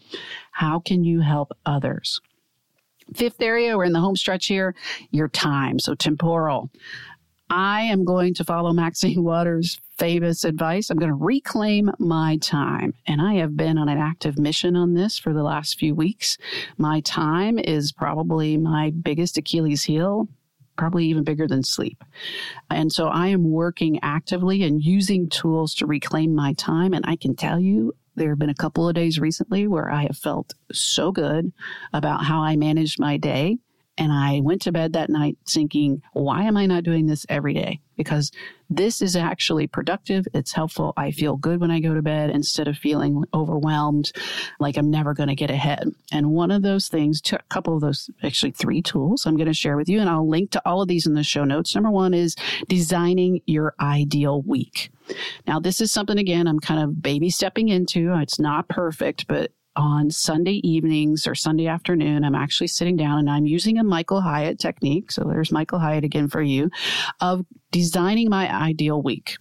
How 0.52 0.78
can 0.78 1.04
you 1.04 1.20
help 1.20 1.52
others? 1.66 2.20
Fifth 3.14 3.40
area, 3.40 3.76
we're 3.76 3.84
in 3.84 3.92
the 3.92 4.00
home 4.00 4.16
stretch 4.16 4.46
here, 4.46 4.74
your 5.10 5.28
time. 5.28 5.78
So 5.78 5.94
temporal. 5.94 6.70
I 7.50 7.82
am 7.82 8.04
going 8.04 8.34
to 8.34 8.44
follow 8.44 8.72
Maxine 8.72 9.24
Waters' 9.24 9.80
famous 9.96 10.44
advice. 10.44 10.90
I'm 10.90 10.98
going 10.98 11.11
to 11.11 11.16
reclaim 11.16 11.90
my 11.98 12.37
time. 12.38 12.94
And 13.06 13.20
I 13.20 13.34
have 13.34 13.56
been 13.56 13.78
on 13.78 13.88
an 13.88 13.98
active 13.98 14.38
mission 14.38 14.76
on 14.76 14.94
this 14.94 15.18
for 15.18 15.32
the 15.32 15.42
last 15.42 15.78
few 15.78 15.94
weeks. 15.94 16.38
My 16.76 17.00
time 17.00 17.58
is 17.58 17.92
probably 17.92 18.56
my 18.56 18.90
biggest 18.90 19.38
Achilles 19.38 19.82
heel, 19.82 20.28
probably 20.76 21.06
even 21.06 21.24
bigger 21.24 21.48
than 21.48 21.62
sleep. 21.64 22.04
And 22.70 22.92
so 22.92 23.08
I 23.08 23.28
am 23.28 23.50
working 23.50 23.98
actively 24.02 24.62
and 24.62 24.82
using 24.82 25.28
tools 25.28 25.74
to 25.76 25.87
reclaim 25.87 26.34
my 26.34 26.52
time. 26.52 26.92
And 26.92 27.04
I 27.08 27.16
can 27.16 27.34
tell 27.34 27.58
you, 27.58 27.94
there 28.14 28.30
have 28.30 28.38
been 28.38 28.50
a 28.50 28.54
couple 28.54 28.88
of 28.88 28.94
days 28.94 29.18
recently 29.18 29.66
where 29.66 29.90
I 29.90 30.02
have 30.02 30.16
felt 30.16 30.54
so 30.72 31.12
good 31.12 31.52
about 31.92 32.24
how 32.24 32.40
I 32.40 32.56
managed 32.56 33.00
my 33.00 33.16
day 33.16 33.58
and 33.98 34.12
I 34.12 34.40
went 34.42 34.62
to 34.62 34.72
bed 34.72 34.94
that 34.94 35.11
night 35.11 35.37
thinking, 35.46 36.02
why 36.12 36.44
am 36.44 36.56
I 36.56 36.66
not 36.66 36.84
doing 36.84 37.06
this 37.06 37.26
every 37.28 37.52
day? 37.52 37.80
Because 37.96 38.30
this 38.70 39.02
is 39.02 39.16
actually 39.16 39.66
productive. 39.66 40.26
It's 40.32 40.52
helpful. 40.52 40.92
I 40.96 41.11
feel 41.11 41.37
good 41.37 41.61
when 41.61 41.72
I 41.72 41.80
go 41.80 41.94
to 41.94 42.02
bed 42.02 42.30
instead 42.30 42.68
of 42.68 42.76
feeling 42.76 43.24
overwhelmed, 43.34 44.12
like 44.61 44.76
I'm 44.76 44.90
never 44.90 45.14
going 45.14 45.30
to 45.30 45.34
get 45.34 45.50
ahead. 45.50 45.90
And 46.12 46.30
one 46.30 46.52
of 46.52 46.62
those 46.62 46.88
things, 46.88 47.20
a 47.32 47.38
couple 47.48 47.74
of 47.74 47.80
those, 47.80 48.08
actually 48.22 48.52
three 48.52 48.82
tools 48.82 49.26
I'm 49.26 49.37
going 49.37 49.48
to 49.48 49.54
share 49.54 49.76
with 49.76 49.88
you, 49.88 50.00
and 50.00 50.08
I'll 50.08 50.28
link 50.28 50.52
to 50.52 50.62
all 50.64 50.80
of 50.80 50.88
these 50.88 51.06
in 51.06 51.14
the 51.14 51.24
show 51.24 51.44
notes. 51.44 51.74
Number 51.74 51.90
one 51.90 52.14
is 52.14 52.37
designing 52.68 53.40
your 53.46 53.74
ideal 53.80 54.42
week. 54.42 54.90
Now, 55.46 55.58
this 55.58 55.80
is 55.80 55.90
something, 55.90 56.18
again, 56.18 56.46
I'm 56.46 56.61
kind 56.61 56.82
of 56.82 57.02
baby 57.02 57.30
stepping 57.30 57.68
into. 57.68 58.12
It's 58.20 58.38
not 58.38 58.68
perfect, 58.68 59.26
but 59.26 59.50
on 59.78 60.10
Sunday 60.10 60.60
evenings 60.64 61.26
or 61.26 61.34
Sunday 61.34 61.68
afternoon, 61.68 62.24
I'm 62.24 62.34
actually 62.34 62.66
sitting 62.66 62.96
down 62.96 63.20
and 63.20 63.30
I'm 63.30 63.46
using 63.46 63.78
a 63.78 63.84
Michael 63.84 64.20
Hyatt 64.20 64.58
technique. 64.58 65.12
So 65.12 65.22
there's 65.24 65.52
Michael 65.52 65.78
Hyatt 65.78 66.04
again 66.04 66.28
for 66.28 66.42
you 66.42 66.68
of 67.20 67.46
designing 67.70 68.28
my 68.28 68.52
ideal 68.52 69.00
week 69.00 69.36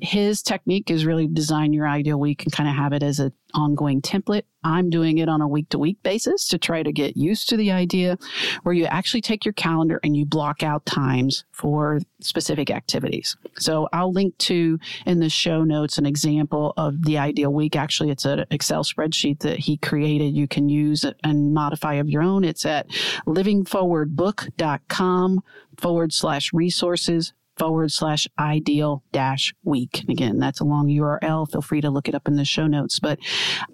his 0.00 0.42
technique 0.42 0.90
is 0.90 1.06
really 1.06 1.26
design 1.26 1.72
your 1.72 1.88
ideal 1.88 2.18
week 2.18 2.42
and 2.42 2.52
kind 2.52 2.68
of 2.68 2.74
have 2.74 2.92
it 2.92 3.02
as 3.02 3.20
an 3.20 3.32
ongoing 3.54 4.00
template. 4.00 4.42
I'm 4.64 4.90
doing 4.90 5.18
it 5.18 5.28
on 5.28 5.40
a 5.40 5.48
week 5.48 5.68
to 5.70 5.78
week 5.78 6.02
basis 6.02 6.48
to 6.48 6.58
try 6.58 6.82
to 6.82 6.92
get 6.92 7.16
used 7.16 7.48
to 7.48 7.56
the 7.56 7.72
idea 7.72 8.18
where 8.62 8.74
you 8.74 8.84
actually 8.86 9.20
take 9.20 9.44
your 9.44 9.54
calendar 9.54 10.00
and 10.02 10.16
you 10.16 10.24
block 10.24 10.62
out 10.62 10.86
times 10.86 11.44
for 11.52 12.00
specific 12.20 12.70
activities. 12.70 13.36
So 13.58 13.88
I'll 13.92 14.12
link 14.12 14.38
to 14.38 14.78
in 15.06 15.20
the 15.20 15.28
show 15.28 15.64
notes 15.64 15.98
an 15.98 16.06
example 16.06 16.72
of 16.76 17.04
the 17.04 17.18
ideal 17.18 17.52
week. 17.52 17.76
Actually, 17.76 18.10
it's 18.10 18.24
an 18.24 18.46
Excel 18.50 18.82
spreadsheet 18.84 19.40
that 19.40 19.58
he 19.58 19.76
created. 19.78 20.34
You 20.34 20.48
can 20.48 20.68
use 20.68 21.04
and 21.24 21.52
modify 21.52 21.94
of 21.94 22.08
your 22.08 22.22
own. 22.22 22.44
It's 22.44 22.64
at 22.64 22.88
livingforwardbook.com 23.26 25.42
forward 25.78 26.12
slash 26.12 26.52
resources 26.52 27.32
forward 27.56 27.92
slash 27.92 28.26
ideal 28.38 29.02
dash 29.12 29.54
week. 29.64 30.04
Again, 30.08 30.38
that's 30.38 30.60
a 30.60 30.64
long 30.64 30.88
URL. 30.88 31.50
Feel 31.50 31.62
free 31.62 31.80
to 31.80 31.90
look 31.90 32.08
it 32.08 32.14
up 32.14 32.26
in 32.26 32.36
the 32.36 32.44
show 32.44 32.66
notes. 32.66 32.98
But 32.98 33.18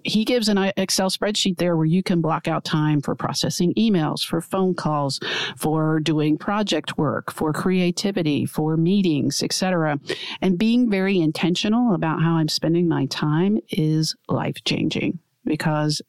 he 0.03 0.25
gives 0.25 0.49
an 0.49 0.57
Excel 0.77 1.09
spreadsheet 1.09 1.57
there 1.57 1.75
where 1.75 1.85
you 1.85 2.03
can 2.03 2.21
block 2.21 2.47
out 2.47 2.63
time 2.63 3.01
for 3.01 3.15
processing 3.15 3.73
emails, 3.75 4.21
for 4.23 4.41
phone 4.41 4.73
calls, 4.73 5.19
for 5.57 5.99
doing 5.99 6.37
project 6.37 6.97
work, 6.97 7.31
for 7.31 7.53
creativity, 7.53 8.45
for 8.45 8.77
meetings, 8.77 9.41
etc. 9.41 9.99
And 10.41 10.57
being 10.57 10.89
very 10.89 11.19
intentional 11.19 11.93
about 11.93 12.21
how 12.21 12.35
I'm 12.35 12.49
spending 12.49 12.87
my 12.87 13.05
time 13.07 13.59
is 13.69 14.15
life 14.27 14.63
changing 14.65 15.19
because 15.45 16.01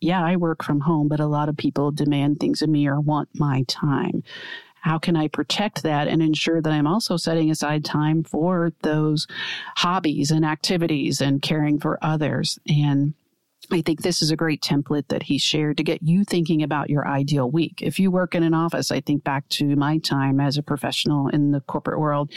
yeah, 0.00 0.22
I 0.22 0.36
work 0.36 0.62
from 0.62 0.80
home, 0.80 1.08
but 1.08 1.20
a 1.20 1.26
lot 1.26 1.48
of 1.48 1.56
people 1.56 1.90
demand 1.90 2.38
things 2.38 2.60
of 2.60 2.68
me 2.68 2.86
or 2.86 3.00
want 3.00 3.30
my 3.34 3.64
time 3.66 4.22
how 4.86 5.00
can 5.00 5.16
I 5.16 5.26
protect 5.26 5.82
that 5.82 6.06
and 6.06 6.22
ensure 6.22 6.62
that 6.62 6.72
I'm 6.72 6.86
also 6.86 7.16
setting 7.16 7.50
aside 7.50 7.84
time 7.84 8.22
for 8.22 8.72
those 8.82 9.26
hobbies 9.78 10.30
and 10.30 10.44
activities 10.44 11.20
and 11.20 11.42
caring 11.42 11.80
for 11.80 11.98
others? 12.02 12.56
And 12.68 13.14
I 13.72 13.80
think 13.80 14.02
this 14.02 14.22
is 14.22 14.30
a 14.30 14.36
great 14.36 14.62
template 14.62 15.08
that 15.08 15.24
he 15.24 15.38
shared 15.38 15.76
to 15.78 15.82
get 15.82 16.02
you 16.02 16.24
thinking 16.24 16.62
about 16.62 16.88
your 16.88 17.06
ideal 17.06 17.50
week. 17.50 17.82
If 17.82 17.98
you 17.98 18.10
work 18.10 18.34
in 18.34 18.42
an 18.42 18.54
office, 18.54 18.90
I 18.90 19.00
think 19.00 19.24
back 19.24 19.48
to 19.50 19.74
my 19.74 19.98
time 19.98 20.40
as 20.40 20.56
a 20.56 20.62
professional 20.62 21.28
in 21.28 21.50
the 21.50 21.60
corporate 21.60 21.98
world. 21.98 22.32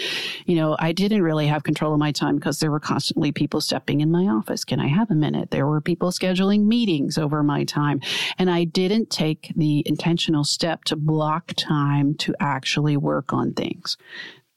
You 0.45 0.55
know, 0.55 0.75
I 0.79 0.91
didn't 0.91 1.21
really 1.21 1.45
have 1.47 1.63
control 1.63 1.93
of 1.93 1.99
my 1.99 2.11
time 2.11 2.35
because 2.35 2.59
there 2.59 2.71
were 2.71 2.79
constantly 2.79 3.31
people 3.31 3.61
stepping 3.61 4.01
in 4.01 4.11
my 4.11 4.25
office. 4.25 4.63
Can 4.63 4.79
I 4.79 4.87
have 4.87 5.11
a 5.11 5.15
minute? 5.15 5.51
There 5.51 5.67
were 5.67 5.81
people 5.81 6.09
scheduling 6.11 6.65
meetings 6.65 7.17
over 7.17 7.43
my 7.43 7.63
time. 7.63 8.01
And 8.39 8.49
I 8.49 8.63
didn't 8.63 9.11
take 9.11 9.53
the 9.55 9.83
intentional 9.85 10.43
step 10.43 10.83
to 10.85 10.95
block 10.95 11.53
time 11.55 12.15
to 12.15 12.33
actually 12.39 12.97
work 12.97 13.33
on 13.33 13.53
things. 13.53 13.97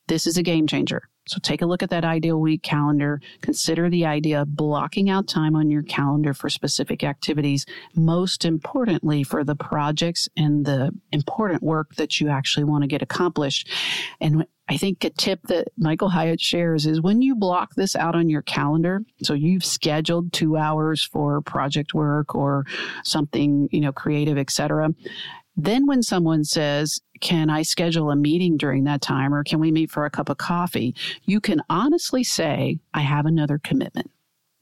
This 0.09 0.27
is 0.27 0.39
a 0.39 0.43
game 0.43 0.67
changer 0.67 1.09
So 1.27 1.39
take 1.41 1.63
a 1.63 1.67
look 1.67 1.83
at 1.83 1.91
that 1.91 2.05
ideal 2.05 2.41
week 2.41 2.63
calendar. 2.63 3.21
Consider 3.41 3.89
the 3.89 4.07
idea 4.07 4.43
of 4.43 4.57
blocking 4.57 5.09
out 5.09 5.29
time 5.29 5.55
on 5.55 5.71
your 5.71 5.83
calendar 5.83 6.35
for 6.35 6.49
specific 6.49 7.05
activities, 7.05 7.65
most 7.95 8.45
importantly 8.45 9.23
for 9.23 9.45
the 9.45 9.55
projects 9.55 10.29
and 10.37 10.65
the 10.65 10.91
important 11.13 11.63
work 11.63 11.95
that 11.97 12.21
you 12.21 12.29
actually 12.29 12.65
want 12.65 12.83
to 12.83 12.89
get 12.89 13.03
accomplished. 13.03 13.69
And 14.21 14.47
I 14.69 14.77
think 14.77 15.05
a 15.05 15.11
tip 15.11 15.41
that 15.49 15.69
Michael 15.77 16.09
Hyatt 16.09 16.41
shares 16.41 16.87
is 16.87 17.01
when 17.01 17.21
you 17.21 17.35
block 17.35 17.75
this 17.75 17.95
out 17.95 18.15
on 18.15 18.29
your 18.29 18.43
calendar, 18.43 19.03
so 19.23 19.35
you've 19.35 19.65
scheduled 19.65 20.33
two 20.33 20.57
hours 20.57 21.05
for 21.05 21.41
project 21.43 21.95
work 21.95 22.35
or 22.35 22.65
something, 23.05 23.69
you 23.71 23.81
know, 23.81 23.93
creative, 23.93 24.39
etc. 24.39 24.95
Then 25.57 25.87
when 25.87 26.03
someone 26.03 26.45
says, 26.45 27.01
can 27.21 27.51
I 27.51 27.63
schedule 27.63 28.11
a 28.11 28.17
meeting 28.17 28.57
during 28.57 28.85
that 28.85 29.03
time 29.03 29.35
or 29.35 29.45
can 29.45 29.61
we 29.61 29.71
meet 29.71 29.91
for 29.91 30.05
a 30.05 30.11
cup 30.11 30.29
of 30.29 30.39
coffee? 30.39 30.95
You 31.25 31.41
can 31.41 31.63
honestly 31.69 32.25
say, 32.25 32.81
I 32.95 33.01
have 33.01 33.27
another 33.27 33.59
commitment. 33.59 34.11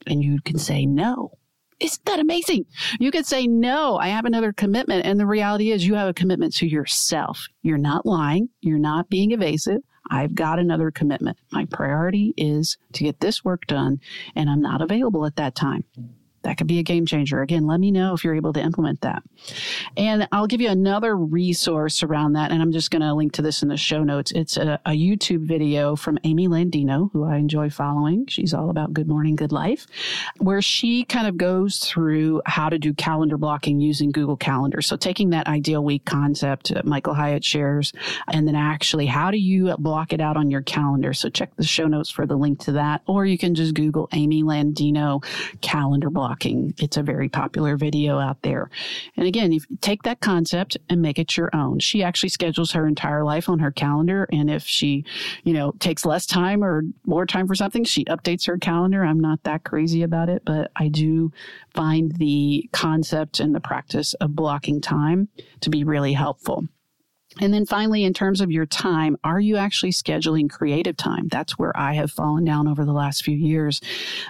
And 0.05 0.23
you 0.23 0.39
can 0.43 0.57
say 0.57 0.85
no. 0.85 1.37
Isn't 1.79 2.05
that 2.05 2.19
amazing? 2.19 2.65
You 2.99 3.09
could 3.09 3.25
say, 3.25 3.47
no, 3.47 3.97
I 3.97 4.09
have 4.09 4.25
another 4.25 4.53
commitment. 4.53 5.05
And 5.05 5.19
the 5.19 5.25
reality 5.25 5.71
is 5.71 5.85
you 5.85 5.95
have 5.95 6.09
a 6.09 6.13
commitment 6.13 6.55
to 6.57 6.67
yourself. 6.67 7.47
You're 7.63 7.77
not 7.79 8.05
lying. 8.05 8.49
You're 8.61 8.77
not 8.77 9.09
being 9.09 9.31
evasive. 9.31 9.81
I've 10.09 10.35
got 10.35 10.59
another 10.59 10.91
commitment. 10.91 11.37
My 11.51 11.65
priority 11.65 12.33
is 12.37 12.77
to 12.93 13.05
get 13.05 13.21
this 13.21 13.43
work 13.43 13.65
done 13.65 13.99
and 14.35 14.49
I'm 14.49 14.61
not 14.61 14.81
available 14.81 15.25
at 15.25 15.37
that 15.37 15.55
time 15.55 15.85
that 16.43 16.57
could 16.57 16.67
be 16.67 16.79
a 16.79 16.83
game 16.83 17.05
changer. 17.05 17.41
Again, 17.41 17.67
let 17.67 17.79
me 17.79 17.91
know 17.91 18.13
if 18.13 18.23
you're 18.23 18.35
able 18.35 18.53
to 18.53 18.61
implement 18.61 19.01
that. 19.01 19.23
And 19.95 20.27
I'll 20.31 20.47
give 20.47 20.61
you 20.61 20.69
another 20.69 21.15
resource 21.15 22.03
around 22.03 22.33
that. 22.33 22.51
And 22.51 22.61
I'm 22.61 22.71
just 22.71 22.91
going 22.91 23.01
to 23.01 23.13
link 23.13 23.33
to 23.33 23.41
this 23.41 23.61
in 23.61 23.69
the 23.69 23.77
show 23.77 24.03
notes. 24.03 24.31
It's 24.31 24.57
a, 24.57 24.79
a, 24.85 24.91
YouTube 25.01 25.47
video 25.47 25.95
from 25.95 26.19
Amy 26.23 26.47
Landino, 26.47 27.11
who 27.11 27.23
I 27.23 27.37
enjoy 27.37 27.69
following. 27.69 28.27
She's 28.27 28.53
all 28.53 28.69
about 28.69 28.93
good 28.93 29.07
morning, 29.07 29.35
good 29.35 29.51
life, 29.51 29.87
where 30.37 30.61
she 30.61 31.03
kind 31.05 31.27
of 31.27 31.37
goes 31.37 31.79
through 31.79 32.41
how 32.45 32.69
to 32.69 32.77
do 32.77 32.93
calendar 32.93 33.37
blocking 33.37 33.79
using 33.79 34.11
Google 34.11 34.37
Calendar. 34.37 34.81
So 34.81 34.95
taking 34.95 35.31
that 35.31 35.47
ideal 35.47 35.83
week 35.83 36.05
concept 36.05 36.71
Michael 36.83 37.15
Hyatt 37.15 37.43
shares, 37.43 37.93
and 38.27 38.47
then 38.47 38.55
actually 38.55 39.07
how 39.07 39.31
do 39.31 39.37
you 39.37 39.75
block 39.77 40.13
it 40.13 40.21
out 40.21 40.37
on 40.37 40.51
your 40.51 40.61
calendar? 40.61 41.13
So 41.13 41.29
check 41.29 41.55
the 41.55 41.63
show 41.63 41.87
notes 41.87 42.11
for 42.11 42.27
the 42.27 42.35
link 42.35 42.59
to 42.61 42.73
that, 42.73 43.01
or 43.07 43.25
you 43.25 43.37
can 43.37 43.55
just 43.55 43.73
Google 43.73 44.07
Amy 44.13 44.43
Landino 44.43 45.23
calendar 45.61 46.09
block 46.09 46.30
It's 46.77 46.97
a 46.97 47.03
very 47.03 47.29
popular 47.29 47.77
video 47.77 48.19
out 48.19 48.41
there. 48.41 48.69
And 49.17 49.27
again, 49.27 49.51
you 49.51 49.61
take 49.81 50.03
that 50.03 50.21
concept 50.21 50.77
and 50.89 51.01
make 51.01 51.19
it 51.19 51.37
your 51.37 51.49
own. 51.55 51.79
She 51.79 52.03
actually 52.03 52.29
schedules 52.29 52.71
her 52.71 52.87
entire 52.87 53.23
life 53.23 53.49
on 53.49 53.59
her 53.59 53.71
calendar. 53.71 54.27
And 54.31 54.49
if 54.49 54.63
she, 54.63 55.05
you 55.43 55.53
know, 55.53 55.73
takes 55.79 56.05
less 56.05 56.25
time 56.25 56.63
or 56.63 56.83
more 57.05 57.25
time 57.25 57.47
for 57.47 57.55
something, 57.55 57.83
she 57.83 58.05
updates 58.05 58.47
her 58.47 58.57
calendar. 58.57 59.03
I'm 59.03 59.19
not 59.19 59.43
that 59.43 59.63
crazy 59.63 60.03
about 60.03 60.29
it, 60.29 60.43
but 60.45 60.71
I 60.75 60.87
do 60.87 61.31
find 61.73 62.11
the 62.17 62.69
concept 62.71 63.39
and 63.39 63.53
the 63.53 63.59
practice 63.59 64.13
of 64.15 64.35
blocking 64.35 64.81
time 64.81 65.29
to 65.61 65.69
be 65.69 65.83
really 65.83 66.13
helpful. 66.13 66.67
And 67.39 67.53
then 67.53 67.65
finally, 67.65 68.03
in 68.03 68.13
terms 68.13 68.41
of 68.41 68.51
your 68.51 68.65
time, 68.65 69.17
are 69.23 69.39
you 69.39 69.57
actually 69.57 69.91
scheduling 69.91 70.49
creative 70.49 70.97
time? 70.97 71.27
That's 71.27 71.57
where 71.57 71.75
I 71.77 71.93
have 71.93 72.11
fallen 72.11 72.43
down 72.43 72.67
over 72.67 72.83
the 72.83 72.91
last 72.91 73.23
few 73.23 73.35
years. 73.35 73.79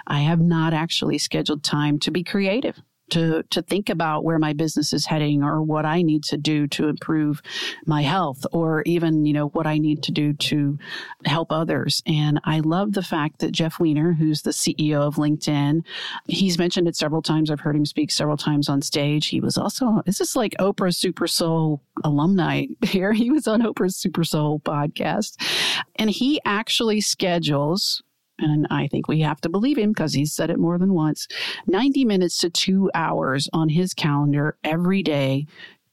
I 0.06 0.20
have 0.20 0.40
not 0.40 0.72
actually 0.72 1.18
scheduled 1.18 1.64
time 1.64 1.98
to 2.00 2.10
be 2.10 2.22
creative 2.22 2.80
to 3.12 3.42
to 3.50 3.62
think 3.62 3.88
about 3.88 4.24
where 4.24 4.38
my 4.38 4.52
business 4.52 4.92
is 4.92 5.06
heading 5.06 5.42
or 5.42 5.62
what 5.62 5.86
I 5.86 6.02
need 6.02 6.24
to 6.24 6.36
do 6.36 6.66
to 6.68 6.88
improve 6.88 7.42
my 7.86 8.02
health 8.02 8.44
or 8.52 8.82
even 8.84 9.24
you 9.24 9.32
know 9.32 9.48
what 9.48 9.66
I 9.66 9.78
need 9.78 10.02
to 10.04 10.12
do 10.12 10.32
to 10.32 10.78
help 11.24 11.52
others. 11.52 12.02
And 12.06 12.40
I 12.44 12.60
love 12.60 12.92
the 12.92 13.02
fact 13.02 13.38
that 13.40 13.52
Jeff 13.52 13.78
Weiner 13.78 14.12
who's 14.12 14.42
the 14.42 14.50
CEO 14.50 15.00
of 15.00 15.16
LinkedIn 15.16 15.84
he's 16.26 16.58
mentioned 16.58 16.88
it 16.88 16.96
several 16.96 17.22
times. 17.22 17.50
I've 17.50 17.60
heard 17.60 17.76
him 17.76 17.86
speak 17.86 18.10
several 18.10 18.36
times 18.36 18.68
on 18.68 18.82
stage. 18.82 19.28
He 19.28 19.40
was 19.40 19.56
also 19.56 20.02
this 20.04 20.20
is 20.20 20.32
this 20.32 20.36
like 20.36 20.54
Oprah 20.58 20.94
Super 20.94 21.26
Soul 21.26 21.82
alumni. 22.04 22.66
Here 22.82 23.12
he 23.12 23.30
was 23.30 23.46
on 23.46 23.62
Oprah's 23.62 23.96
Super 23.96 24.24
Soul 24.24 24.60
podcast. 24.60 25.36
And 25.96 26.10
he 26.10 26.40
actually 26.44 27.00
schedules 27.00 28.02
and 28.38 28.66
I 28.70 28.88
think 28.88 29.08
we 29.08 29.20
have 29.20 29.40
to 29.42 29.48
believe 29.48 29.78
him 29.78 29.90
because 29.90 30.14
he's 30.14 30.34
said 30.34 30.50
it 30.50 30.58
more 30.58 30.78
than 30.78 30.94
once 30.94 31.28
90 31.66 32.04
minutes 32.04 32.38
to 32.38 32.50
two 32.50 32.90
hours 32.94 33.48
on 33.52 33.68
his 33.68 33.94
calendar 33.94 34.56
every 34.64 35.02
day 35.02 35.46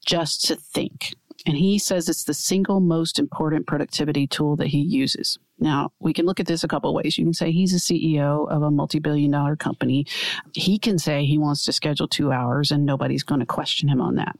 just 0.04 0.44
to 0.46 0.56
think. 0.56 1.14
And 1.46 1.56
he 1.56 1.78
says 1.78 2.08
it's 2.08 2.24
the 2.24 2.34
single 2.34 2.80
most 2.80 3.18
important 3.18 3.66
productivity 3.66 4.26
tool 4.26 4.56
that 4.56 4.68
he 4.68 4.80
uses. 4.80 5.38
Now, 5.60 5.92
we 6.00 6.12
can 6.12 6.24
look 6.24 6.40
at 6.40 6.46
this 6.46 6.64
a 6.64 6.68
couple 6.68 6.94
ways. 6.94 7.18
You 7.18 7.24
can 7.24 7.34
say 7.34 7.52
he's 7.52 7.74
a 7.74 7.76
CEO 7.76 8.48
of 8.50 8.62
a 8.62 8.70
multi 8.70 8.98
billion 8.98 9.30
dollar 9.30 9.56
company. 9.56 10.06
He 10.54 10.78
can 10.78 10.98
say 10.98 11.24
he 11.24 11.38
wants 11.38 11.64
to 11.66 11.72
schedule 11.72 12.08
two 12.08 12.32
hours 12.32 12.70
and 12.70 12.86
nobody's 12.86 13.22
going 13.22 13.40
to 13.40 13.46
question 13.46 13.88
him 13.88 14.00
on 14.00 14.14
that. 14.14 14.36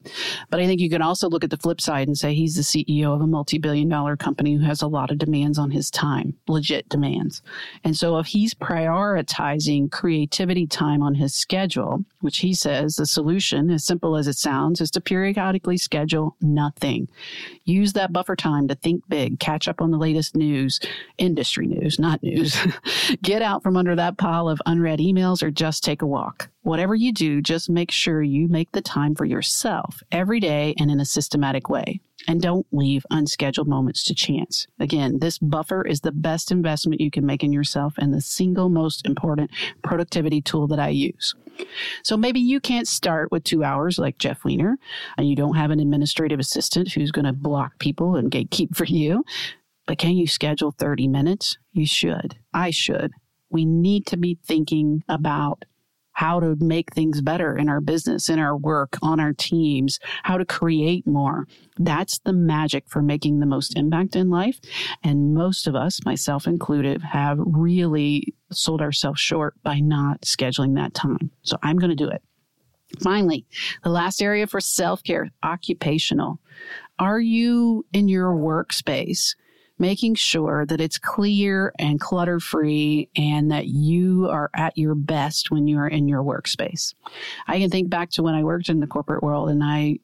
But 0.48 0.60
I 0.60 0.66
think 0.66 0.80
you 0.80 0.88
can 0.88 1.02
also 1.02 1.28
look 1.28 1.44
at 1.44 1.50
the 1.50 1.58
flip 1.58 1.80
side 1.80 2.08
and 2.08 2.16
say 2.16 2.34
he's 2.34 2.56
the 2.56 2.62
CEO 2.62 3.14
of 3.14 3.20
a 3.20 3.26
multi 3.26 3.58
billion 3.58 3.88
dollar 3.88 4.16
company 4.16 4.54
who 4.54 4.64
has 4.64 4.80
a 4.80 4.86
lot 4.86 5.10
of 5.10 5.18
demands 5.18 5.58
on 5.58 5.70
his 5.70 5.90
time, 5.90 6.34
legit 6.48 6.88
demands. 6.88 7.42
And 7.84 7.96
so 7.96 8.18
if 8.18 8.26
he's 8.26 8.54
prioritizing 8.54 9.90
creativity 9.92 10.66
time 10.66 11.02
on 11.02 11.14
his 11.14 11.34
schedule, 11.34 12.04
which 12.20 12.38
he 12.38 12.54
says 12.54 12.96
the 12.96 13.06
solution, 13.06 13.70
as 13.70 13.84
simple 13.84 14.16
as 14.16 14.26
it 14.26 14.36
sounds, 14.36 14.80
is 14.80 14.90
to 14.92 15.00
periodically 15.00 15.76
schedule 15.76 16.36
nothing. 16.40 17.08
Use 17.64 17.92
that 17.92 18.12
buffer 18.12 18.36
time 18.36 18.68
to 18.68 18.74
think 18.74 19.02
big, 19.08 19.38
catch 19.38 19.68
up 19.68 19.80
on 19.80 19.90
the 19.90 19.98
latest 19.98 20.34
news 20.34 20.80
industry 21.18 21.66
news, 21.66 21.98
not 21.98 22.22
news. 22.22 22.56
Get 23.22 23.42
out 23.42 23.62
from 23.62 23.76
under 23.76 23.94
that 23.96 24.18
pile 24.18 24.48
of 24.48 24.60
unread 24.66 24.98
emails 24.98 25.42
or 25.42 25.50
just 25.50 25.84
take 25.84 26.02
a 26.02 26.06
walk. 26.06 26.48
Whatever 26.62 26.94
you 26.94 27.12
do, 27.12 27.40
just 27.40 27.70
make 27.70 27.90
sure 27.90 28.22
you 28.22 28.48
make 28.48 28.70
the 28.72 28.82
time 28.82 29.14
for 29.14 29.24
yourself 29.24 30.02
every 30.12 30.40
day 30.40 30.74
and 30.78 30.90
in 30.90 31.00
a 31.00 31.04
systematic 31.04 31.68
way. 31.68 32.00
And 32.28 32.42
don't 32.42 32.66
leave 32.70 33.06
unscheduled 33.10 33.66
moments 33.66 34.04
to 34.04 34.14
chance. 34.14 34.66
Again, 34.78 35.20
this 35.20 35.38
buffer 35.38 35.86
is 35.86 36.02
the 36.02 36.12
best 36.12 36.52
investment 36.52 37.00
you 37.00 37.10
can 37.10 37.24
make 37.24 37.42
in 37.42 37.52
yourself 37.52 37.94
and 37.96 38.12
the 38.12 38.20
single 38.20 38.68
most 38.68 39.06
important 39.06 39.50
productivity 39.82 40.42
tool 40.42 40.66
that 40.66 40.78
I 40.78 40.90
use. 40.90 41.34
So 42.02 42.16
maybe 42.16 42.40
you 42.40 42.60
can't 42.60 42.88
start 42.88 43.30
with 43.30 43.44
two 43.44 43.64
hours 43.64 43.98
like 43.98 44.18
Jeff 44.18 44.44
Weiner, 44.44 44.78
and 45.16 45.28
you 45.28 45.36
don't 45.36 45.56
have 45.56 45.70
an 45.70 45.80
administrative 45.80 46.40
assistant 46.40 46.92
who's 46.92 47.10
going 47.10 47.24
to 47.24 47.32
block 47.32 47.78
people 47.78 48.16
and 48.16 48.30
gatekeep 48.30 48.76
for 48.76 48.84
you. 48.84 49.24
But 49.86 49.98
can 49.98 50.12
you 50.12 50.26
schedule 50.26 50.72
30 50.72 51.08
minutes? 51.08 51.58
You 51.72 51.86
should. 51.86 52.36
I 52.54 52.70
should. 52.70 53.12
We 53.50 53.64
need 53.64 54.06
to 54.06 54.16
be 54.16 54.38
thinking 54.44 55.02
about 55.08 55.64
how 56.20 56.38
to 56.38 56.54
make 56.60 56.92
things 56.92 57.22
better 57.22 57.56
in 57.56 57.68
our 57.70 57.80
business, 57.80 58.28
in 58.28 58.38
our 58.38 58.54
work, 58.54 58.98
on 59.00 59.18
our 59.18 59.32
teams, 59.32 59.98
how 60.22 60.36
to 60.36 60.44
create 60.44 61.06
more. 61.06 61.46
That's 61.78 62.18
the 62.18 62.34
magic 62.34 62.84
for 62.88 63.00
making 63.00 63.40
the 63.40 63.46
most 63.46 63.74
impact 63.74 64.16
in 64.16 64.28
life. 64.28 64.60
And 65.02 65.32
most 65.32 65.66
of 65.66 65.74
us, 65.74 66.04
myself 66.04 66.46
included, 66.46 67.00
have 67.00 67.38
really 67.38 68.34
sold 68.52 68.82
ourselves 68.82 69.18
short 69.18 69.54
by 69.62 69.80
not 69.80 70.20
scheduling 70.20 70.74
that 70.76 70.92
time. 70.92 71.30
So 71.40 71.56
I'm 71.62 71.78
going 71.78 71.88
to 71.88 71.96
do 71.96 72.10
it. 72.10 72.22
Finally, 73.02 73.46
the 73.82 73.88
last 73.88 74.20
area 74.20 74.46
for 74.46 74.60
self 74.60 75.02
care, 75.02 75.30
occupational. 75.42 76.38
Are 76.98 77.20
you 77.20 77.86
in 77.94 78.08
your 78.08 78.32
workspace? 78.32 79.36
Making 79.80 80.14
sure 80.14 80.66
that 80.66 80.80
it's 80.80 80.98
clear 80.98 81.72
and 81.78 81.98
clutter 81.98 82.38
free 82.38 83.08
and 83.16 83.50
that 83.50 83.66
you 83.66 84.28
are 84.30 84.50
at 84.54 84.76
your 84.76 84.94
best 84.94 85.50
when 85.50 85.66
you're 85.66 85.88
in 85.88 86.06
your 86.06 86.22
workspace. 86.22 86.94
I 87.48 87.58
can 87.58 87.70
think 87.70 87.88
back 87.88 88.10
to 88.10 88.22
when 88.22 88.34
I 88.34 88.44
worked 88.44 88.68
in 88.68 88.80
the 88.80 88.86
corporate 88.86 89.22
world 89.22 89.48
and 89.48 89.64
I 89.64 89.98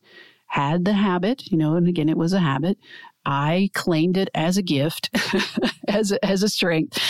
had 0.47 0.85
the 0.85 0.95
habit, 0.95 1.51
you 1.51 1.59
know, 1.59 1.75
and 1.75 1.87
again, 1.89 2.09
it 2.09 2.17
was 2.17 2.33
a 2.33 2.41
habit. 2.41 2.79
I 3.27 3.71
claimed 3.75 4.17
it 4.17 4.31
as 4.35 4.57
a 4.57 4.63
gift, 4.63 5.11
as, 5.89 6.13
a, 6.13 6.25
as 6.25 6.45
a 6.45 6.49
strength. 6.49 7.03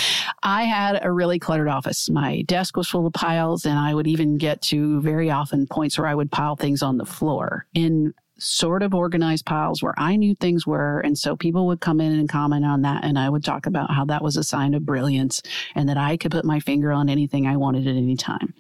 I 0.42 0.64
had 0.64 0.98
a 1.04 1.12
really 1.12 1.38
cluttered 1.38 1.68
office. 1.68 2.08
My 2.08 2.40
desk 2.42 2.76
was 2.76 2.88
full 2.88 3.06
of 3.06 3.12
piles, 3.12 3.66
and 3.66 3.78
I 3.78 3.94
would 3.94 4.06
even 4.06 4.38
get 4.38 4.62
to 4.62 5.00
very 5.02 5.30
often 5.30 5.66
points 5.66 5.98
where 5.98 6.06
I 6.06 6.14
would 6.14 6.32
pile 6.32 6.56
things 6.56 6.82
on 6.82 6.96
the 6.96 7.04
floor 7.04 7.66
in 7.74 8.14
sort 8.38 8.82
of 8.82 8.94
organized 8.94 9.46
piles 9.46 9.82
where 9.82 9.94
I 9.96 10.16
knew 10.16 10.34
things 10.34 10.66
were. 10.66 11.00
And 11.00 11.16
so 11.16 11.36
people 11.36 11.66
would 11.66 11.80
come 11.80 12.00
in 12.00 12.12
and 12.12 12.28
comment 12.28 12.64
on 12.64 12.82
that. 12.82 13.04
And 13.04 13.18
I 13.18 13.28
would 13.28 13.44
talk 13.44 13.66
about 13.66 13.90
how 13.90 14.04
that 14.06 14.22
was 14.22 14.36
a 14.36 14.44
sign 14.44 14.74
of 14.74 14.84
brilliance 14.84 15.42
and 15.74 15.88
that 15.88 15.96
I 15.96 16.16
could 16.16 16.32
put 16.32 16.44
my 16.44 16.60
finger 16.60 16.92
on 16.92 17.08
anything 17.08 17.46
I 17.46 17.56
wanted 17.56 17.86
at 17.86 17.96
any 17.96 18.16
time. 18.16 18.54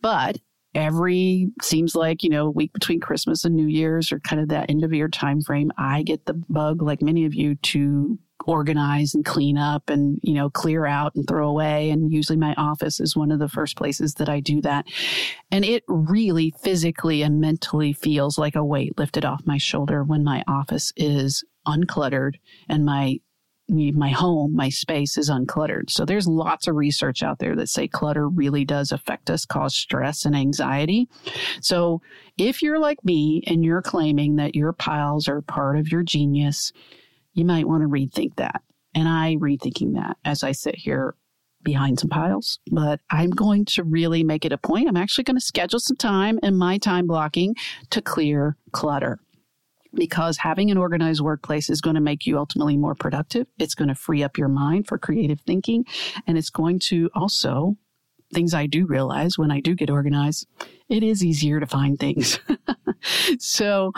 But 0.00 0.38
every 0.74 1.50
seems 1.62 1.94
like 1.94 2.24
you 2.24 2.28
know 2.28 2.50
week 2.50 2.72
between 2.72 2.98
christmas 2.98 3.44
and 3.44 3.54
new 3.54 3.66
year's 3.66 4.10
or 4.10 4.18
kind 4.20 4.42
of 4.42 4.48
that 4.48 4.68
end 4.68 4.82
of 4.82 4.92
year 4.92 5.06
time 5.06 5.40
frame 5.40 5.70
i 5.78 6.02
get 6.02 6.26
the 6.26 6.34
bug 6.34 6.82
like 6.82 7.00
many 7.00 7.24
of 7.24 7.32
you 7.32 7.54
to 7.56 8.18
organize 8.46 9.14
and 9.14 9.24
clean 9.24 9.56
up 9.56 9.90
and 9.90 10.20
you 10.22 10.34
know 10.34 10.50
clear 10.50 10.86
out 10.86 11.14
and 11.14 11.26
throw 11.26 11.48
away 11.48 11.90
and 11.90 12.12
usually 12.12 12.38
my 12.38 12.54
office 12.54 13.00
is 13.00 13.16
one 13.16 13.30
of 13.30 13.38
the 13.38 13.48
first 13.48 13.76
places 13.76 14.14
that 14.14 14.28
I 14.28 14.40
do 14.40 14.60
that 14.62 14.86
and 15.50 15.64
it 15.64 15.84
really 15.88 16.52
physically 16.62 17.22
and 17.22 17.40
mentally 17.40 17.92
feels 17.92 18.38
like 18.38 18.54
a 18.54 18.64
weight 18.64 18.98
lifted 18.98 19.24
off 19.24 19.42
my 19.46 19.58
shoulder 19.58 20.04
when 20.04 20.24
my 20.24 20.42
office 20.46 20.92
is 20.96 21.44
uncluttered 21.66 22.34
and 22.68 22.84
my 22.84 23.18
my 23.68 24.10
home, 24.10 24.54
my 24.54 24.68
space 24.68 25.16
is 25.16 25.30
uncluttered. 25.30 25.88
So 25.90 26.04
there's 26.04 26.26
lots 26.26 26.66
of 26.66 26.76
research 26.76 27.22
out 27.22 27.38
there 27.38 27.56
that 27.56 27.68
say 27.68 27.88
clutter 27.88 28.28
really 28.28 28.64
does 28.64 28.92
affect 28.92 29.30
us, 29.30 29.46
cause 29.46 29.74
stress 29.74 30.24
and 30.24 30.36
anxiety. 30.36 31.08
So 31.60 32.02
if 32.36 32.62
you're 32.62 32.78
like 32.78 33.02
me 33.04 33.42
and 33.46 33.64
you're 33.64 33.82
claiming 33.82 34.36
that 34.36 34.54
your 34.54 34.72
piles 34.72 35.28
are 35.28 35.40
part 35.40 35.78
of 35.78 35.90
your 35.90 36.02
genius, 36.02 36.72
you 37.34 37.44
might 37.44 37.68
want 37.68 37.82
to 37.82 37.88
rethink 37.88 38.36
that. 38.36 38.62
And 38.94 39.08
I 39.08 39.36
rethinking 39.36 39.94
that 39.94 40.16
as 40.24 40.42
I 40.42 40.52
sit 40.52 40.76
here 40.76 41.14
behind 41.62 41.98
some 41.98 42.10
piles, 42.10 42.58
but 42.70 43.00
I'm 43.10 43.30
going 43.30 43.64
to 43.66 43.82
really 43.82 44.22
make 44.22 44.44
it 44.44 44.52
a 44.52 44.58
point. 44.58 44.88
I'm 44.88 44.96
actually 44.96 45.24
going 45.24 45.38
to 45.38 45.44
schedule 45.44 45.80
some 45.80 45.96
time 45.96 46.38
in 46.42 46.56
my 46.56 46.78
time 46.78 47.06
blocking 47.06 47.54
to 47.90 48.02
clear 48.02 48.56
clutter 48.72 49.18
because 49.94 50.38
having 50.38 50.70
an 50.70 50.76
organized 50.76 51.20
workplace 51.20 51.70
is 51.70 51.80
going 51.80 51.94
to 51.94 52.00
make 52.00 52.26
you 52.26 52.38
ultimately 52.38 52.76
more 52.76 52.94
productive. 52.94 53.46
It's 53.58 53.74
going 53.74 53.88
to 53.88 53.94
free 53.94 54.22
up 54.22 54.36
your 54.38 54.48
mind 54.48 54.86
for 54.86 54.98
creative 54.98 55.40
thinking. 55.40 55.84
And 56.26 56.36
it's 56.36 56.50
going 56.50 56.80
to 56.80 57.10
also, 57.14 57.76
things 58.32 58.54
I 58.54 58.66
do 58.66 58.86
realize 58.86 59.38
when 59.38 59.50
I 59.50 59.60
do 59.60 59.74
get 59.74 59.90
organized, 59.90 60.46
it 60.88 61.02
is 61.02 61.24
easier 61.24 61.60
to 61.60 61.66
find 61.66 61.98
things. 61.98 62.38
so 63.38 63.92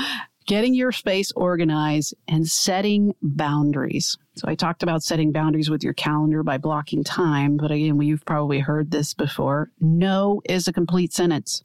getting 0.46 0.74
your 0.74 0.92
space 0.92 1.32
organized 1.32 2.14
and 2.28 2.48
setting 2.48 3.14
boundaries. 3.20 4.16
So 4.36 4.48
I 4.48 4.54
talked 4.54 4.82
about 4.82 5.02
setting 5.02 5.32
boundaries 5.32 5.68
with 5.68 5.82
your 5.82 5.92
calendar 5.92 6.42
by 6.42 6.58
blocking 6.58 7.04
time, 7.04 7.56
but 7.56 7.70
again, 7.70 8.00
you've 8.00 8.24
probably 8.24 8.60
heard 8.60 8.90
this 8.90 9.12
before. 9.12 9.70
No 9.80 10.40
is 10.48 10.68
a 10.68 10.72
complete 10.72 11.12
sentence. 11.12 11.62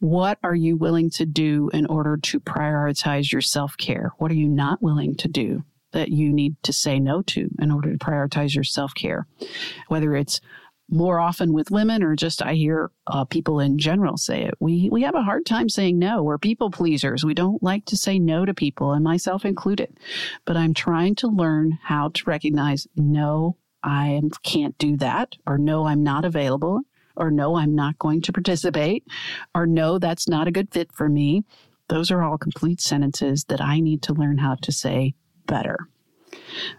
What 0.00 0.38
are 0.44 0.54
you 0.54 0.76
willing 0.76 1.10
to 1.10 1.26
do 1.26 1.70
in 1.72 1.86
order 1.86 2.16
to 2.16 2.38
prioritize 2.38 3.32
your 3.32 3.40
self 3.40 3.76
care? 3.76 4.12
What 4.18 4.30
are 4.30 4.36
you 4.36 4.48
not 4.48 4.80
willing 4.80 5.16
to 5.16 5.28
do 5.28 5.64
that 5.92 6.10
you 6.10 6.32
need 6.32 6.54
to 6.62 6.72
say 6.72 7.00
no 7.00 7.22
to 7.22 7.48
in 7.58 7.72
order 7.72 7.90
to 7.90 7.98
prioritize 7.98 8.54
your 8.54 8.64
self 8.64 8.94
care? 8.94 9.26
Whether 9.88 10.14
it's 10.14 10.40
more 10.88 11.20
often 11.20 11.52
with 11.52 11.70
women 11.70 12.02
or 12.02 12.16
just 12.16 12.42
I 12.42 12.54
hear 12.54 12.90
uh, 13.06 13.24
people 13.24 13.60
in 13.60 13.78
general 13.78 14.16
say 14.16 14.44
it. 14.44 14.54
We 14.58 14.88
we 14.90 15.02
have 15.02 15.14
a 15.14 15.22
hard 15.22 15.44
time 15.46 15.68
saying 15.68 15.98
no. 15.98 16.22
We're 16.22 16.38
people 16.38 16.70
pleasers. 16.70 17.24
We 17.24 17.34
don't 17.34 17.62
like 17.62 17.84
to 17.86 17.96
say 17.96 18.18
no 18.18 18.44
to 18.44 18.54
people 18.54 18.92
and 18.92 19.04
myself 19.04 19.44
included. 19.44 19.98
But 20.44 20.56
I'm 20.56 20.74
trying 20.74 21.14
to 21.16 21.28
learn 21.28 21.78
how 21.82 22.08
to 22.14 22.24
recognize 22.24 22.86
no, 22.96 23.56
I 23.82 24.20
can't 24.42 24.76
do 24.78 24.96
that 24.98 25.36
or 25.46 25.58
no, 25.58 25.86
I'm 25.86 26.02
not 26.02 26.24
available 26.24 26.80
or 27.16 27.30
no, 27.30 27.56
I'm 27.56 27.74
not 27.74 27.98
going 27.98 28.22
to 28.22 28.32
participate 28.32 29.04
or 29.54 29.66
no, 29.66 29.98
that's 29.98 30.28
not 30.28 30.48
a 30.48 30.52
good 30.52 30.72
fit 30.72 30.92
for 30.92 31.08
me. 31.08 31.44
Those 31.88 32.10
are 32.10 32.22
all 32.22 32.38
complete 32.38 32.80
sentences 32.80 33.44
that 33.44 33.60
I 33.60 33.80
need 33.80 34.02
to 34.02 34.12
learn 34.12 34.38
how 34.38 34.56
to 34.56 34.72
say 34.72 35.14
better. 35.46 35.88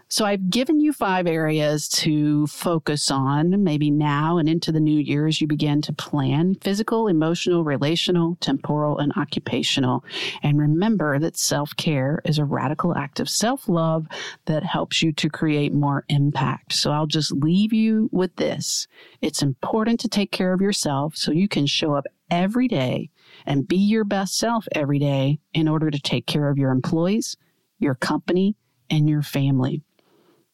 So 0.08 0.24
I've 0.24 0.50
given 0.50 0.80
you 0.80 0.92
five 0.92 1.26
areas 1.26 1.88
to 1.88 2.46
focus 2.48 3.10
on, 3.10 3.62
maybe 3.62 3.90
now 3.90 4.38
and 4.38 4.48
into 4.48 4.72
the 4.72 4.80
new 4.80 4.98
year 4.98 5.26
as 5.26 5.40
you 5.40 5.46
begin 5.46 5.80
to 5.82 5.92
plan 5.92 6.56
physical, 6.56 7.06
emotional, 7.06 7.62
relational, 7.64 8.36
temporal, 8.40 8.98
and 8.98 9.12
occupational. 9.16 10.04
And 10.42 10.58
remember 10.58 11.18
that 11.20 11.36
self 11.36 11.76
care 11.76 12.20
is 12.24 12.38
a 12.38 12.44
radical 12.44 12.96
act 12.96 13.20
of 13.20 13.28
self 13.28 13.68
love 13.68 14.06
that 14.46 14.64
helps 14.64 15.02
you 15.02 15.12
to 15.12 15.30
create 15.30 15.72
more 15.72 16.04
impact. 16.08 16.72
So 16.72 16.90
I'll 16.90 17.06
just 17.06 17.32
leave 17.32 17.72
you 17.72 18.08
with 18.12 18.34
this. 18.36 18.88
It's 19.22 19.42
important 19.42 20.00
to 20.00 20.08
take 20.08 20.32
care 20.32 20.52
of 20.52 20.60
yourself 20.60 21.16
so 21.16 21.30
you 21.30 21.48
can 21.48 21.66
show 21.66 21.94
up 21.94 22.06
every 22.30 22.68
day 22.68 23.10
and 23.46 23.68
be 23.68 23.76
your 23.76 24.04
best 24.04 24.36
self 24.36 24.66
every 24.72 24.98
day 24.98 25.38
in 25.52 25.68
order 25.68 25.90
to 25.90 26.00
take 26.00 26.26
care 26.26 26.48
of 26.48 26.58
your 26.58 26.70
employees, 26.70 27.36
your 27.78 27.94
company, 27.94 28.56
and 28.90 29.08
your 29.08 29.22
family. 29.22 29.82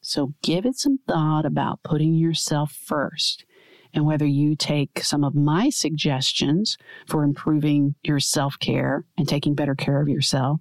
So 0.01 0.34
give 0.43 0.64
it 0.66 0.76
some 0.76 0.99
thought 1.09 1.45
about 1.45 1.82
putting 1.82 2.14
yourself 2.14 2.72
first 2.72 3.45
and 3.93 4.05
whether 4.05 4.26
you 4.26 4.55
take 4.55 5.03
some 5.03 5.24
of 5.24 5.34
my 5.34 5.70
suggestions 5.70 6.76
for 7.09 7.24
improving 7.24 7.95
your 8.05 8.20
self 8.20 8.59
care 8.59 9.05
and 9.16 9.28
taking 9.28 9.55
better 9.55 9.74
care 9.74 10.01
of 10.01 10.09
yourself. 10.09 10.61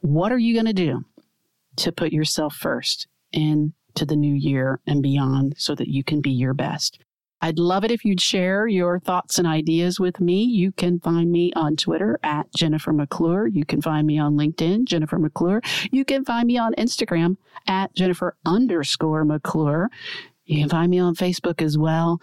What 0.00 0.32
are 0.32 0.38
you 0.38 0.54
going 0.54 0.66
to 0.66 0.72
do 0.72 1.04
to 1.76 1.92
put 1.92 2.12
yourself 2.12 2.54
first 2.54 3.06
into 3.32 4.06
the 4.06 4.16
new 4.16 4.34
year 4.34 4.80
and 4.86 5.02
beyond 5.02 5.54
so 5.58 5.74
that 5.74 5.88
you 5.88 6.02
can 6.02 6.20
be 6.20 6.30
your 6.30 6.54
best? 6.54 6.98
I'd 7.42 7.58
love 7.58 7.84
it 7.84 7.90
if 7.90 8.04
you'd 8.04 8.20
share 8.20 8.66
your 8.66 9.00
thoughts 9.00 9.38
and 9.38 9.46
ideas 9.46 9.98
with 9.98 10.20
me. 10.20 10.44
You 10.44 10.72
can 10.72 11.00
find 11.00 11.30
me 11.32 11.52
on 11.54 11.76
Twitter 11.76 12.18
at 12.22 12.52
Jennifer 12.54 12.92
McClure. 12.92 13.46
You 13.46 13.64
can 13.64 13.80
find 13.80 14.06
me 14.06 14.18
on 14.18 14.34
LinkedIn, 14.36 14.84
Jennifer 14.84 15.18
McClure. 15.18 15.62
You 15.90 16.04
can 16.04 16.24
find 16.24 16.46
me 16.46 16.58
on 16.58 16.74
Instagram 16.74 17.36
at 17.66 17.94
Jennifer 17.94 18.36
underscore 18.44 19.24
McClure. 19.24 19.88
You 20.44 20.60
can 20.60 20.68
find 20.68 20.90
me 20.90 20.98
on 20.98 21.14
Facebook 21.14 21.62
as 21.62 21.78
well. 21.78 22.20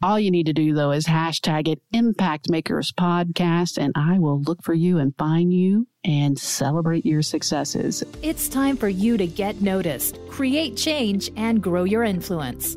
All 0.00 0.20
you 0.20 0.30
need 0.30 0.46
to 0.46 0.52
do 0.52 0.74
though 0.74 0.92
is 0.92 1.06
hashtag 1.06 1.66
it 1.66 1.82
Impact 1.92 2.48
Makers 2.48 2.92
Podcast, 2.92 3.78
and 3.78 3.92
I 3.96 4.20
will 4.20 4.40
look 4.42 4.62
for 4.62 4.74
you 4.74 4.98
and 4.98 5.16
find 5.16 5.52
you 5.52 5.88
and 6.04 6.38
celebrate 6.38 7.04
your 7.04 7.22
successes. 7.22 8.04
It's 8.22 8.48
time 8.48 8.76
for 8.76 8.88
you 8.88 9.16
to 9.16 9.26
get 9.26 9.60
noticed, 9.60 10.20
create 10.28 10.76
change, 10.76 11.32
and 11.36 11.60
grow 11.60 11.82
your 11.82 12.04
influence. 12.04 12.76